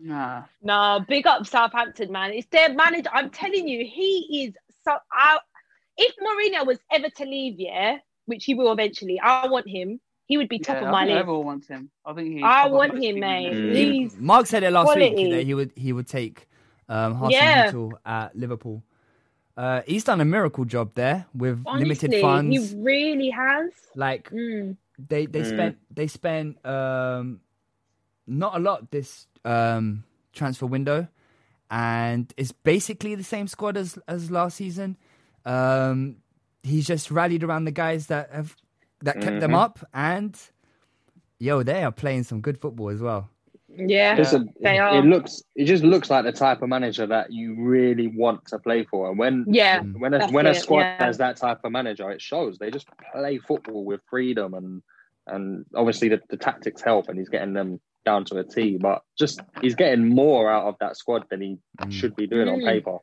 [0.00, 0.42] Nah.
[0.62, 2.32] Nah, big up Southampton, man.
[2.32, 3.08] It's their manager.
[3.12, 4.54] I'm telling you, he is
[4.84, 4.96] so.
[5.12, 5.38] I,
[5.96, 10.00] if Mourinho was ever to leave, yeah, which he will eventually, I want him.
[10.26, 11.20] He would be top Yeah, of my think list.
[11.20, 11.90] everyone wants him.
[12.04, 12.42] I think he.
[12.42, 13.52] I want him, mate.
[13.52, 13.74] Mm.
[13.74, 16.48] He's Mark said it last week that he would he would take
[16.88, 17.72] um, Hassan Yeah.
[18.04, 18.82] At Liverpool.
[19.56, 22.70] Uh, he's done a miracle job there with limited funds.
[22.72, 23.70] He really has.
[23.94, 24.76] Like Mm.
[24.98, 25.48] they they Mm.
[25.48, 27.40] spent they spent um,
[28.26, 31.08] not a lot this um, transfer window,
[31.70, 34.96] and it's basically the same squad as as last season.
[35.46, 36.16] Um,
[36.62, 38.56] he's just rallied around the guys that have
[39.00, 39.58] that kept them Mhm.
[39.64, 40.36] up, and
[41.38, 43.30] yo, they are playing some good football as well.
[43.78, 44.98] Yeah, Listen, they are.
[44.98, 48.58] it looks it just looks like the type of manager that you really want to
[48.58, 49.08] play for.
[49.10, 51.04] And when yeah, when a That's when a squad yeah.
[51.06, 52.58] has that type of manager, it shows.
[52.58, 54.82] They just play football with freedom and
[55.26, 58.78] and obviously the, the tactics help and he's getting them down to a T.
[58.80, 61.92] But just he's getting more out of that squad than he Mm.
[61.92, 62.64] should be doing on Mm.
[62.66, 62.98] paper.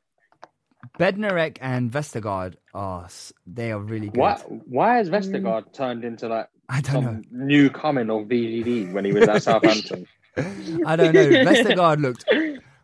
[1.00, 3.08] Bednarek and Vestergaard are
[3.48, 4.18] they are really good.
[4.20, 4.36] Why
[4.68, 7.12] why has Vestergaard turned into like I don't know.
[7.12, 10.08] some new coming of VVD when he was at Southampton?
[10.86, 11.26] I don't know.
[11.30, 12.26] Vestergaard looked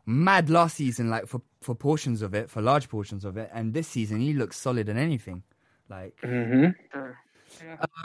[0.06, 3.74] mad last season, like for, for portions of it, for large portions of it, and
[3.74, 5.44] this season he looks solid in anything.
[5.90, 7.00] Like, mm-hmm.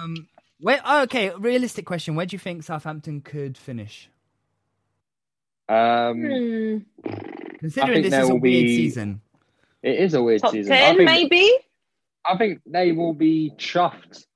[0.01, 0.29] um,
[0.61, 0.81] where?
[0.85, 4.09] Oh, okay, realistic question: Where do you think Southampton could finish?
[5.69, 6.79] Um, Hmm.
[7.59, 9.21] Considering this there is a will weird be- season.
[9.83, 10.73] it is a weird Top season.
[10.73, 11.51] I think, maybe.
[12.27, 14.27] I think they will be chuffed,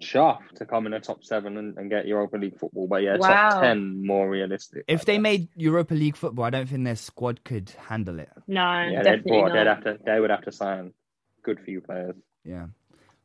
[0.00, 2.86] chuffed to come in the top seven and, and get Europa League football.
[2.88, 3.50] But yeah, Wow.
[3.50, 4.84] top ten more realistic.
[4.88, 5.22] If I they guess.
[5.22, 8.30] made Europa League football, I don't think their squad could handle it.
[8.46, 9.66] No, yeah, they'd, definitely they'd not.
[9.66, 10.92] have to, they would have to sign
[11.42, 12.14] good few players.
[12.44, 12.66] Yeah,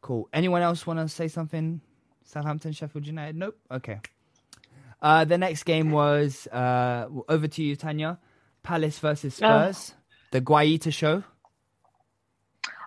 [0.01, 0.27] cool.
[0.33, 1.81] Anyone else want to say something?
[2.23, 3.35] Southampton, Sheffield United?
[3.35, 3.57] Nope.
[3.71, 3.99] Okay.
[5.01, 8.17] Uh, the next game was uh, over to you, Tanya.
[8.63, 9.69] Palace versus Oh.
[9.71, 9.93] Spurs.
[10.31, 11.23] The Guaita show.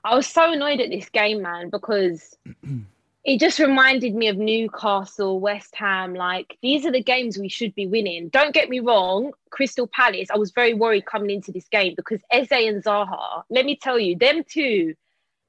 [0.04, 2.36] I was so annoyed at this game, man, because
[3.28, 6.14] it just reminded me of Newcastle, West Ham.
[6.14, 8.30] Like, these are the games we should be winning.
[8.30, 12.22] Don't get me wrong, Crystal Palace, I was very worried coming into this game because
[12.30, 14.94] Eze and Zaha, let me tell you, them two.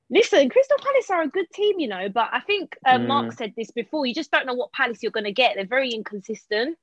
[0.10, 3.54] Listen, Crystal Palace are a good team, you know, but I think uh, Mark said
[3.56, 4.06] this before.
[4.06, 5.56] You just don't know what Palace you're going to get.
[5.56, 6.78] They're very inconsistent.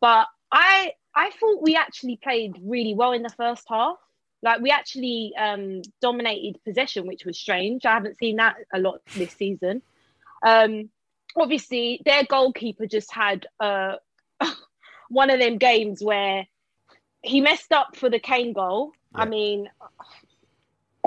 [0.00, 3.98] But I I thought we actually played really well in the first half.
[4.42, 7.86] Like we actually um, dominated possession, which was strange.
[7.86, 9.82] I haven't seen that a lot this season.
[10.42, 10.90] Um,
[11.36, 13.96] obviously, their goalkeeper just had uh,
[15.08, 16.46] one of them games where
[17.22, 18.92] he messed up for the Kane goal.
[19.14, 19.68] I mean,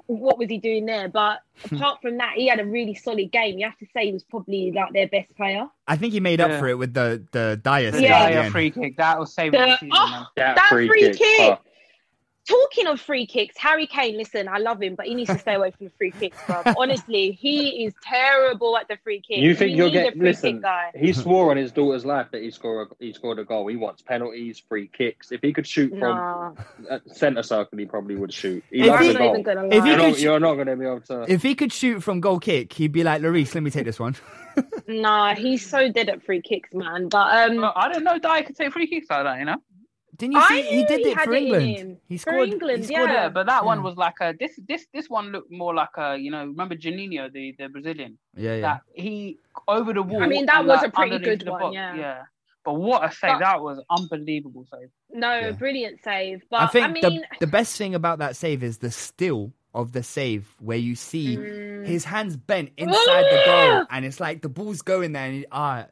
[0.08, 1.08] what was he doing there?
[1.10, 1.40] But
[1.72, 3.58] apart from that, he had a really solid game.
[3.58, 5.68] You have to say he was probably like their best player.
[5.88, 6.60] I think he made up Yeah.
[6.60, 8.18] for it with the the Dier The save Yeah.
[8.20, 8.52] at the Dier end.
[8.52, 10.56] free kick that was saving The- the season, oh, man.
[10.56, 11.18] That free kick.
[11.42, 11.58] oh,
[12.48, 15.56] Talking of free kicks, Harry Kane, listen, I love him, but he needs to stay
[15.56, 16.62] away from the free kicks, bro.
[16.78, 19.40] Honestly, he is terrible at the free kick.
[19.40, 20.54] You think We you'll need get a free listen?
[20.58, 20.92] kick guy.
[20.94, 23.66] He swore on his daughter's life that he scored a, he scored a goal.
[23.66, 25.32] He wants penalties, free kicks.
[25.32, 26.54] If he could shoot from Nah,
[26.90, 28.64] uh, centre circle, he probably would shoot.
[28.70, 29.30] He If loves he- a I'm not goal.
[29.32, 29.90] even gonna If he.
[29.90, 31.26] You're could not, sh- you're not going to be able to.
[31.28, 34.00] If he could shoot from goal kick, he'd be like, Lloris, let me take this
[34.00, 34.16] one.
[34.88, 37.10] Nah, he's so dead at free kicks, man.
[37.10, 39.58] But um, Well, I didn't know Dier could take free kicks like that, you know.
[40.18, 40.62] Didn't you I see?
[40.64, 41.78] He did he it had for it in England.
[41.78, 41.98] him.
[42.08, 42.50] He For scored.
[42.50, 43.24] England, he scored yeah.
[43.24, 46.18] Yeah, but that one was like a this this this one looked more like a
[46.18, 48.62] you know remember Juninho the the Brazilian Yeah, yeah.
[48.62, 49.38] that he
[49.68, 50.24] over the wall.
[50.24, 51.74] I mean, that was like, a pretty good one, box.
[51.76, 51.96] yeah.
[51.96, 52.22] yeah.
[52.64, 53.34] But what a save!
[53.34, 54.90] But- that was unbelievable save.
[55.12, 55.52] no, Yeah.
[55.52, 56.42] brilliant save.
[56.50, 59.54] But I think I mean, the the best thing about that save is the still
[59.74, 64.20] of the save where you see mm, his hands bent inside the goal and it's
[64.22, 65.86] like the ball's going there and he, ah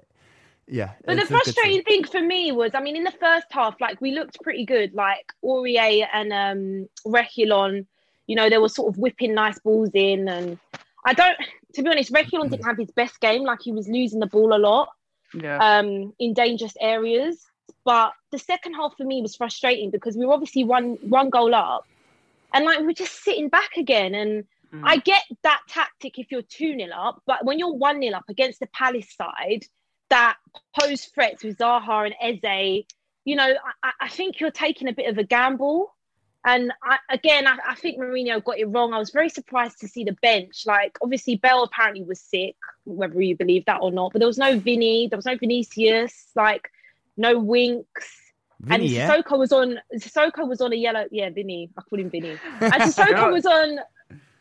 [0.74, 0.92] yeah.
[1.06, 1.54] But the it's a good save.
[1.54, 4.66] frustrating thing for me was, I mean, in the first half, like we looked pretty
[4.66, 4.94] good.
[4.94, 7.86] Like Aurier and um, Reguilon,
[8.28, 10.28] you know, they were sort of whipping nice balls in.
[10.28, 10.58] And
[11.06, 11.38] I don't,
[11.76, 13.44] to be honest, Reguilon didn't have his best game.
[13.44, 14.90] Like he was losing the ball a lot
[15.34, 15.58] Yeah.
[15.60, 17.46] um, in dangerous areas.
[17.86, 21.54] But the second half for me was frustrating because we were obviously one one goal
[21.54, 21.86] up,
[22.54, 24.16] and like we're just sitting back again.
[24.16, 24.82] And Mm.
[24.86, 28.24] I get that tactic if you're 2 0 up, but when you're 1 0 up
[28.28, 29.64] against the Palace side
[30.14, 30.38] that
[30.80, 32.86] pose threats with Zaha and Eze,
[33.26, 33.52] you know,
[33.84, 35.96] I, I think you're taking a bit of a gamble.
[36.46, 38.94] And I, again, I, I think Mourinho got it wrong.
[38.94, 40.66] I was very surprised to see the bench.
[40.68, 44.12] Like, obviously, Bale apparently was sick, whether you believe that or not.
[44.12, 46.70] But there was no Vinny, there was no Vinicius, like,
[47.18, 48.12] no Winks.
[48.60, 49.10] Vinny, and yeah?
[49.10, 49.80] Sissoko was on.
[49.96, 51.06] Sissoko was on a yellow.
[51.12, 51.72] Yeah, Vinny.
[51.76, 52.38] I call him Vinny.
[52.62, 53.80] And Sissoko was on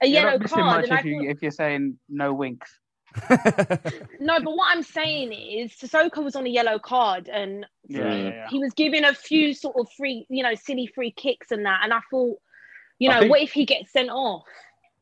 [0.03, 0.66] a You're yellow card.
[0.66, 2.79] much And I if, you, if you're saying no winks.
[4.21, 8.23] no, but what I'm saying is Sissoko was on a yellow card and Yeah, Mm.
[8.25, 8.49] yeah, yeah.
[8.49, 11.81] he was giving a few sort of free, you know, silly free kicks and that.
[11.83, 12.39] And I thought,
[12.99, 14.45] you know, think- what if he gets sent off?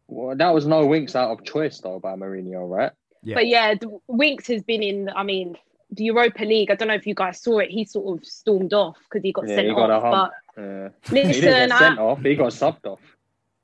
[0.09, 2.93] Well, that was no winks out of choice though by Mourinho, right?
[3.23, 3.35] Yeah.
[3.35, 5.57] But yeah, the, Winks has been in, I mean,
[5.93, 6.71] the Europa League.
[6.71, 7.71] I don't know if you guys saw it.
[7.71, 10.03] He sort of stormed off because he got Yeah, sent he got off.
[10.03, 10.33] hump.
[10.57, 10.89] But Yeah.
[11.09, 12.21] he didn't listen, get sent I, off.
[12.23, 13.01] He got subbed off.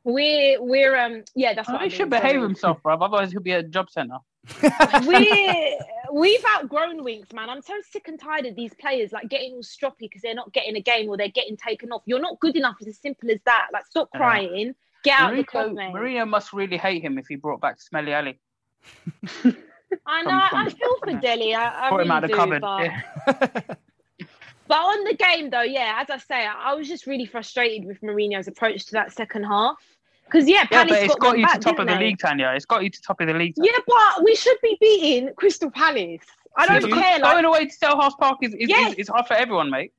[0.05, 2.43] we're we're um yeah, that's what Oh, I he mean, should behave sorry.
[2.43, 2.95] himself, bro.
[2.95, 4.19] Otherwise, he'll be a job centre.
[5.07, 5.81] we
[6.13, 7.51] we've outgrown Winks, man.
[7.51, 10.53] I'm so sick and tired of these players like getting all stroppy because they're not
[10.53, 12.03] getting a game or they're getting taken off.
[12.07, 12.77] You're not good enough.
[12.81, 13.69] It's as simple as that.
[13.73, 14.75] Like, stop crying.
[15.05, 15.95] Get out of the club, mate.
[15.95, 18.39] Mourinho must really hate him if he brought back Smelly Alli.
[20.07, 20.47] I know.
[20.51, 21.55] from- I feel for Dele.
[21.55, 22.61] I, I Brought really him out of the cupboard.
[22.61, 23.61] But, Yeah.
[24.69, 27.87] but on the game, though, yeah, as I say, I, I was just really frustrated
[27.87, 29.77] with Mourinho's approach to that second half.
[30.27, 31.95] Because yeah, Yeah, Palace but it's got, got one you to back, top of the
[31.95, 32.01] they?
[32.01, 32.53] league, Tanya.
[32.55, 33.55] It's got you to top of the league.
[33.57, 36.21] Yeah, but we should be beating Crystal Palace.
[36.57, 37.19] I don't Because care.
[37.19, 38.93] Like, Going away to Selhurst Park is, is, Yes.
[38.93, 39.93] is, is hard for everyone, mate.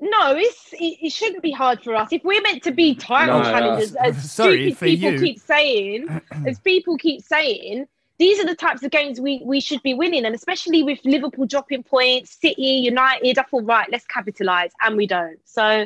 [0.00, 2.12] No, it's it, it shouldn't be hard for us.
[2.12, 3.50] If we're meant to be title No, no.
[3.50, 5.18] challengers, as Sorry, stupid for people you.
[5.18, 6.06] keep saying,
[6.46, 7.86] as people keep saying,
[8.18, 11.46] these are the types of games we, we should be winning, and especially with Liverpool
[11.46, 13.38] dropping points, City, United.
[13.38, 15.38] I thought, right, let's capitalise, and we don't.
[15.44, 15.84] So,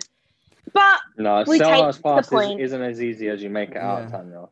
[0.73, 2.61] but No, We take Selhurst the pass point.
[2.61, 4.11] is, isn't as easy as you make it out, Yeah.
[4.11, 4.45] Tanya.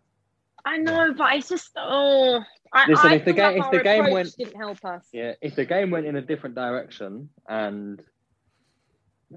[0.64, 2.42] I know, but it's just oh.
[2.72, 5.08] I, Listen, I if the feel game- like if the game went- didn't help us.
[5.12, 8.00] Yeah, if the game went in a different direction and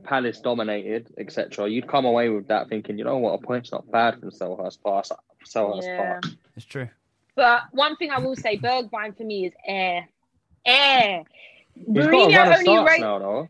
[0.04, 3.90] Palace dominated, etc., you'd come away with that thinking, you know what, a point's not
[3.92, 5.12] bad from Selhurst pass.
[5.46, 6.20] Selhurst Yeah.
[6.22, 6.32] pass.
[6.56, 6.90] It's true.
[7.36, 10.08] But one thing I will say, Bergwijn for me is air,
[10.66, 11.24] air.
[11.76, 13.02] He's got a run of only starts rate.
[13.02, 13.50] now, though.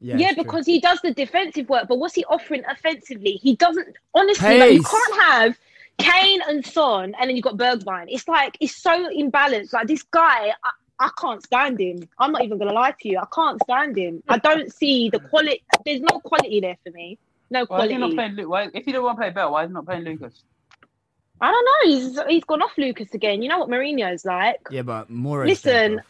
[0.00, 0.44] Yeah, Yeah, it's true.
[0.44, 3.32] because he does the defensive work, but what's he offering offensively?
[3.32, 3.96] He doesn't.
[4.14, 5.58] Honestly, like, you can't have
[5.98, 8.06] Kane and Son, and then you've got Bergwijn.
[8.08, 9.72] It's like it's so imbalanced.
[9.72, 12.08] Like this guy, I, I can't stand him.
[12.18, 13.18] I'm not even gonna lie to you.
[13.18, 14.22] I can't stand him.
[14.28, 15.62] I don't see the quality.
[15.84, 17.18] There's no quality there for me.
[17.50, 18.48] No Why is he not playing Luke?
[18.48, 20.42] Why, if he don't want to play Bale, why is he not playing Lucas?
[21.40, 21.96] I don't know.
[21.96, 23.42] He's he's gone off Lucas again.
[23.42, 24.60] You know what Mourinho's like.
[24.70, 25.46] Yeah, but more.
[25.46, 26.00] Listen,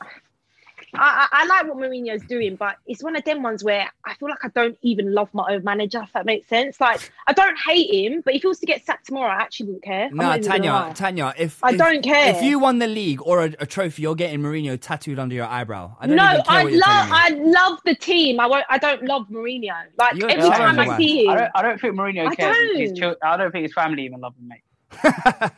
[0.95, 4.14] I, I, I like what Mourinho's doing, but it's one of them ones where I
[4.14, 6.80] feel like I don't even love my own manager, if that makes sense.
[6.80, 9.66] Like, I don't hate him, but if he was to get sacked tomorrow, I actually
[9.66, 10.07] wouldn't care.
[10.07, 10.95] I'm Nah, not even gonna Tanya.
[10.95, 12.34] Tanya, if I if- don't care.
[12.37, 15.47] If you won the league or a, a trophy, you're getting Mourinho tattooed under your
[15.47, 15.97] eyebrow.
[16.01, 17.09] I don't no, even care I love.
[17.12, 18.41] I love the team.
[18.41, 19.72] I won't, I don't love Mourinho.
[19.99, 22.34] Like You're every time I challenger, see I him, don't, I don't think Mourinho I
[22.34, 22.57] cares.
[22.70, 22.99] if His don't.
[22.99, 24.62] chil- I don't think his family even love him, mate.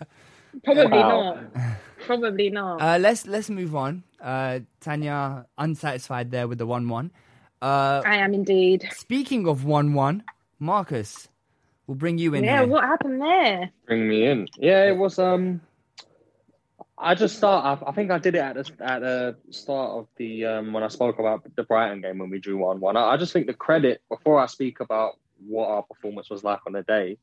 [0.64, 1.34] probably Wow.
[1.54, 1.62] not.
[2.08, 2.80] Probably not.
[2.80, 4.02] Uh, let's let's move on.
[4.18, 7.10] Uh, Tanya, unsatisfied there with the one-one.
[7.60, 8.88] Uh, I am indeed.
[8.96, 10.24] speaking of one-one,
[10.58, 11.28] Marcus,
[11.86, 12.66] we'll bring you in Yeah, here.
[12.68, 13.70] what happened there?
[13.86, 14.48] Bring me in.
[14.56, 15.18] Yeah, it was.
[15.18, 15.60] Um,
[16.96, 17.82] I just start.
[17.82, 20.82] I, I think I did it at the at the start of the um when
[20.82, 22.96] I spoke about the Brighton game when we drew one one.
[22.96, 26.60] I, I just think the credit before I speak about what our performance was like
[26.66, 27.18] on the day.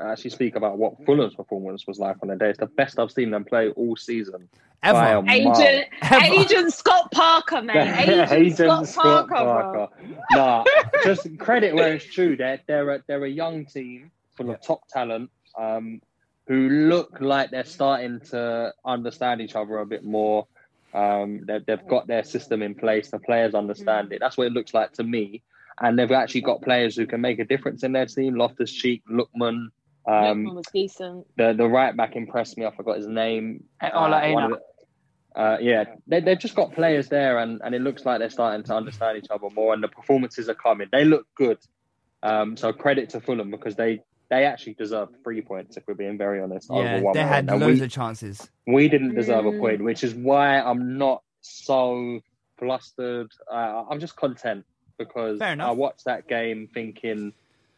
[0.00, 2.50] I actually speak about what Fulham's performance was like on the day.
[2.50, 4.48] It's the best I've seen them play all season.
[4.82, 5.22] Ever.
[5.22, 5.32] by.
[5.32, 6.24] Agent, Ever.
[6.24, 7.98] Agent Scott Parker, man.
[8.00, 9.90] Agent, Agent Scott, Parker, bro.
[10.32, 10.64] Nah,
[11.04, 12.36] just credit where it's true.
[12.36, 16.02] They're they're a, they're a young team full of top talent, um,
[16.48, 20.46] who look like they're starting to understand each other a bit more.
[20.92, 23.10] Um, they've they've got their system in place.
[23.10, 24.18] The players understand it.
[24.20, 25.42] That's what it looks like to me.
[25.80, 28.34] And they've actually got players who can make a difference in their team.
[28.36, 29.70] Loftus Cheek, Lookman,
[30.06, 31.26] um, was decent.
[31.36, 32.66] the the right back impressed me.
[32.66, 33.64] I forgot his name.
[33.80, 34.44] Eh, Ola Uh, one Aina.
[34.46, 34.60] of the-
[35.40, 38.62] uh, yeah, they, they've just got players there, and, and it looks like they're starting
[38.64, 40.86] to understand each other more, and the performances are coming.
[40.92, 41.58] They look good.
[42.22, 44.00] Um, so credit to Fulham because they
[44.30, 45.76] they actually deserve three points.
[45.76, 48.48] If we're being very honest, over Yeah, one they had And loads we, of chances.
[48.66, 49.58] we didn't deserve a Mm.
[49.60, 52.20] point, which is why I'm not so
[52.58, 53.30] flustered.
[53.52, 54.64] Uh, I'm just content
[54.98, 57.32] because I watched that game thinking,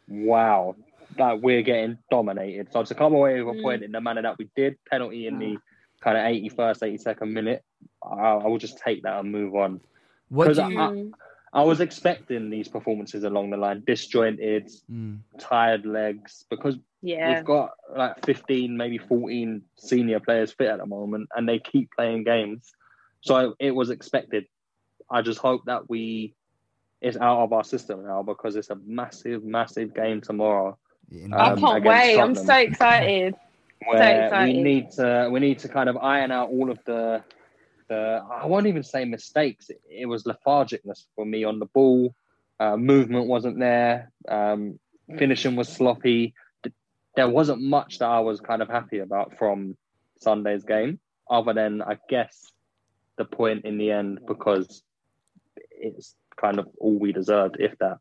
[0.08, 0.76] wow,
[1.18, 2.72] that we're getting dominated.
[2.72, 3.62] So to come away with a Mm.
[3.62, 5.56] point in the manner that we did, penalty in the
[6.00, 7.64] kind of 81st, 82nd minute,
[8.02, 9.80] I, I will just take that and move on.
[10.28, 10.78] What do 'Cause you?
[10.80, 11.12] I- Mm.
[11.52, 15.20] I was expecting these performances along the line, disjointed, Mm.
[15.38, 17.34] tired legs, because Yeah.
[17.34, 21.90] we've got like 15, maybe 14 senior players fit at the moment, and they keep
[21.96, 22.74] playing games.
[23.22, 24.46] So it was expected.
[25.08, 26.34] I just hope that we
[27.02, 30.76] it's out of our system now because it's a massive, massive game tomorrow.
[31.10, 32.18] In- I um, can't against wait.
[32.18, 32.72] I'm so Tottenham.
[32.72, 33.34] excited.
[33.84, 37.22] Where we need to we need to kind of iron out all of the
[37.88, 39.70] the I won't even say mistakes.
[39.70, 42.14] It, it was lethargicness for me on the ball.
[42.58, 44.10] Uh, movement wasn't there.
[44.28, 44.78] Um,
[45.18, 46.34] finishing was sloppy.
[47.14, 49.76] There wasn't much that I was kind of happy about from
[50.20, 50.98] Sunday's game,
[51.30, 52.50] other than I guess
[53.16, 54.82] the point in the end because
[55.70, 57.98] it's kind of all we deserved, if that.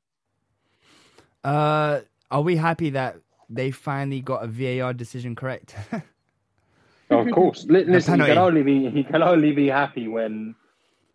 [1.44, 2.02] Uh,
[2.32, 3.18] are we happy that
[3.50, 5.76] they finally got a VAR decision correct?
[7.10, 7.66] Of course.
[7.70, 8.32] Li- listen, penalty.
[8.34, 10.56] can only be you can only be happy when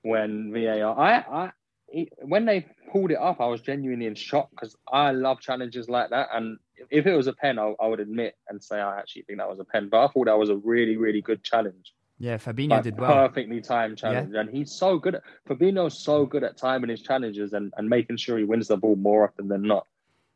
[0.02, 0.96] when VAR.
[0.98, 1.52] I I
[1.88, 5.88] it- when they pulled it up, I was genuinely in shock because I love challenges
[5.88, 6.28] like that.
[6.32, 6.58] And
[6.90, 9.48] if it was a pen, I, I would admit and say I actually think that
[9.50, 9.88] was a pen.
[9.90, 11.92] But I thought that was a really really good challenge.
[12.20, 13.12] yeah, Fabinho Like, did well.
[13.12, 15.16] perfectly timed challenge, and he's so good.
[15.16, 18.76] At, Fabinho's so good at timing his challenges and, and making sure he wins the
[18.76, 19.88] ball more often than not.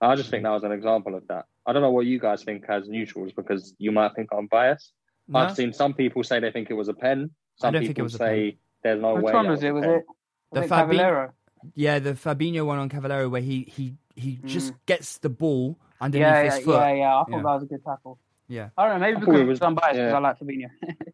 [0.09, 1.47] I just think that was an example of that.
[1.67, 4.93] I don't know what you guys think as neutrals because you might think I'm biased.
[5.29, 5.39] No?
[5.41, 7.31] I've seen some people say they think it was a pen.
[7.57, 9.33] Some don't people think it was a say there's no Which way.
[9.33, 9.71] one was it?
[9.73, 9.91] Was pen.
[9.95, 10.05] it?
[10.53, 11.31] The Was it Fabi-
[11.75, 16.27] Yeah, the Fabinho one on Cavaleiro where he he he just gets the ball underneath
[16.27, 16.31] Mm.
[16.31, 16.75] Yeah, his yeah, foot.
[16.81, 17.09] yeah, yeah.
[17.17, 17.37] I thought Yeah.
[17.39, 18.19] that was a good tackle.
[18.49, 18.69] Yeah.
[18.77, 19.07] I don't know.
[19.07, 20.17] Maybe I because it was- I'm biased because yeah.
[20.17, 20.71] I like Fabinho.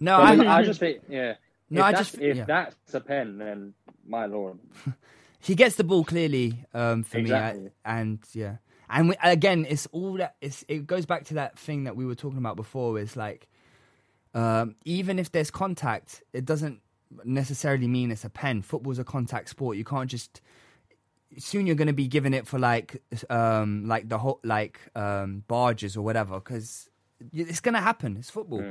[0.00, 1.34] No, But I, I just think, yeah.
[1.70, 2.44] No, if I just- if yeah.
[2.44, 3.74] that's a pen, then
[4.06, 4.58] my lord.
[5.42, 7.64] he gets the ball clearly um, for Exactly.
[7.64, 8.56] me, I, and yeah,
[8.88, 10.36] and we, again, it's all that.
[10.40, 12.98] It's, it goes back to that thing that we were talking about before.
[12.98, 13.48] Is like,
[14.34, 16.80] um, even if there's contact, it doesn't
[17.24, 18.62] necessarily mean it's a pen.
[18.62, 19.76] Football's a contact sport.
[19.76, 20.40] You can't just.
[21.38, 25.42] Soon you're going to be giving it for like, um, like the whole like um,
[25.48, 26.90] barges or whatever, because
[27.32, 28.16] it's going to happen.
[28.18, 28.62] It's football.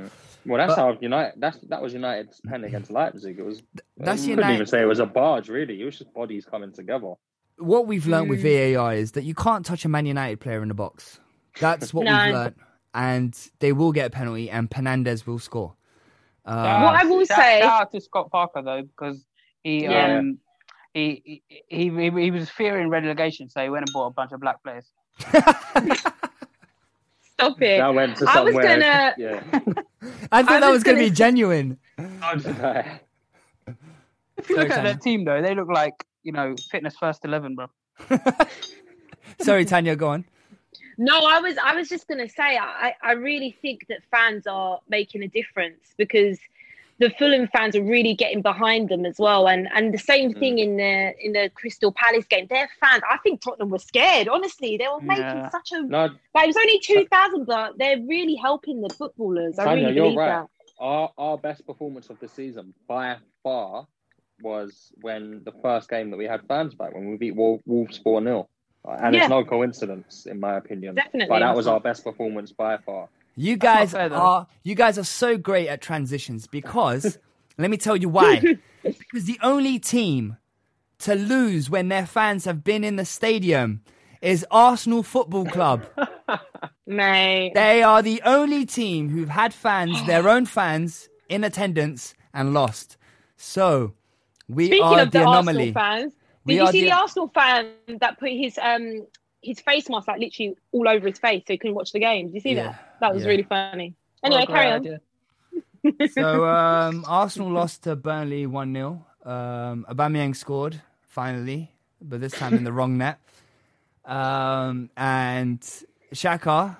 [0.46, 1.34] Well, that's But- how United.
[1.40, 3.38] That's that was United's pen against Leipzig.
[3.38, 3.62] It was.
[3.96, 5.48] that's you couldn't United- even say it was a barge.
[5.48, 7.14] Really, it was just bodies coming together.
[7.58, 8.30] what we've learned Mm.
[8.30, 11.20] with VAR is that you can't touch a Man United player in the box.
[11.60, 12.24] That's what No.
[12.24, 12.54] we've learned,
[12.94, 15.76] and they will get a penalty, and Penandez will score.
[16.46, 19.24] Shout Um, What I will shout- say- shout out to Scott Parker though, because
[19.62, 20.18] he Yeah.
[20.18, 20.38] um
[20.94, 24.40] he, he he he was fearing relegation, so he went and bought a bunch of
[24.40, 24.90] black players.
[27.32, 27.78] Stop it.
[27.78, 28.78] That went to I was somewhere.
[28.78, 29.42] gonna- Yeah.
[30.32, 31.78] I thought I that was was going to gonna- be genuine.
[34.38, 37.24] If you look Sorry, at that team though, they look like you know fitness first
[37.24, 37.66] eleven, bro.
[39.40, 40.24] Sorry, Tanya, go on.
[40.98, 44.80] No, I was I was just gonna say I, I really think that fans are
[44.88, 46.38] making a difference because
[47.02, 49.48] the Fulham fans are really getting behind them as well.
[49.48, 50.38] And and the same mm.
[50.38, 52.46] thing in the in the Crystal Palace game.
[52.48, 54.76] Their fans I think Tottenham were scared, honestly.
[54.76, 55.50] They were making Yeah.
[55.50, 59.58] such a no, like it was only two thousand, but they're really helping the footballers.
[59.58, 60.28] I really you're believe right.
[60.28, 60.48] that.
[60.78, 63.86] Our our best performance of the season by far
[64.40, 68.22] was when the first game that we had fans back when we beat Wolves four
[68.22, 68.48] 0
[68.84, 69.22] and Yeah.
[69.22, 70.94] it's no coincidence in my opinion.
[70.94, 73.08] Definitely but that was our best performance by far.
[73.34, 77.18] You guys fair, are you guys are so great at transitions because
[77.58, 78.40] let me tell you why.
[78.82, 80.36] because the only team
[81.00, 83.82] to lose when their fans have been in the stadium
[84.20, 85.84] is Arsenal Football Club.
[86.86, 87.52] Mate.
[87.54, 92.96] They are the only team who've had fans, their own fans, in attendance and lost.
[93.36, 93.94] So
[94.48, 95.72] we Speaking are of the, the anomaly.
[95.74, 96.12] Arsenal fans,
[96.44, 96.92] We did you are see the- the...
[96.96, 97.66] Arsenal fan
[98.00, 99.06] that put his um
[99.42, 102.26] his face mask like literally all over his face so he couldn't watch the game?
[102.28, 102.96] Did you see Yeah, that?
[103.00, 103.28] That was yeah.
[103.30, 103.94] really funny.
[104.24, 104.80] Anyway, carry on.
[104.80, 105.00] idea.
[106.12, 112.54] so um, Arsenal lost to Burnley one 0 um, Aubameyang scored finally, but this time
[112.54, 113.18] in the wrong net.
[114.04, 115.60] Um, and
[116.12, 116.76] Xhaka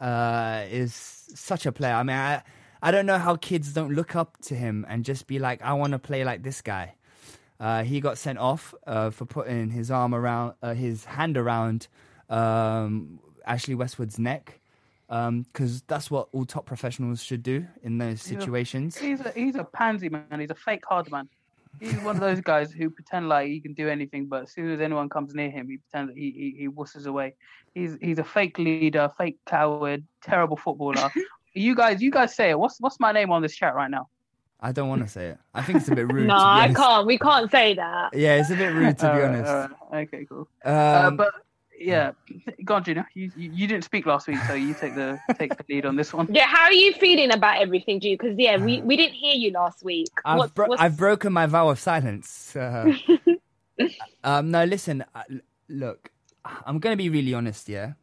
[0.00, 1.94] uh, is such a player.
[1.94, 2.42] I mean, I,
[2.82, 5.72] I don't know how kids don't look up to him and just be like, I
[5.74, 6.94] want to play like this guy.
[7.60, 11.88] Uh, he got sent off uh, for putting his arm around, uh, his hand around
[12.28, 14.60] um, Ashley Westwood's neck,
[15.08, 18.96] because that's what all top professionals should do in those situations.
[18.98, 20.24] He's a he's a pansy man.
[20.38, 21.28] He's a fake hard man.
[21.80, 24.70] He's one of those guys who pretend like he can do anything, but as soon
[24.70, 27.34] as anyone comes near him, he pretends that he he, he wusses away.
[27.74, 31.10] He's he's a fake leader, fake coward, terrible footballer.
[31.54, 32.58] you guys, you guys say it.
[32.58, 34.08] What's what's my name on this chat right now?
[34.64, 35.38] I don't want to say it.
[35.52, 36.28] I think it's a bit rude.
[36.28, 37.06] No, to be I can't.
[37.06, 38.14] We can't say that.
[38.14, 39.50] Yeah, it's a bit rude to be Alright, honest.
[39.50, 40.48] alright, okay, cool.
[40.64, 41.32] uh, Um, but
[41.78, 42.12] yeah,
[42.64, 43.08] go on, Junior.
[43.14, 45.96] You, you you didn't speak last week, so you take the take the lead on
[45.96, 46.28] this one.
[46.30, 48.20] Yeah, how are you feeling about everything, Jude?
[48.20, 50.06] Because yeah, we, we didn't hear you last week.
[50.24, 52.54] I've, What's- bro- what's- I've broken my vow of silence.
[52.54, 52.92] Uh,
[54.24, 55.04] um, no, listen.
[55.14, 55.22] uh,
[55.68, 56.10] look,
[56.44, 57.68] I'm going to be really honest.
[57.68, 57.94] Yeah,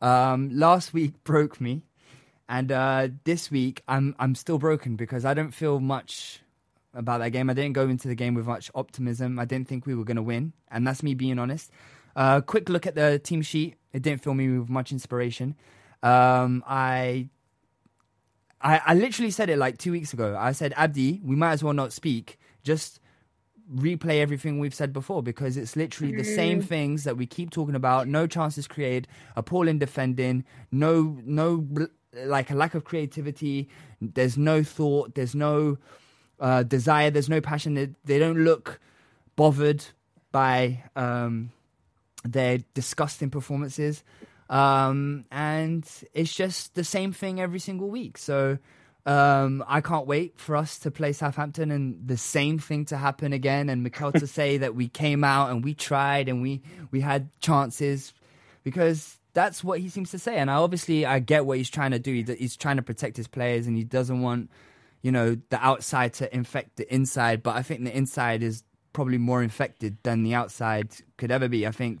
[0.00, 1.82] um, last week broke me,
[2.48, 6.40] and uh, this week I'm I'm still broken because I don't feel much
[6.94, 7.50] about that game.
[7.50, 9.38] I didn't go into the game with much optimism.
[9.38, 11.70] I didn't think we were going to win, and that's me being honest.
[12.16, 13.76] Uh, quick look at the team sheet.
[13.92, 15.56] It didn't fill me with much inspiration.
[16.02, 17.28] Um, I
[18.60, 20.36] I, I literally said it like two weeks ago.
[20.38, 22.38] I said, Abdi, we might as well not speak.
[22.62, 22.98] Just
[23.72, 27.74] replay everything we've said before because it's literally the same things that we keep talking
[27.74, 28.08] about.
[28.08, 31.66] No chances created, appalling defending, no no
[32.16, 33.68] like a lack of creativity.
[34.00, 35.14] There's no thought.
[35.14, 35.78] There's no
[36.40, 37.10] uh, desire.
[37.10, 37.74] There's no passion.
[37.74, 38.80] They, they don't look
[39.36, 39.84] bothered
[40.32, 41.50] by um,
[42.24, 44.02] their disgusting performances.
[44.50, 48.18] Um, and it's just the same thing every single week.
[48.18, 48.58] So
[49.06, 53.32] um, I can't wait for us to play Southampton and the same thing to happen
[53.32, 53.68] again.
[53.68, 57.28] And Mikel to say that we came out and we tried and we, we had
[57.40, 58.12] chances
[58.62, 60.36] because that's what he seems to say.
[60.36, 62.24] And I obviously I get what he's trying to do.
[62.38, 64.50] He's trying to protect his players and he doesn't want,
[65.02, 67.42] you know, the outside to infect the inside.
[67.42, 68.62] But I think the inside is
[68.92, 71.66] probably more infected than the outside could ever be.
[71.66, 72.00] I think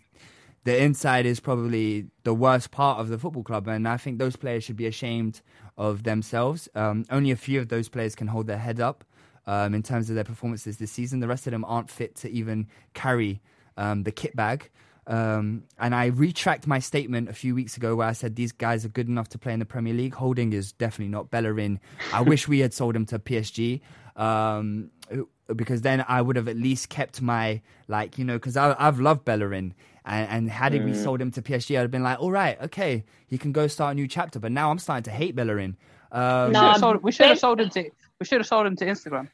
[0.62, 4.36] the inside is probably the worst part of the football club, and I think those
[4.36, 5.42] players should be ashamed
[5.76, 6.68] of themselves.
[6.74, 9.04] Um, only a few of those players can hold their head up
[9.46, 11.20] um, in terms of their performances this season.
[11.20, 13.42] The rest of them aren't fit to even carry
[13.76, 14.70] um, the kit bag.
[15.06, 18.84] Um, and I retract my statement a few weeks ago where I said these guys
[18.84, 20.14] are good enough to play in the Premier League.
[20.14, 21.78] Holding is definitely not Bellerin.
[22.12, 23.80] I wish we had sold him to PSG.
[24.16, 24.90] Um,
[25.54, 29.26] because then I would have at least kept my like you know because I've loved
[29.26, 29.74] Bellerin
[30.06, 30.96] and, and had we Mm.
[30.96, 33.92] sold him to PSG, I'd have been like, all right, okay, he can go start
[33.92, 34.38] a new chapter.
[34.38, 35.76] But now I'm starting to hate Bellerin.
[36.12, 37.90] Um, We should have sold, we should have sold him to.
[38.20, 39.28] We should have sold him to Instagram.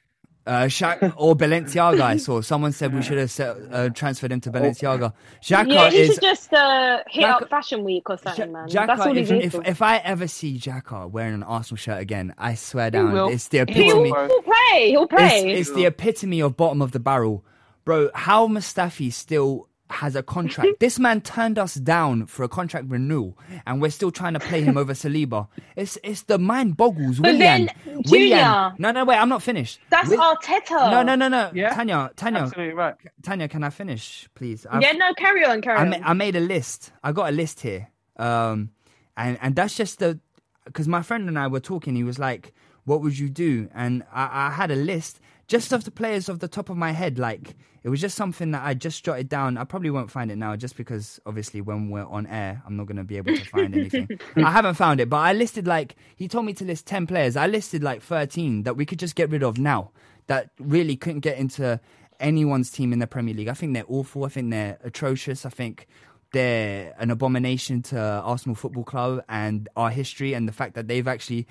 [0.46, 2.00] Uh, Shaq or Balenciaga.
[2.00, 5.12] I saw someone said we should have set, uh, transferred him to Balenciaga.
[5.42, 8.68] Xhaka yeah, he is should just uh, hit Xhaka- up Fashion Week or something, man.
[8.68, 12.34] Xhaka, That's all if, if, if I ever see Xhaka wearing an Arsenal shirt again,
[12.38, 13.28] I swear down, will.
[13.28, 14.08] it's the epitome.
[14.10, 14.90] He'll play.
[14.90, 15.52] He'll It's, play.
[15.52, 17.44] it's the epitome of bottom of the barrel,
[17.84, 18.10] bro.
[18.14, 20.80] How Mustafi still has a contract?
[20.80, 23.36] this man turned us down for a contract renewal,
[23.66, 25.48] and we're still trying to play him over Saliba.
[25.76, 27.18] It's it's the mind boggles.
[27.18, 28.04] But William, then, William.
[28.38, 29.80] Junior- No, no, wait, I'm not finished.
[29.90, 30.90] That's Wil- Arteta.
[30.90, 31.50] No, no, no, no.
[31.54, 31.74] Yeah.
[31.74, 32.94] Tanya, Tanya, Absolutely right.
[33.22, 34.66] Tanya, can I finish, please?
[34.70, 35.90] I've- Yeah, no, carry on, carry I, on.
[35.90, 36.92] ma- I made a list.
[37.02, 38.70] I got a list here, um,
[39.16, 40.18] and and that's just the
[40.64, 41.96] because my friend and I were talking.
[41.96, 42.52] He was like,
[42.84, 45.20] "What would you do?" And I, I had a list
[45.50, 47.18] just off the players off the top of my head.
[47.18, 49.58] Like it was just something that I just jotted down.
[49.58, 52.86] I probably won't find it now, just because obviously when we're on air, I'm not
[52.86, 54.08] going to be able to find anything.
[54.36, 57.36] I haven't found it, but I listed like he told me to list ten players.
[57.36, 59.90] I listed like thirteen that we could just get rid of now.
[60.28, 61.80] That really couldn't get into
[62.20, 63.48] anyone's team in the Premier League.
[63.48, 64.24] I think they're awful.
[64.24, 65.44] I think they're atrocious.
[65.44, 65.88] I think
[66.32, 71.08] they're an abomination to Arsenal Football Club and our history and the fact that they've
[71.08, 71.48] actually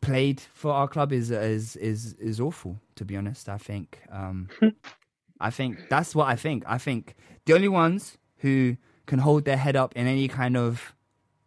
[0.00, 2.78] played for our club is is is is awful.
[2.96, 4.48] To be honest, I think um,
[5.40, 6.64] I think that's what I think.
[6.66, 7.14] I think
[7.46, 8.76] the only ones who
[9.06, 10.94] can hold their head up in any kind of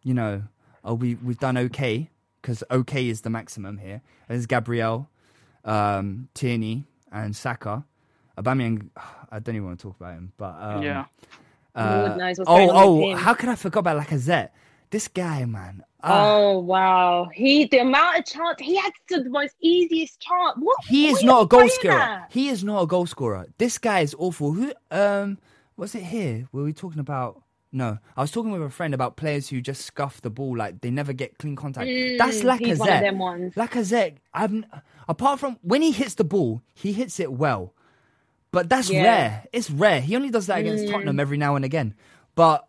[0.02, 0.42] you know,
[0.84, 4.02] oh we we've done okay because okay is the maximum here.
[4.28, 5.08] Is Gabriel,
[5.64, 7.84] um, Tierney, and Saka.
[8.38, 8.90] Aubameyang,
[9.30, 11.04] I don't even want to talk about him, but um, Yeah.
[11.76, 14.50] Lord knows what's oh, going on oh, how could I forget about Lacazette?
[14.90, 15.82] This guy, man.
[16.06, 17.28] Ah, Oh wow!
[17.32, 20.56] He the amount of chance he had to the most easiest chance.
[20.58, 21.92] What he is you not a goal scorer.
[22.00, 22.26] at?
[22.30, 23.46] He is not a goal scorer.
[23.58, 24.52] This guy is awful.
[24.52, 24.72] Who?
[24.90, 25.38] Um,
[25.76, 26.46] was it here?
[26.52, 27.40] Were we talking about?
[27.72, 30.80] No, I was talking with a friend about players who just scuff the ball like
[30.80, 31.88] they never get clean contact.
[32.18, 32.66] That's Mm, Lacazette.
[32.66, 33.54] he's one of them ones.
[33.54, 34.16] Lacazette.
[34.32, 34.62] I've
[35.08, 37.74] apart from when he hits the ball, he hits it well,
[38.52, 39.02] but that's Yeah.
[39.02, 39.44] rare.
[39.52, 40.00] It's rare.
[40.00, 40.90] He only does that against Mm.
[40.92, 41.94] Tottenham every now and again.
[42.36, 42.68] But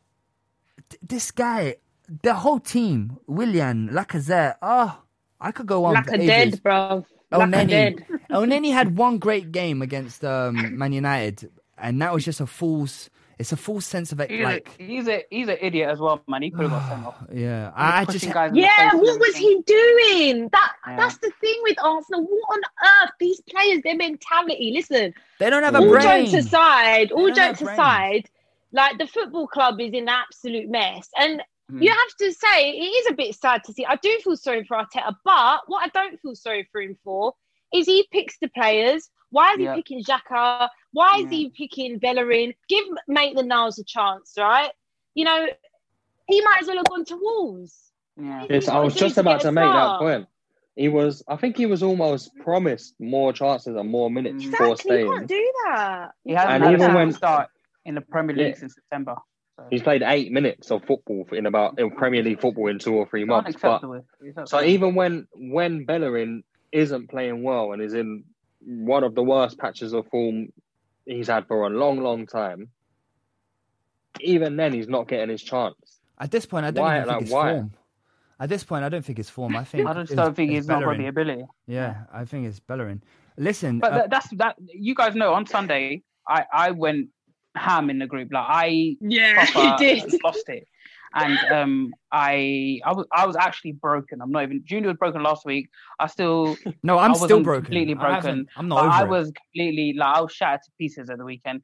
[0.89, 1.75] th- this guy,
[2.23, 4.55] the whole team, William Lacazette.
[4.61, 5.01] Oh,
[5.39, 6.27] I could go on Like for a ages.
[6.27, 7.05] dead, bro.
[7.31, 7.69] El Like a Neni.
[7.69, 8.05] dead.
[8.31, 13.09] Elneny had one great game against um, Man United, and that was just a false.
[13.37, 14.31] It's a false sense of it.
[14.31, 16.41] He's, Like, a, he's a he's an idiot as well, man.
[16.41, 17.15] He could have got sent off.
[17.33, 20.47] yeah, I, I just Pushing guys in the Yeah, what was he doing?
[20.53, 20.95] That Yeah.
[20.97, 22.23] that's the thing with Arsenal.
[22.23, 22.61] What on
[23.03, 23.11] earth?
[23.19, 24.71] These players, their mentality.
[24.73, 26.27] Listen, they don't have a all brain.
[26.27, 28.29] jokes aside, all jokes aside,
[28.71, 31.81] like the football club is in absolute mess, and Hmm.
[31.81, 33.85] you have to say it is a bit sad to see.
[33.85, 37.33] I do feel sorry for Arteta, but what I don't feel sorry for him for
[37.73, 39.09] is he picks the players.
[39.31, 40.69] Why is he picking Xhaka?
[40.93, 41.29] Why is Yeah.
[41.29, 42.53] he picking Bellerin?
[42.69, 44.71] Give Maitland Niles a chance, right?
[45.15, 45.47] You know,
[46.27, 47.91] he might as well have gone to Wolves.
[48.21, 48.45] Yeah.
[48.49, 50.27] Yes, I was just about to make that point.
[50.75, 54.99] He was, I think he was almost promised more chances and more minutes before Exactly,
[54.99, 55.17] you staying.
[55.17, 56.11] can't do that.
[56.23, 57.49] He hasn't And had even a when- start
[57.85, 58.55] in the Premier League Yeah.
[58.59, 59.15] since September.
[59.69, 63.07] He's played eight minutes of football in about in Premier League football in two or
[63.07, 63.53] three months.
[63.61, 64.63] But so unacceptable.
[64.65, 68.25] even when when Bellerin isn't playing well and is in
[68.61, 70.49] one of the worst patches of form
[71.05, 72.67] he's had for a long, long time,
[74.21, 75.75] even then he's not getting his chance.
[76.19, 77.51] At this point, I don't Why- even think like, it's why?
[77.53, 77.71] form.
[78.39, 79.55] At this point, I don't think it's form.
[79.55, 81.45] I think I just it's- don't think it's he's not got the ability.
[81.67, 83.01] Yeah, I think it's Bellerin.
[83.37, 84.55] Listen, But uh, that's that.
[84.59, 87.09] You guys know on Sunday, I I went
[87.55, 88.29] ham in the group.
[88.31, 90.19] Like I Yeah, proper you did.
[90.23, 90.67] lost it,
[91.13, 94.21] and um I I was I was actually broken.
[94.21, 94.61] I'm not even.
[94.65, 95.69] Junior was broken last week.
[95.99, 97.65] I still no, I'm I still wasn't broken.
[97.65, 98.47] completely broken.
[98.57, 99.07] I'm not over I it.
[99.09, 101.61] was completely like I was shattered to pieces at the weekend,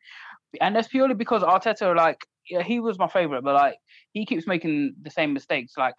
[0.60, 3.76] and that's purely because Arteta like yeah, he was my favorite, but like
[4.14, 5.96] he keeps making the same mistakes, like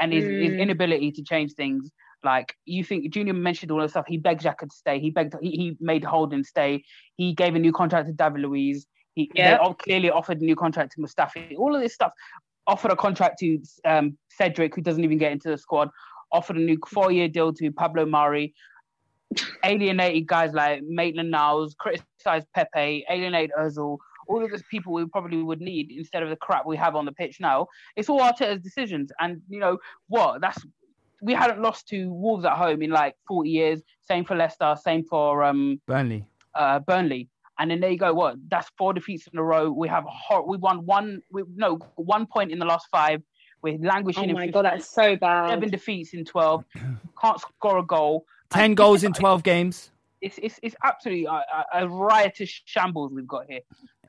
[0.00, 0.58] and his, his Mm.
[0.60, 1.90] inability to change things.
[2.24, 4.04] Like you think Junior mentioned all the stuff.
[4.08, 4.98] He begged Xhaka to stay.
[4.98, 5.34] He begged.
[5.40, 6.82] He, he made Holding stay.
[7.16, 8.86] He gave a new contract to David Luiz.
[9.18, 9.60] He they Yep.
[9.60, 11.56] all clearly offered a new contract to Mustafi.
[11.58, 12.12] All of this stuff.
[12.66, 14.06] Offered a contract to um,
[14.38, 15.88] Cedric, who doesn't even get into the squad.
[16.32, 18.54] Offered a new four-year deal to Pablo Mari.
[19.64, 21.74] Alienated guys like Maitland Niles.
[21.78, 23.04] Criticized Pepe.
[23.10, 23.98] Alienated Özil.
[24.26, 27.04] All of those people we probably would need instead of the crap we have on
[27.06, 27.66] the pitch now.
[27.96, 30.40] It's all Arteta's decisions, and you know what?
[30.42, 30.58] That's
[31.22, 33.82] we hadn't lost to Wolves at home in like 40 years.
[34.06, 34.76] Same for Leicester.
[34.80, 36.24] Same for um, Burnley.
[36.54, 37.28] uh, Burnley.
[37.58, 38.12] And then there you go.
[38.14, 38.36] What?
[38.48, 39.70] That's four defeats in a row.
[39.70, 41.22] We have a hor- we won one.
[41.32, 43.22] We, no, one point in the last five.
[43.62, 45.48] We're languishing Oh my 15, god, that's so bad.
[45.50, 46.64] seven defeats in 12.
[47.20, 48.24] Can't score a goal.
[48.50, 49.90] Ten And goals in is- 12 games.
[50.20, 53.60] it's it's, it's absolutely a, a, a riotous shambles we've got here.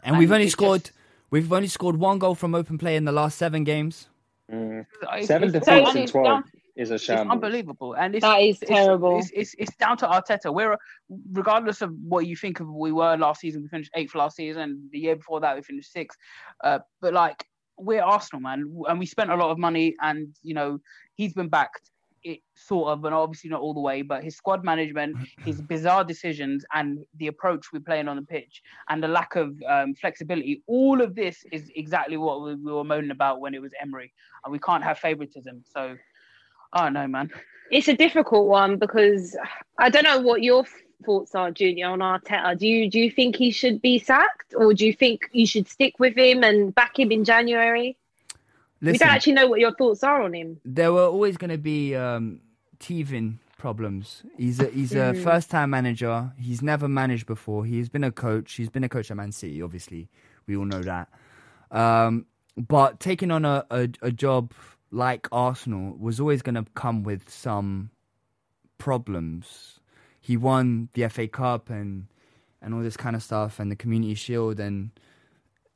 [0.04, 0.94] And we've only scored just-
[1.32, 4.08] we've only scored one goal from open play in the last seven games.
[4.52, 4.86] Mm.
[5.24, 6.44] Seven it's- defeats in twelve down-
[6.80, 9.20] is a It's unbelievable, and it's, That is it's- terrible.
[9.20, 10.54] It's, it's it's down to Arteta.
[10.54, 10.78] We're
[11.32, 13.62] regardless of what you think of we were last season.
[13.62, 14.90] We finished eighth last season.
[14.92, 16.18] The year before that, we finished sixth.
[16.64, 17.44] Uh, but like
[17.78, 20.80] we're Arsenal, man, and we spent a lot of money, and you know
[21.16, 21.92] he's been backed.
[22.22, 25.16] It sort of, and obviously not all the way, but his squad management,
[25.46, 29.56] his bizarre decisions, and the approach we're playing on the pitch, and the lack of
[29.68, 30.62] um, flexibility.
[30.68, 34.12] All of this is exactly what we, we were moaning about when it was Emery,
[34.44, 35.64] and we can't have favoritism.
[35.66, 35.96] So,
[36.74, 37.32] I don't know, man.
[37.72, 39.36] It's a difficult one because
[39.78, 40.66] I don't know what your
[41.06, 42.58] thoughts are, Junior, on Arteta.
[42.58, 45.68] Do you do you think he should be sacked, or do you think you should
[45.68, 47.98] stick with him and back him in January?
[48.82, 50.58] we don't actually know what your thoughts are on him.
[50.64, 52.40] there were always going to be um,
[52.80, 54.24] teething problems.
[54.38, 55.24] He's a he's a Mm.
[55.24, 56.32] first time manager.
[56.40, 57.66] He's never managed before.
[57.66, 58.54] He's been a coach.
[58.54, 59.62] He's been a coach at Man City.
[59.62, 60.08] Obviously,
[60.48, 61.10] we all know that.
[61.72, 62.26] Um,
[62.58, 64.54] but taking on a, a, a job
[64.92, 67.92] like Arsenal was always going to come with some
[68.78, 69.80] problems.
[70.22, 72.08] He won the FA Cup and
[72.62, 74.92] and all this kind of stuff and the Community Shield and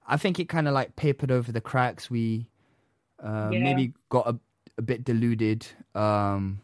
[0.06, 2.10] I think it kind of like papered over the cracks.
[2.10, 2.50] We
[3.24, 3.60] uh, Yeah.
[3.64, 4.38] maybe got a,
[4.78, 5.66] a bit deluded.
[5.96, 6.60] Um,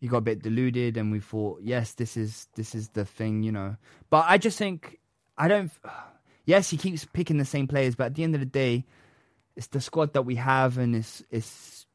[0.00, 3.42] he got a bit deluded, and we thought, yes, this is this is the thing,
[3.42, 3.76] you know.
[4.10, 4.98] But I just think
[5.36, 5.70] I don't.
[6.44, 8.86] Yes, he keeps picking the same players, but at the end of the day,
[9.58, 11.86] it's the squad that we have, and it's it's.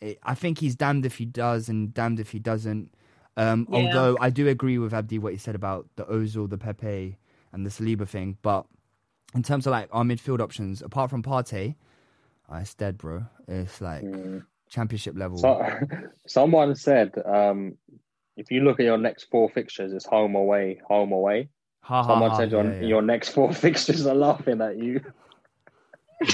[0.00, 2.92] It, I think he's damned if he does, and damned if he doesn't.
[3.36, 3.76] Um, Yeah.
[3.76, 7.18] Although I do agree with Abdi what he said about the Ozil, the Pepe,
[7.52, 8.66] and the Saliba thing, but
[9.34, 11.76] in terms of like our midfield options, apart from Partey,
[12.50, 13.24] uh, it's dead, bro.
[13.46, 14.04] It's like
[14.70, 15.36] championship level.
[15.38, 15.64] So,
[16.26, 17.76] someone said, um,
[18.38, 21.50] if you look at your next four fixtures, it's home away, home away.
[21.82, 22.86] Ha, ha, Someone ha, said your yeah, yeah.
[22.86, 25.00] your next four fixtures are laughing at you.
[26.22, 26.28] Um,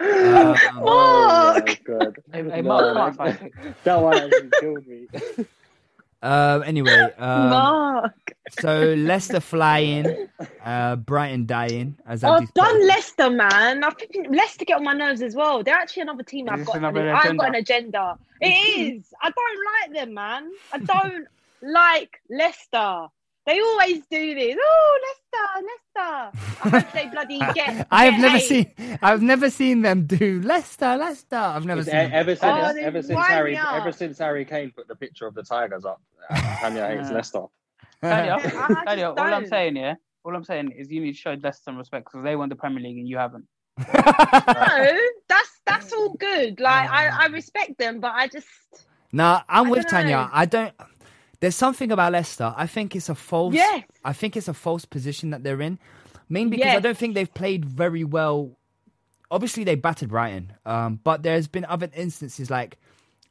[0.02, 2.16] oh my god!
[2.32, 3.52] Hey, hey, No, Mark, that, Mark,
[3.84, 5.06] that one actually killed me.
[6.22, 10.28] um, anyway, um, Mark, so Leicester flying,
[10.64, 11.96] uh, Brighton dying.
[12.06, 12.84] As I've Abdi's put done it.
[12.86, 13.84] Leicester, man.
[13.84, 15.62] I think Leicester get on my nerves as well.
[15.62, 16.76] They're actually another team Is I've got.
[16.76, 18.16] another I've got an agenda?
[18.16, 18.18] agenda.
[18.40, 19.04] It is.
[19.20, 19.58] I don't
[19.92, 20.50] like them, man.
[20.72, 21.26] I don't
[21.62, 23.08] like Leicester.
[23.46, 24.56] They always do this.
[24.60, 26.62] Oh, Leicester, Leicester.
[26.62, 27.86] I hope they bloody get.
[27.90, 28.42] I have get never eight.
[28.76, 28.98] seen.
[29.02, 31.36] I've never seen them do Leicester, Leicester.
[31.36, 31.96] I've never It's seen.
[31.98, 32.10] them.
[32.12, 33.72] ever since Oh, ever since Harry up.
[33.74, 37.14] ever since Harry Kane put the picture of the Tigers up, uh, Tanya hates Yeah.
[37.14, 37.42] Leicester.
[38.02, 38.32] Tanya,
[38.86, 39.48] I just all I'm don't.
[39.48, 42.36] saying, yeah, all I'm saying is you need to show Leicester some respect because they
[42.36, 43.46] won the Premier League and you haven't.
[43.78, 46.60] No, that's that's all good.
[46.60, 48.46] Like I, I respect them, but I just
[49.12, 50.16] Nah, I'm I with Tanya.
[50.16, 50.28] know.
[50.32, 50.72] I don't.
[51.40, 52.52] There's something about Leicester.
[52.56, 53.54] I think it's a false.
[53.54, 53.84] Yes.
[54.04, 55.78] I think it's a false position that they're in.
[56.28, 58.56] Mainly because I don't think they've played very well.
[59.30, 62.78] Obviously, they battered Brighton, um, but there's been other instances like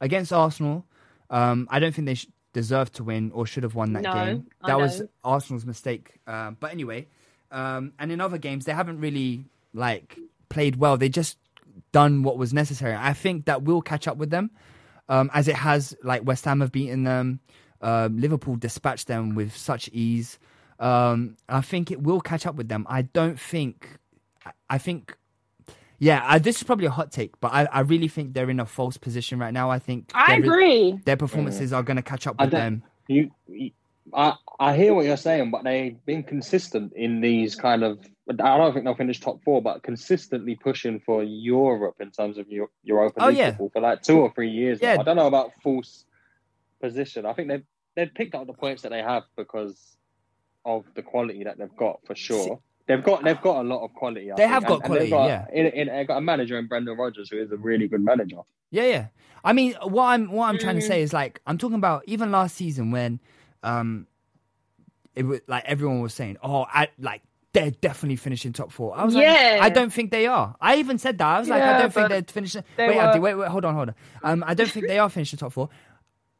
[0.00, 0.84] against Arsenal.
[1.30, 4.12] Um, I don't think they sh- deserved to win or should have won that No,
[4.12, 4.46] game.
[4.66, 5.02] That was.
[5.22, 6.18] Arsenal's mistake.
[6.26, 7.06] Um, but anyway,
[7.52, 10.96] um, and in other games they haven't really like played well.
[10.96, 11.38] They just
[11.92, 12.94] done what was necessary.
[12.94, 14.50] I think that will catch up with them,
[15.08, 15.94] um, as it has.
[16.02, 17.40] Like West Ham have beaten them.
[17.80, 20.38] Um, Liverpool dispatched them with such ease.
[20.78, 22.86] Um, I think it will catch up with them.
[22.88, 23.88] I don't think.
[24.44, 25.16] I- I think.
[25.98, 28.58] Yeah, I, this is probably a hot take, but I, I really think they're in
[28.60, 29.70] a false position right now.
[29.70, 30.98] I think I agree.
[31.04, 32.82] Their performances are going to catch up with don't- them.
[33.08, 33.70] You, you-
[34.14, 37.98] I I hear what you're saying, but they've been consistent in these kind of.
[38.28, 42.48] I don't think they'll finish top four, but consistently pushing for Europe in terms of
[42.48, 43.50] your Europa Oh, League yeah.
[43.50, 44.80] football for like two or three years.
[44.80, 44.94] now.
[44.94, 45.00] Yeah.
[45.00, 46.06] I don't know about false
[46.80, 47.26] position.
[47.26, 47.64] I think they've
[47.96, 49.96] they've picked up the points that they have because
[50.64, 52.60] of the quality that they've got for sure.
[52.86, 54.30] They've got they've got a lot of quality.
[54.32, 56.58] I They think, have got and- and quality, got- in- in- They've got a manager
[56.58, 58.38] in Brendan Rodgers who is a really good manager.
[58.70, 59.06] Yeah, yeah.
[59.44, 60.88] I mean, what I'm what I'm trying to Mm.
[60.88, 63.20] say is like I'm talking about even last season when,
[63.62, 64.06] um,
[65.14, 68.96] it was like everyone was saying, oh, I like they're definitely finishing top four.
[68.96, 69.22] I was Yeah.
[69.58, 70.54] like, I don't think they are.
[70.60, 71.26] I even said that.
[71.26, 72.62] I was like, I don't think they're finishing.
[72.76, 73.94] they Wait, were- Abdi, wait, wait, hold on, hold on.
[74.22, 75.68] Um, I don't think they are finishing top four.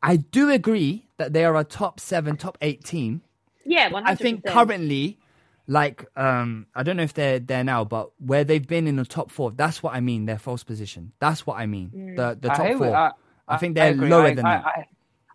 [0.03, 3.23] I do agree that they are a top seven, top eight team.
[3.65, 5.19] Yeah, one I think currently,
[5.67, 9.05] like, um, I don't know if they're there now, but where they've been in the
[9.05, 10.27] top four, that's what I mean.
[10.27, 11.13] Their false position.
[11.21, 11.91] That's what I mean.
[11.95, 12.17] Mm.
[12.17, 12.91] The the top hear four.
[12.91, 13.17] what-
[13.47, 14.09] I think they're agree.
[14.09, 14.67] lower I- than I, that.
[14.67, 14.85] I,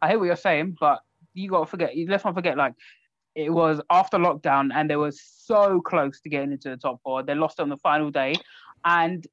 [0.02, 1.00] I hear what you're saying, but
[1.34, 1.92] you got to forget.
[2.08, 2.58] Let's not forget.
[2.58, 2.74] Like
[3.36, 7.24] it was after lockdown, and they were so close to getting into the top four.
[7.24, 8.36] They lost on the final day,
[8.86, 9.28] and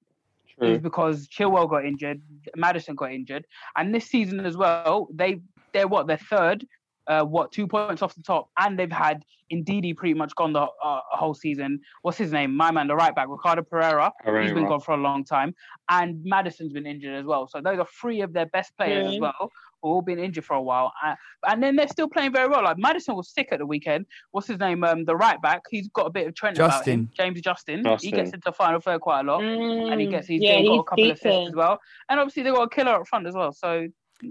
[0.61, 2.21] it was because Chilwell got injured,
[2.57, 3.45] Maddison got injured,
[3.77, 5.09] and this season as well.
[5.15, 5.41] They
[5.73, 6.67] they're what they're third.
[7.09, 10.61] uh, what two points off the top, and they've had Ndidi pretty much gone the
[10.63, 11.81] uh, whole season.
[12.03, 12.57] What's his name?
[12.57, 14.13] My man, the right back, Ricardo Pereira.
[14.45, 15.53] He's been gone for a long time,
[15.91, 17.49] and Maddison's been injured as well.
[17.49, 19.21] So those are three of their best players as Mm.
[19.21, 19.49] well, who
[19.83, 21.15] all been injured for a while, uh,
[21.49, 22.63] and then they're still playing very well.
[22.65, 24.07] Like Maddison was sick at the weekend.
[24.31, 24.83] What's his name?
[24.85, 25.63] Um, the right back.
[25.71, 27.09] He's got a bit of trend about him.
[27.09, 27.11] Justin.
[27.15, 27.85] James Justin.
[28.01, 30.53] He gets into the final third quite a lot, and he Mm, gets he's yeah,
[30.53, 31.81] got a he's couple of assists as well.
[32.09, 33.53] And obviously they got a killer up front as well.
[33.53, 33.87] So.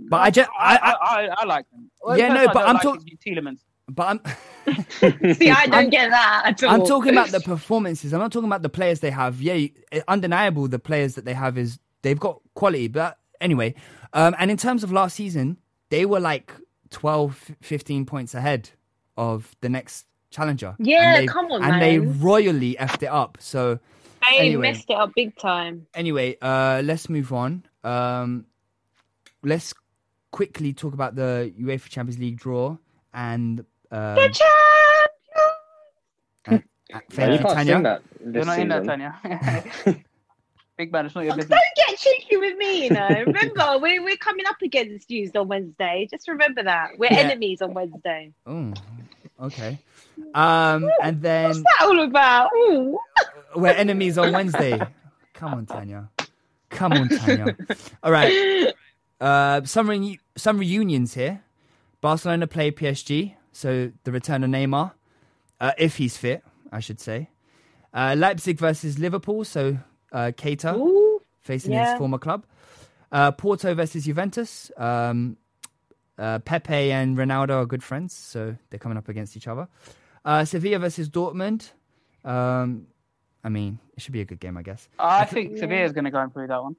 [0.09, 0.95] But I just, I, I, I, I,
[1.27, 1.91] I, I like them.
[2.01, 3.59] Well, Yeah, no, but I'm like talk- is Tielemans.
[3.89, 4.07] but
[4.65, 4.75] I'm,
[5.35, 6.69] See, I don't I'm- get that at all.
[6.69, 8.13] I'm talking about the performances.
[8.13, 9.41] I'm not talking about the players they have.
[9.41, 9.67] Yeah,
[10.07, 12.87] undeniable the players that they have is they've got quality.
[12.87, 13.75] But anyway,
[14.13, 15.57] um, and in terms of last season,
[15.89, 16.53] they were like
[16.91, 18.69] 12, 15 points ahead
[19.17, 20.75] of the next challenger.
[20.79, 23.37] Yeah, and they, come on, and they royally effed it up.
[23.41, 23.79] So
[24.29, 24.71] They anyway.
[24.73, 25.87] messed it up big time.
[25.93, 27.63] anyway, uh, let's move on.
[27.83, 28.45] Um,
[29.43, 29.73] let's
[30.31, 32.77] quickly talk about the UEFA Champions League draw
[33.13, 33.59] and.
[33.91, 34.41] Um, The champion.
[36.47, 36.57] uh,
[37.17, 37.73] Yeah, you you, can't Tanya.
[37.75, 38.83] sing that You're this not in that.
[38.85, 39.15] Tanya.
[40.77, 41.59] Big man, it's not your business.
[42.01, 43.07] Cheeky with me, you know.
[43.27, 46.07] Remember, we're, we're coming up against you on Wednesday.
[46.09, 46.97] Just remember that.
[46.97, 47.19] We're Yeah.
[47.19, 48.31] enemies on Wednesday.
[48.45, 48.73] Oh,
[49.41, 49.77] okay.
[50.33, 52.49] Um, and then What's that all about?
[52.55, 52.97] Ooh.
[53.55, 54.79] we're enemies on Wednesday.
[55.33, 56.09] Come on, Tanya.
[56.69, 57.55] Come on, Tanya.
[58.03, 58.73] All right.
[59.19, 61.43] Uh, some reu- some reunions here.
[62.01, 64.93] Barcelona play PSG, so the return of Neymar,
[65.59, 67.29] uh, if he's fit, I should say.
[67.93, 69.77] Uh, Leipzig versus Liverpool, so
[70.11, 71.10] uh, Keita Ooh.
[71.41, 71.91] Facing Yeah.
[71.91, 72.45] his former club.
[73.11, 74.71] Uh, Porto versus Juventus.
[74.77, 75.37] Um,
[76.17, 79.67] uh, Pepe and Ronaldo are good friends, so they're coming up against each other.
[80.23, 81.71] Uh, Sevilla versus Dortmund.
[82.23, 82.87] Um,
[83.43, 84.87] I mean, it should be a good game, I guess.
[84.99, 86.75] I think Sevilla Sevilla's going to go and prove that one.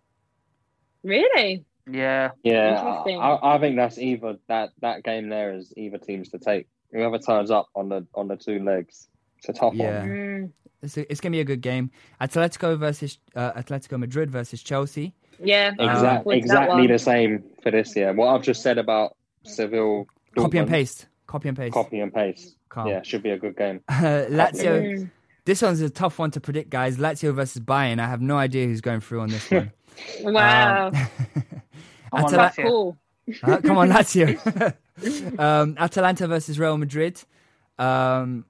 [1.03, 1.65] Really?
[1.91, 2.31] Yeah.
[2.45, 3.21] Yeah, Interesting.
[3.21, 6.69] I, I think that's either that that game there is either teams to take.
[6.93, 9.09] Whoever turns up on the on the two legs,
[9.43, 10.01] it's a tough Yeah.
[10.01, 10.09] one.
[10.09, 10.51] Mm.
[10.83, 11.91] It's, it's going to be a good game.
[12.21, 15.15] Atletico versus uh, Atletico Madrid versus Chelsea.
[15.43, 15.73] Yeah.
[15.79, 18.13] Exact, With that exactly the same for this year.
[18.13, 20.07] What I've just said about Seville,
[20.37, 21.07] Copy and paste.
[21.27, 21.73] Copy and paste.
[21.75, 22.57] copy and paste.
[22.69, 22.89] Calm.
[22.89, 23.81] Yeah, should be a good game.
[23.89, 23.93] Uh,
[24.29, 24.99] Lazio.
[24.99, 25.11] Mm.
[25.45, 26.97] This one's a tough one to predict, guys.
[26.99, 27.99] Lazio versus Bayern.
[27.99, 29.73] I have no idea who's going through on this one.
[30.23, 30.87] Wow.
[30.89, 30.95] Um,
[32.13, 32.97] I'm on Atala- cool.
[33.43, 34.75] Uh, come on, Lazio.
[35.39, 37.23] um, Atalanta versus Real Madrid.
[37.79, 38.47] Um,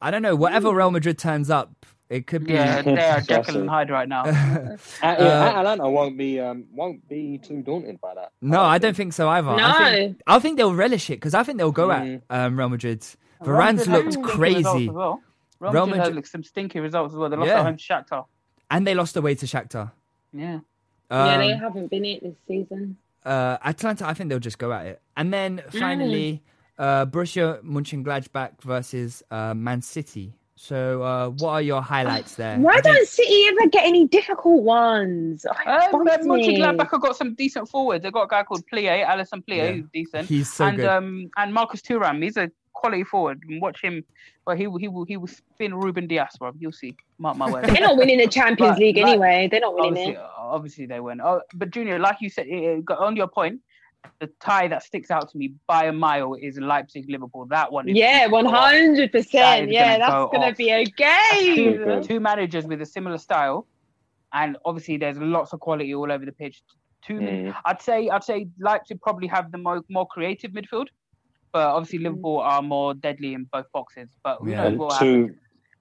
[0.00, 0.36] I don't know.
[0.36, 2.52] Whatever Real Madrid turns up, it could be.
[2.54, 3.60] Yeah, they are Jekyll Justin.
[3.62, 4.24] and Hyde right now.
[5.02, 8.32] At, Uh, yeah, Atalanta won't be um won't be too daunted by that.
[8.40, 9.50] No, I don't think so either.
[9.50, 10.22] I think, No.
[10.34, 12.22] I think they'll relish it because I think they'll go Mm.
[12.30, 13.04] at um, Real Madrid.
[13.40, 15.20] Real Varane's Madrid looked some stinky results crazy, As well.
[15.60, 17.28] Real, Real Madrid Madrid- looked some stinky results as well.
[17.30, 17.58] They lost Yeah.
[17.60, 18.24] at home to Shakhtar.
[18.70, 19.90] and they lost away to Shakhtar.
[20.32, 20.60] Yeah.
[21.10, 22.96] yeah, they Um, haven't been it this season.
[23.24, 25.00] uh, Atalanta, I think they'll just go at it.
[25.16, 26.40] And then Mm.
[26.78, 30.32] Finally, uh, Borussia Mönchengladbach versus uh, Man City.
[30.60, 32.58] So, uh, what are your highlights there?
[32.58, 35.46] Why I don't City ever get any difficult ones?
[35.48, 38.02] Oh, um, Mönchengladbach have got some decent forwards.
[38.02, 39.72] They've got a guy called Plea, Alassane Plea, Yeah.
[39.72, 40.28] who's decent.
[40.28, 40.86] He's so and good.
[40.86, 43.40] um and Marcus Thuram, he's a quality forward.
[43.48, 44.04] And Watch him.
[44.46, 46.52] Well, he will he will he will spin Ruben Dias, bro.
[46.58, 46.96] You'll see.
[47.18, 47.68] Mark my words.
[47.72, 49.48] They're not winning the Champions But, League like, anyway.
[49.50, 50.20] They're not winning obviously, it.
[50.38, 51.20] obviously they win.
[51.20, 53.60] Oh, but Junior, like you said, it, it, on your point,
[54.20, 57.46] the tie that sticks out to me by a mile is Leipzig Liverpool.
[57.46, 57.88] That one.
[57.88, 59.70] Is Yeah, one hundred percent.
[59.70, 60.56] Yeah, gonna go that's gonna off.
[60.56, 61.76] be a game.
[61.76, 62.02] good.
[62.04, 63.66] two managers with a similar style,
[64.32, 66.62] and obviously there's lots of quality all over the pitch.
[67.06, 67.54] Two, Mm.
[67.64, 70.86] I'd say, I'd say Leipzig probably have the more more creative midfield,
[71.52, 74.08] but obviously Liverpool are more deadly in both boxes.
[74.24, 74.56] But who Yeah.
[74.56, 75.28] knows And what will happen?
[75.28, 75.34] two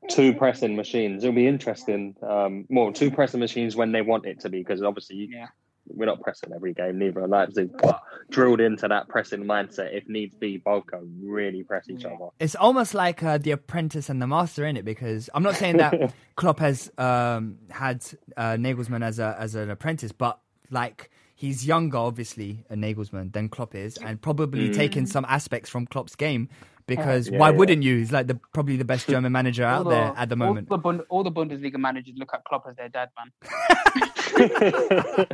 [0.10, 1.24] two pressing machines.
[1.24, 2.16] It'll be interesting.
[2.22, 5.48] Um, well, two pressing machines when they want it to be, because obviously Yeah.
[5.90, 9.96] We're not pressing every game, neither are Leipzig, but drilled into that pressing mindset.
[9.96, 12.14] If needs be, both can really press each Yeah.
[12.16, 12.30] other.
[12.40, 15.78] It's almost like uh, the apprentice and the master in it because I'm not saying
[15.78, 18.04] that Klopp has um, had
[18.36, 20.40] uh, Nagelsmann as a as an apprentice, but
[20.70, 25.86] like he's younger, obviously, a Nagelsmann than Klopp is, and probably taken some aspects from
[25.86, 26.50] Klopp's game
[26.88, 27.58] because Yeah, why yeah.
[27.58, 27.98] wouldn't you?
[27.98, 30.68] He's like the probably the best German manager out All there at the moment.
[30.72, 34.10] All the, Bund- all the Bundesliga managers look at Klopp as their dad, man.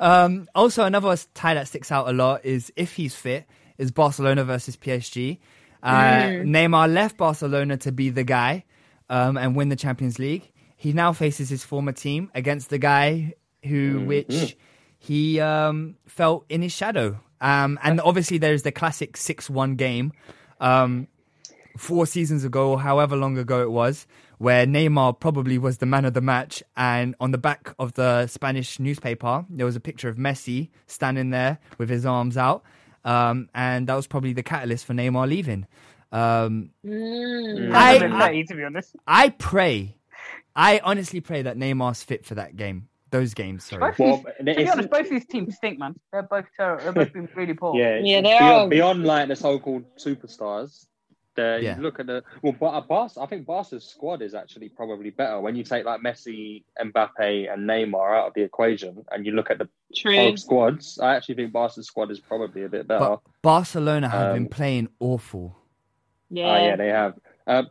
[0.00, 3.46] Um, also, another tie that sticks out a lot is if he's fit,
[3.78, 5.38] is Barcelona versus PSG.
[5.82, 8.64] Uh, Neymar left Barcelona to be the guy
[9.08, 10.50] um, and win the Champions League.
[10.76, 14.56] He now faces his former team against the guy who, which
[14.98, 17.20] he um, felt in his shadow.
[17.40, 20.12] Um, and obviously, there's the classic 6 1 game.
[20.60, 21.08] Um,
[21.76, 24.06] four seasons ago, or however long ago it was,
[24.42, 26.62] where Neymar probably was the man of the match.
[26.76, 31.30] And on the back of the Spanish newspaper, there was a picture of Messi standing
[31.30, 32.62] there with his arms out.
[33.04, 35.66] um, and that was probably the catalyst for Neymar leaving.
[36.12, 37.72] Um, Mm.
[37.74, 38.94] I- That's a bit I- to be honest.
[39.08, 39.96] I pray,
[40.54, 42.88] I honestly pray that Neymar's fit for that game.
[43.10, 43.80] Those games, sorry.
[43.90, 45.94] Both Well, these, to be honest, both these teams stink, man.
[46.12, 46.84] They're both terrible.
[46.84, 47.74] They've both been really poor.
[47.76, 48.68] Yeah, Yeah, they beyond, are.
[48.68, 50.86] beyond like the so-called superstars.
[51.34, 51.76] The, Yeah.
[51.76, 55.40] You look at the well, but Barca, I think Barca's squad is actually probably better
[55.40, 59.50] when you take like Messi, Mbappe, and Neymar out of the equation, and you look
[59.50, 60.36] at the True.
[60.36, 60.98] squads.
[60.98, 63.00] I actually think Barca's squad is probably a bit better.
[63.00, 65.56] But Barcelona have been Um, playing awful.
[66.30, 66.50] Yeah.
[66.50, 67.14] Oh, yeah, they have.
[67.46, 67.68] Um,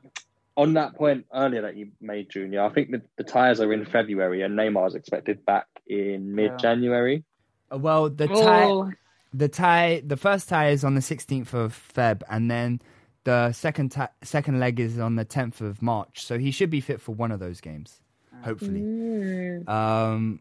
[0.57, 3.85] on that point earlier that you made, Junior, I think the, the tires are in
[3.85, 7.23] February and Neymar's expected back in mid January.
[7.71, 8.91] Uh, Well, the tie, Oh,
[9.33, 12.81] the tie, the first tie is on the 16th of Feb, and then
[13.23, 16.25] the second ti second leg is on the 10th of March.
[16.25, 18.01] So he should be fit for one of those games,
[18.43, 18.81] hopefully.
[18.81, 19.67] mm.
[19.69, 20.39] Um,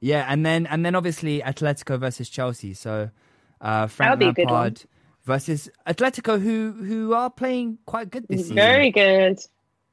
[0.00, 2.74] yeah, and then and then obviously Atletico versus Chelsea.
[2.74, 3.10] So
[3.60, 4.62] uh, Frank That'll be a good one.
[4.62, 4.84] Lampard
[5.24, 8.56] versus Atletico, who who are playing quite good this season.
[8.56, 9.40] Very good.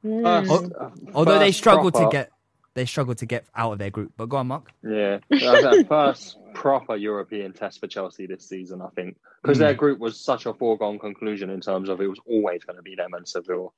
[0.06, 0.26] Mm.
[0.26, 2.32] uh, Although they first struggle to get
[2.74, 4.14] they struggled to get out of their group.
[4.16, 4.72] But go on, Mark.
[4.84, 9.58] Yeah, that was their first proper European test for Chelsea this season, I think, because
[9.58, 12.84] their group was such a foregone conclusion in terms of it was always going to
[12.84, 13.74] be them and Seville.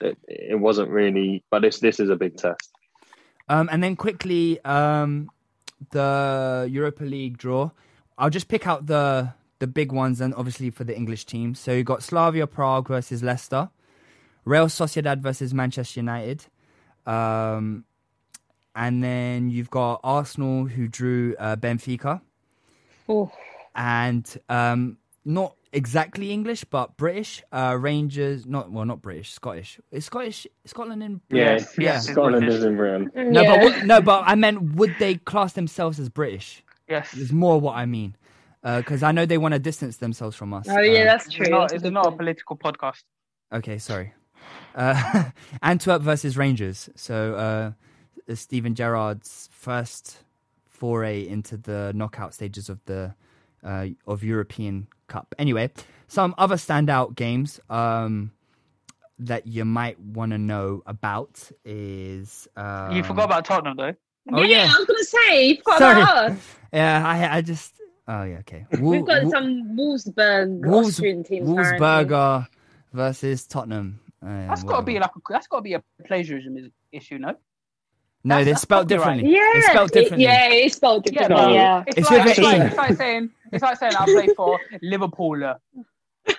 [0.00, 2.70] It, it wasn't really, but this this is a big test.
[3.48, 5.30] Um, and then quickly, um,
[5.90, 7.70] the Europa League draw.
[8.16, 11.58] I'll just pick out the the big ones, and obviously for the English teams.
[11.58, 13.70] So you got Slavia Prague versus Leicester,
[14.44, 16.46] Real Sociedad versus Manchester United,
[17.06, 17.84] um,
[18.74, 22.20] and then you've got Arsenal who drew uh, Benfica,
[23.08, 23.30] Oh,
[23.74, 28.46] and um, not exactly English but British uh, Rangers.
[28.46, 29.80] Not well, not British, Scottish.
[29.90, 31.20] Is Scottish Scotland in?
[31.30, 33.10] Yeah, Yes, yes, Scotland is in Britain.
[33.14, 33.56] No, yeah.
[33.56, 36.62] but what, no, but I meant would they class themselves as British?
[36.88, 37.14] Yes.
[37.14, 38.14] Is more what I mean,
[38.62, 40.66] because I know they want to distance themselves from us.
[40.68, 41.46] Oh yeah, Uh, that's It's true.
[41.48, 43.02] not, it's not a political podcast.
[43.52, 43.78] okay.
[43.78, 44.12] Sorry.
[44.74, 45.30] Uh,
[45.62, 46.90] Antwerp versus Rangers.
[46.96, 47.72] So uh,
[48.34, 50.18] Steven Gerrard's first
[50.68, 53.14] foray into the knockout stages of the
[53.62, 55.34] uh, of European Cup.
[55.38, 55.70] Anyway,
[56.08, 58.32] some other standout games um,
[59.18, 63.94] that you might want to know about is um, you forgot about Tottenham, though.
[64.32, 66.02] Oh yeah, I was gonna say, you've got Sorry.
[66.02, 66.38] about us.
[66.72, 67.06] yeah.
[67.06, 67.74] I I just
[68.08, 68.66] oh yeah okay.
[68.80, 71.48] We've got Wol- some Wolfsburg Wolves, Austrian teams.
[71.50, 71.78] apparently.
[71.86, 72.48] Wolfsberger
[72.92, 74.00] versus Tottenham.
[74.24, 77.34] Uh, That's got to be like a, that's got to be a plagiarism issue, no?
[78.24, 79.18] No, that's- they're spelled copyright.
[79.20, 79.32] differently.
[79.34, 80.24] Yeah, it's spelled it- differently.
[80.24, 81.46] yeah, it's spelled Yeah, differently.
[81.46, 81.52] no.
[81.54, 84.58] Yeah, It's, It's like, it's, like, it's like saying it's like saying I play for
[84.82, 85.54] Liverpool uh,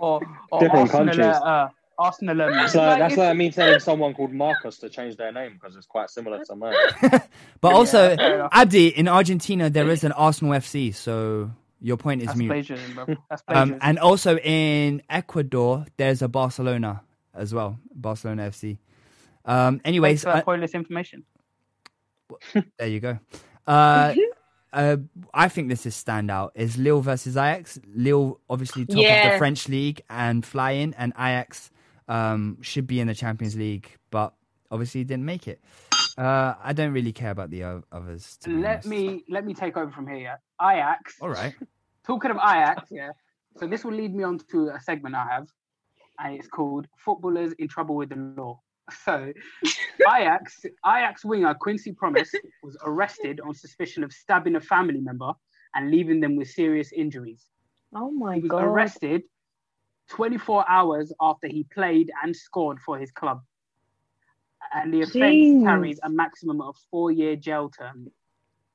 [0.00, 1.06] or, or Different Arsenal.
[1.06, 1.26] countries.
[1.26, 2.42] Uh, Arsenal.
[2.42, 5.76] Um, That's like, that's like me telling someone called Marcus to change their name because
[5.76, 6.74] it's quite similar to mine.
[7.60, 8.50] But also, fair enough.
[8.52, 11.50] Abdi, in Argentina, there is an Arsenal FC, so
[11.80, 12.48] your point is that's mute.
[12.48, 13.16] plagiarism, bro.
[13.30, 17.02] That's Um, and also in Ecuador, there's a Barcelona
[17.32, 18.78] as well, Barcelona FC.
[19.44, 21.24] Um, anyways, Thanks for that pointless information.
[22.78, 23.18] there you go.
[23.66, 24.14] Uh,
[24.72, 24.96] uh,
[25.32, 26.50] I think this is standout.
[26.54, 27.78] Is Lille versus Ajax?
[27.94, 31.70] Lille, obviously top of the French league and flying, and Ajax
[32.08, 34.34] um, should be in the Champions League, but
[34.70, 35.60] obviously didn't make it.
[36.16, 38.38] Uh, I don't really care about the others.
[38.42, 38.88] To Let honest.
[38.88, 40.16] me let me take over from here.
[40.18, 40.36] Yeah.
[40.60, 41.16] Ajax.
[41.20, 41.54] All right.
[42.06, 43.10] Talking of Ajax, yeah.
[43.56, 45.48] So this will lead me on to a segment I have,
[46.18, 49.32] and it's called "Footballers in Trouble with the Law." So,
[50.00, 52.30] Ajax Ajax winger Quincy Promes
[52.62, 55.32] was arrested on suspicion of stabbing a family member
[55.74, 57.46] and leaving them with serious injuries.
[57.94, 58.34] Oh my god!
[58.34, 58.62] He was god.
[58.62, 59.22] arrested
[60.10, 63.40] 24 hours after he played and scored for his club.
[64.74, 65.64] And the offence Jeez.
[65.64, 68.10] carries a maximum of four year jail term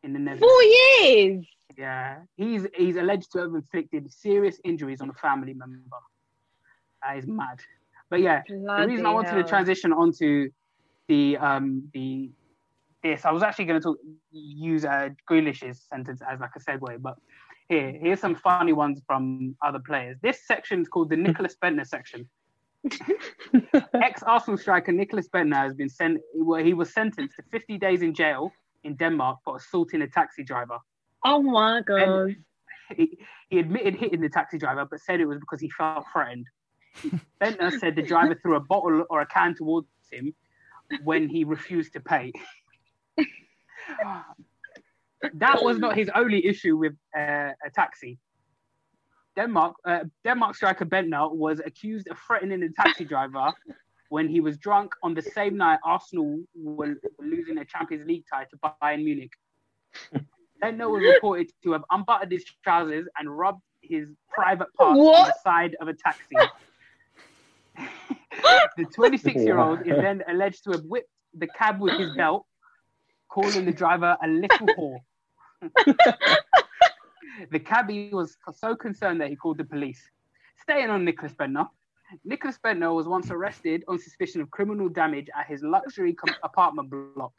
[0.03, 0.41] in the Netherlands.
[0.41, 1.45] Four years.
[1.77, 5.97] Yeah, he's he's alleged to have inflicted serious injuries on a family member.
[7.03, 7.59] That is mad.
[8.09, 8.55] But yeah, the
[8.87, 10.49] reason I Bloody wanted to transition onto
[11.07, 12.31] the um the
[13.01, 13.97] this, I was actually going to talk
[14.31, 17.15] use uh, Grealish's sentence as like a segue, but
[17.69, 20.17] here here's some funny ones from other players.
[20.21, 22.27] This section is called the Nicholas Bendtner section.
[24.01, 26.19] Ex Arsenal striker Nicholas Bendtner has been sent.
[26.35, 28.51] Well, he was sentenced to 50 days in jail
[28.83, 30.79] in Denmark for assaulting a taxi driver
[31.25, 32.35] Oh my god.
[32.95, 33.17] he,
[33.49, 36.45] he admitted hitting the taxi driver, but said it was because he felt threatened.
[37.41, 40.33] Bendtner said the driver threw a bottle or a can towards him
[41.03, 42.31] when he refused to pay.
[45.33, 48.17] that was not his only issue with uh, a taxi.
[49.35, 53.53] Denmark, uh, Denmark striker Bendtner was accused of threatening the taxi driver
[54.09, 58.45] when he was drunk on the same night Arsenal were losing a Champions League tie
[58.45, 59.31] to Bayern Munich.
[60.61, 65.35] Bendtner was reported to have unbuttoned his trousers and rubbed his private parts on the
[65.43, 66.35] side of a taxi.
[68.77, 72.45] The 26 year old is then alleged to have whipped the cab with his belt,
[73.29, 74.99] calling the driver a little whore.
[77.51, 80.01] the cabbie was so concerned that he called the police.
[80.61, 81.67] Staying on Nicholas Bendtner,
[82.23, 86.89] Nicholas Bendtner was once arrested on suspicion of criminal damage at his luxury com- apartment
[86.89, 87.33] block.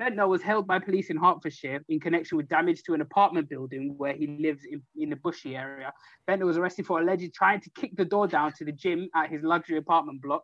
[0.00, 3.94] Bendtner was held by police in Hertfordshire in connection with damage to an apartment building
[3.96, 5.92] where he lives in, in the Bushey area.
[6.28, 9.30] Bendtner was arrested for allegedly trying to kick the door down to the gym at
[9.30, 10.42] his luxury apartment block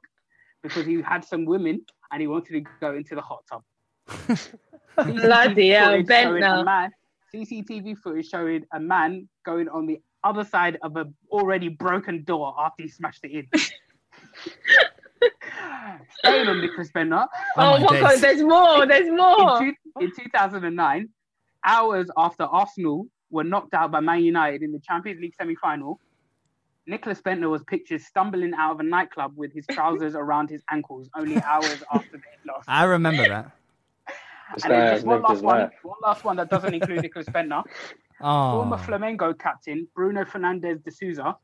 [0.62, 3.62] because he had some women and he wanted to go into the hot tub.
[4.96, 6.64] Bloody hell, footage showing a Bendtner.
[6.64, 6.90] man,
[7.34, 12.54] CCTV footage showing a man going on the other side of a already broken door
[12.58, 13.48] after he smashed it in.
[16.18, 17.26] Staying on Nicholas Bendtner,
[17.56, 18.86] Oh, my my God, there's more.
[18.86, 19.62] There's more.
[19.62, 21.08] in, two, in 2009,
[21.64, 25.98] hours after Arsenal were knocked out by Man United in the Champions League semi-final,
[26.86, 31.08] Nicholas Bendtner was pictured stumbling out of a nightclub with his trousers around his ankles
[31.16, 32.68] only hours after they lost.
[32.68, 33.52] I remember that.
[34.64, 37.62] And then just one last one, one last one that doesn't include Nicholas Bendtner.
[38.24, 38.52] Oh.
[38.60, 41.36] Former Oh, Flamengo captain Bruno Fernandes de Souza,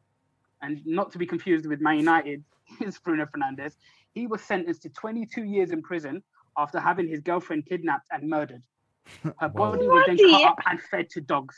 [0.63, 2.45] and not to be confused with Man United,
[2.81, 3.75] is Bruno Fernandes.
[4.15, 6.23] He was sentenced to 22 years in prison
[6.57, 8.63] after having his girlfriend kidnapped and murdered.
[9.39, 11.57] Her body was then Bloody cut up and fed to dogs.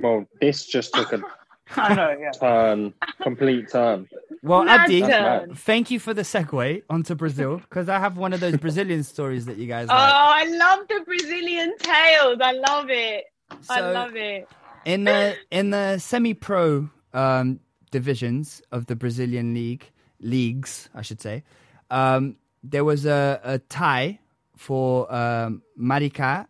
[0.00, 1.22] Well, this just took a
[1.76, 2.30] I know, yeah.
[2.32, 2.92] turn,
[3.22, 4.06] complete turn.
[4.42, 5.54] well, Mad Abdi, turn.
[5.54, 9.46] thank you for the segue onto Brazil because I have one of those Brazilian stories
[9.46, 10.12] that you guys Oh, like.
[10.12, 12.38] I love the Brazilian tales.
[12.42, 13.24] I love it.
[13.70, 14.46] I love it.
[14.84, 17.60] in the in the semi-pro um,
[17.90, 19.90] divisions of the Brazilian league
[20.24, 21.44] leagues, I should say,
[21.90, 24.18] um, there was a, a tie
[24.56, 26.48] for um, Marica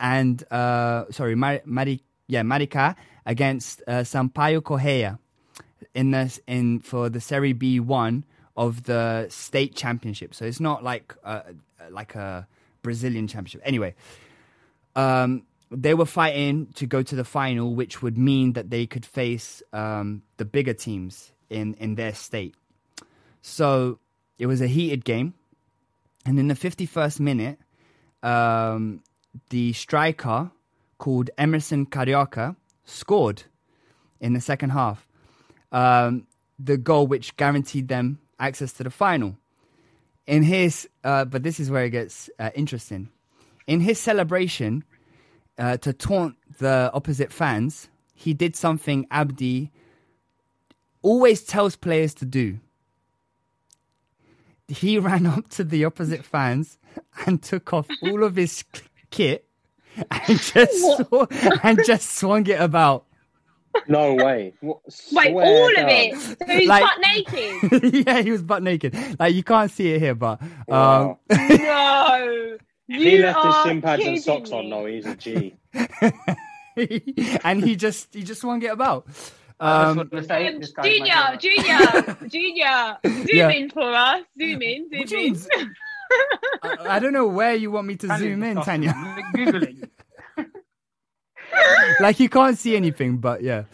[0.00, 1.62] and uh, sorry, Mar-
[2.26, 5.18] yeah, Marica against uh, Sampaio Correia
[5.94, 8.24] in the in for the Serie B one
[8.56, 10.34] of the state championship.
[10.34, 11.42] So it's not like uh,
[11.90, 12.46] like a
[12.82, 13.62] Brazilian championship.
[13.64, 13.94] Anyway,
[14.96, 19.04] um, they were fighting to go to the final, which would mean that they could
[19.04, 22.54] face um, the bigger teams in, in their state.
[23.42, 23.98] So
[24.38, 25.34] it was a heated game.
[26.24, 27.58] And in the 51st minute,
[28.22, 29.02] um,
[29.50, 30.50] the striker
[30.98, 33.44] called Emerson Carioca scored
[34.20, 35.06] in the second half.
[35.70, 36.26] Um,
[36.58, 39.36] the goal which guaranteed them access to the final.
[40.26, 43.08] In his, uh, but this is where it gets uh, interesting.
[43.66, 44.84] In his celebration,
[45.58, 49.70] uh, to taunt the opposite fans, he did something Abdi
[51.02, 52.58] always tells players to do.
[54.68, 56.78] He ran up to the opposite fans
[57.26, 58.64] and took off all of his
[59.10, 59.46] kit
[60.10, 63.06] and just sw- and just swung it about.
[63.86, 64.52] No way.
[64.60, 66.16] What, Wait, swear all of it.
[66.18, 68.06] So he's Like- butt naked.
[68.06, 68.94] yeah, he was butt naked.
[69.18, 71.18] Like you can't see it here, but um, Wow.
[71.30, 72.56] no.
[72.88, 75.14] If he You left his are shin pads and kidding socks on, no, he's a
[75.16, 75.56] G.
[77.44, 79.06] and he just he just swung it about.
[79.60, 81.36] I Um, just to say, this guy's my Junior.
[81.40, 83.48] Junior, Junior, zoom Yeah.
[83.50, 84.22] in for us.
[84.38, 85.32] Zoom in, zoom you in.
[85.32, 85.74] mean?
[86.62, 88.82] I, I don't know where you want me to Tanya's zoom in, disgusting.
[88.92, 89.22] Tanya.
[89.34, 89.90] Google it.
[92.00, 93.64] like you can't see anything, but yeah.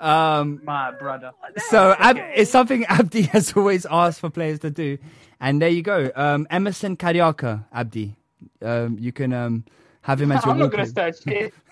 [0.00, 1.30] Um, My brother.
[1.70, 4.98] so Ab- it's something Abdi has always asked for players to do,
[5.40, 6.10] and there you go.
[6.14, 8.14] Um, Emerson Carioca, Abdi.
[8.60, 9.64] Um, you can um,
[10.04, 11.16] have him as your I'm not going to wallpaper.
[11.16, 11.26] search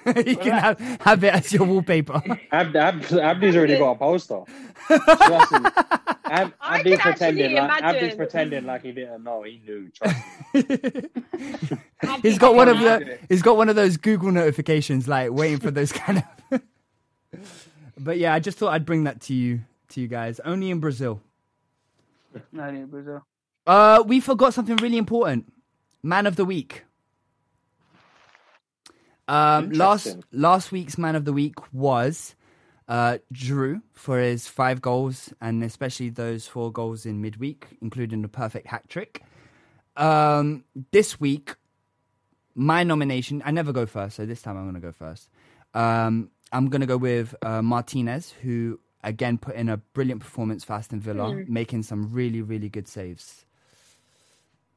[0.06, 0.26] it.
[0.26, 2.14] you can have, have it as your wallpaper.
[2.50, 4.40] Ab, Ab, Abdi's already got a poster.
[4.86, 5.58] Trust me.
[6.24, 9.42] Ab, I Abdi's can pretending actually like Abdi's pretending like he didn't know.
[9.42, 9.90] He knew.
[9.90, 10.16] Trust
[10.54, 12.22] me.
[12.22, 15.70] he's got one of the he's got one of those Google notifications, like waiting for
[15.70, 16.60] those kind of.
[17.98, 19.60] but yeah, I just thought I'd bring that to you,
[19.90, 20.40] to you guys.
[20.40, 21.20] Only in Brazil.
[22.50, 23.26] No, no, Brazil.
[23.66, 25.52] Uh, we forgot something really important.
[26.02, 26.84] Man of the week.
[29.28, 32.34] Um, last last week's man of the week was
[32.88, 38.28] uh, Drew for his five goals and especially those four goals in midweek, including the
[38.28, 39.22] perfect hat trick.
[39.96, 41.54] Um, this week,
[42.54, 43.42] my nomination.
[43.44, 45.28] I never go first, so this time I'm going to go first.
[45.74, 50.64] Um, I'm going to go with uh, Martinez, who again put in a brilliant performance
[50.64, 53.46] for Aston Villa, making some really really good saves.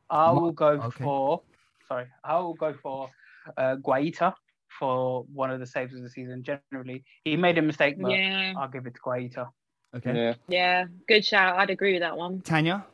[0.09, 1.03] I will go okay.
[1.03, 1.41] for.
[1.88, 3.09] Sorry, I will go for
[3.57, 4.34] uh, Guaita
[4.80, 6.43] for one of the saves of the season.
[6.43, 9.47] Generally, he made a mistake, but Yeah, I'll give it to Guaita.
[9.95, 10.34] Okay, Yeah.
[10.47, 11.57] yeah, good shout.
[11.57, 12.41] I'd agree with that one.
[12.41, 12.85] Tanya.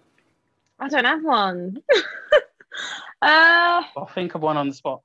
[0.79, 1.77] I don't have one.
[3.21, 5.01] uh, I'll think of one on the spot.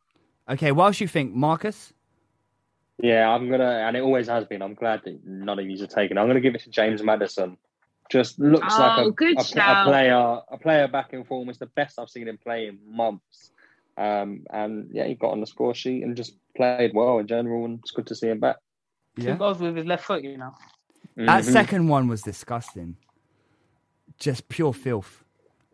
[0.49, 1.93] Okay, whilst you think, Marcus.
[2.99, 4.63] Yeah, I'm gonna, and it always has been.
[4.63, 6.17] I'm glad that none of you are taking.
[6.17, 6.21] it.
[6.21, 7.59] I'm gonna give it to James Maddison.
[8.11, 11.49] Just looks Oh, like a, good a, a player, a player back in form.
[11.49, 13.51] It's the best I've seen him play in months.
[13.99, 17.65] Um, and yeah, he got on the score sheet and just played well in general,
[17.65, 18.57] and it's good to see him back.
[19.19, 19.37] Two Yeah.
[19.37, 20.53] goals with his left foot, you know.
[21.17, 21.53] That Mhm.
[21.53, 22.97] second one was disgusting.
[24.19, 25.25] Just pure filth.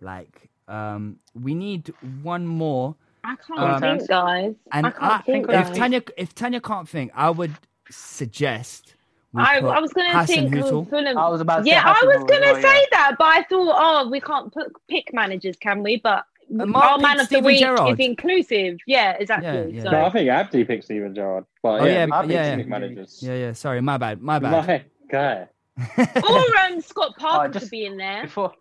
[0.00, 1.92] Like, um, we need
[2.22, 2.94] one more.
[3.24, 4.54] I can't Um, think, guys.
[4.72, 5.76] And I can't I, think, if guys.
[5.76, 7.54] Tanya, if Tanya can't think, I would
[7.90, 8.94] suggest.
[9.32, 10.88] we I, put I was going to Hassan think Hüttl.
[10.90, 11.16] Fulham.
[11.18, 12.86] I was about to say yeah, I was going to say yeah.
[12.92, 15.96] that, but I thought, oh, we can't put, pick managers, can we?
[15.96, 18.00] But Mark our man picked of the Steven week Gerrard.
[18.00, 18.78] is inclusive.
[18.86, 19.48] Yeah, exactly.
[19.48, 19.82] Yeah, yeah.
[19.84, 22.64] So No, I think Abdi picked Steven Gerrard, but Oh, yeah, yeah, we yeah, yeah.
[22.64, 23.18] Managers.
[23.22, 23.52] Yeah, yeah.
[23.52, 24.20] Sorry, my bad.
[24.20, 24.66] My bad.
[24.66, 25.48] My guy.
[25.98, 28.24] or um, Scott Parker just could be in there.
[28.24, 28.52] Before.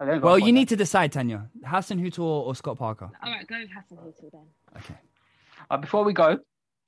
[0.00, 1.48] Oh, they ain't got Well, you point need to decide, Tanya.
[1.64, 3.10] Hasenhüttl or Scott Parker?
[3.22, 4.46] All right, go with Hasenhüttl then.
[4.76, 4.94] Okay.
[5.70, 6.38] Uh, before we go,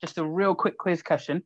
[0.01, 1.43] just a real quick quiz question.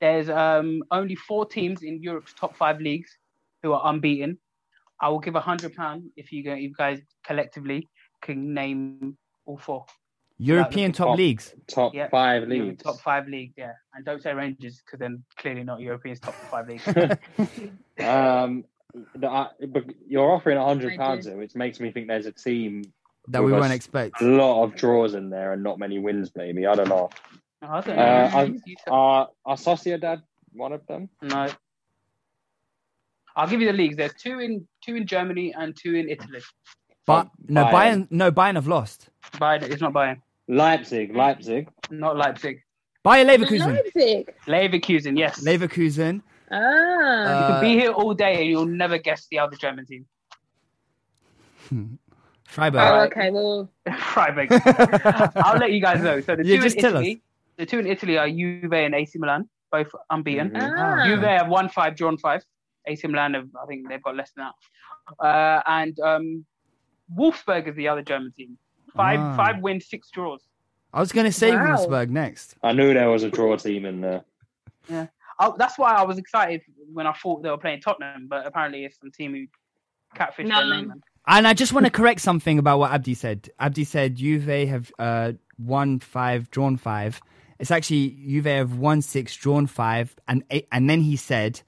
[0.00, 3.16] There's um, only four teams in Europe's top five leagues
[3.62, 4.38] who are unbeaten.
[5.00, 7.86] I will give a hundred pound if you go, you guys collectively
[8.22, 9.16] can name
[9.46, 9.84] all four.
[10.40, 11.16] European top top.
[11.16, 11.54] leagues.
[11.66, 12.82] Top Yeah, five leagues.
[12.82, 13.72] Top five leagues, yeah.
[13.94, 16.86] And don't say Rangers because then clearly not Europeans top five leagues.
[17.98, 18.64] um,
[19.14, 21.38] the, uh, but you're offering a hundred pounds, Rangers.
[21.38, 22.82] which makes me think there's a team
[23.28, 24.20] That we with a won't s- expect.
[24.20, 26.30] a lot of draws in there and not many wins.
[26.36, 27.10] Maybe I don't know.
[27.62, 28.38] No, I don't Uh, know.
[28.38, 30.22] I- You- you Are are Sociedad
[30.52, 31.08] one of them?
[31.22, 31.48] no.
[33.38, 33.96] I'll give you the leagues.
[33.96, 36.40] There's two in two in Germany and two in Italy.
[37.06, 37.72] But no, Bayern.
[37.72, 38.08] Bayern.
[38.10, 39.08] No, Bayern have lost.
[39.40, 41.68] Bayern, it's not Bayern, Leipzig, Leipzig.
[41.90, 42.62] not Leipzig.
[43.04, 43.74] Bayer Leverkusen.
[43.76, 44.34] Leipzig.
[44.46, 45.40] Leverkusen, yes.
[45.44, 46.20] Leverkusen.
[46.50, 46.56] Ah.
[46.58, 50.04] you Uh, can be here all day and you'll never guess the other German team.
[52.46, 52.80] Freiburg.
[52.82, 53.30] oh, okay.
[53.30, 54.48] Well, Freiburg.
[55.36, 56.20] I'll let you guys know.
[56.20, 57.02] So the Yeah, two just in tell us.
[57.04, 57.22] Italy,
[57.56, 60.50] the two in Italy are Juve and AC Milan, both unbeaten.
[60.50, 60.74] Mhm.
[60.76, 61.06] ah.
[61.06, 62.42] Juve have won five, drawn five.
[62.86, 65.24] AC Milan have, I think they've got less than that.
[65.26, 66.44] Uh, and um,
[67.16, 68.58] Wolfsburg is the other German team.
[68.96, 69.36] Five, Ah.
[69.36, 70.40] five wins, six draws.
[70.92, 71.76] I was going to say Wow.
[71.76, 72.56] Wolfsburg next.
[72.62, 74.24] I knew there was a draw team in there.
[75.40, 78.84] I, that's why I was excited when I thought they were playing Tottenham, but apparently
[78.84, 79.46] it's some team who
[80.18, 80.56] catfished No.
[80.68, 80.94] their name.
[81.26, 83.50] And I just want to correct something about what Abdi said.
[83.60, 87.20] Abdi said Juve have uh, won five, drawn five.
[87.58, 91.60] It's actually Juve have won six, drawn five, and eight, and then he said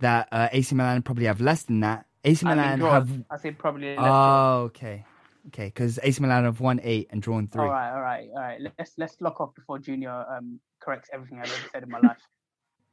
[0.00, 2.06] that uh, AC Milan probably have less than that.
[2.24, 3.10] AC I mean, Milan have.
[3.30, 3.96] I said probably.
[3.96, 5.04] less Oh, okay,
[5.48, 7.62] okay, because AC Milan have won eight and drawn three.
[7.62, 8.60] All right, all right, all right.
[8.78, 12.18] Let's let's lock off before Junior um, corrects everything I've ever said in my life.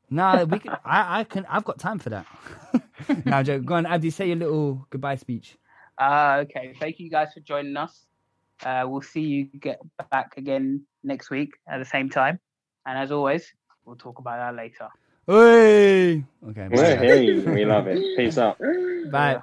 [0.07, 0.72] No, we can.
[0.86, 1.48] I, I can.
[1.49, 2.27] I've got time for that.
[3.26, 4.11] now, Joe, go on, Abdi.
[4.11, 5.57] Say your little goodbye speech.
[5.98, 8.06] Uh, okay, thank you guys for joining us.
[8.64, 9.80] Uh, we'll see you get
[10.11, 12.40] back again next week at the same time.
[12.86, 13.52] And as always,
[13.84, 14.90] we'll talk about that later.
[15.27, 16.23] Hey.
[16.49, 16.68] Okay.
[16.69, 17.03] We're Bye.
[17.06, 17.52] here.
[17.53, 18.18] We love it.
[18.18, 18.60] Peace out.
[19.11, 19.39] bye.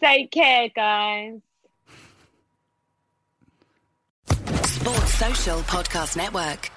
[0.00, 1.40] Take care, guys.
[4.64, 6.70] Sports Social Podcast Network.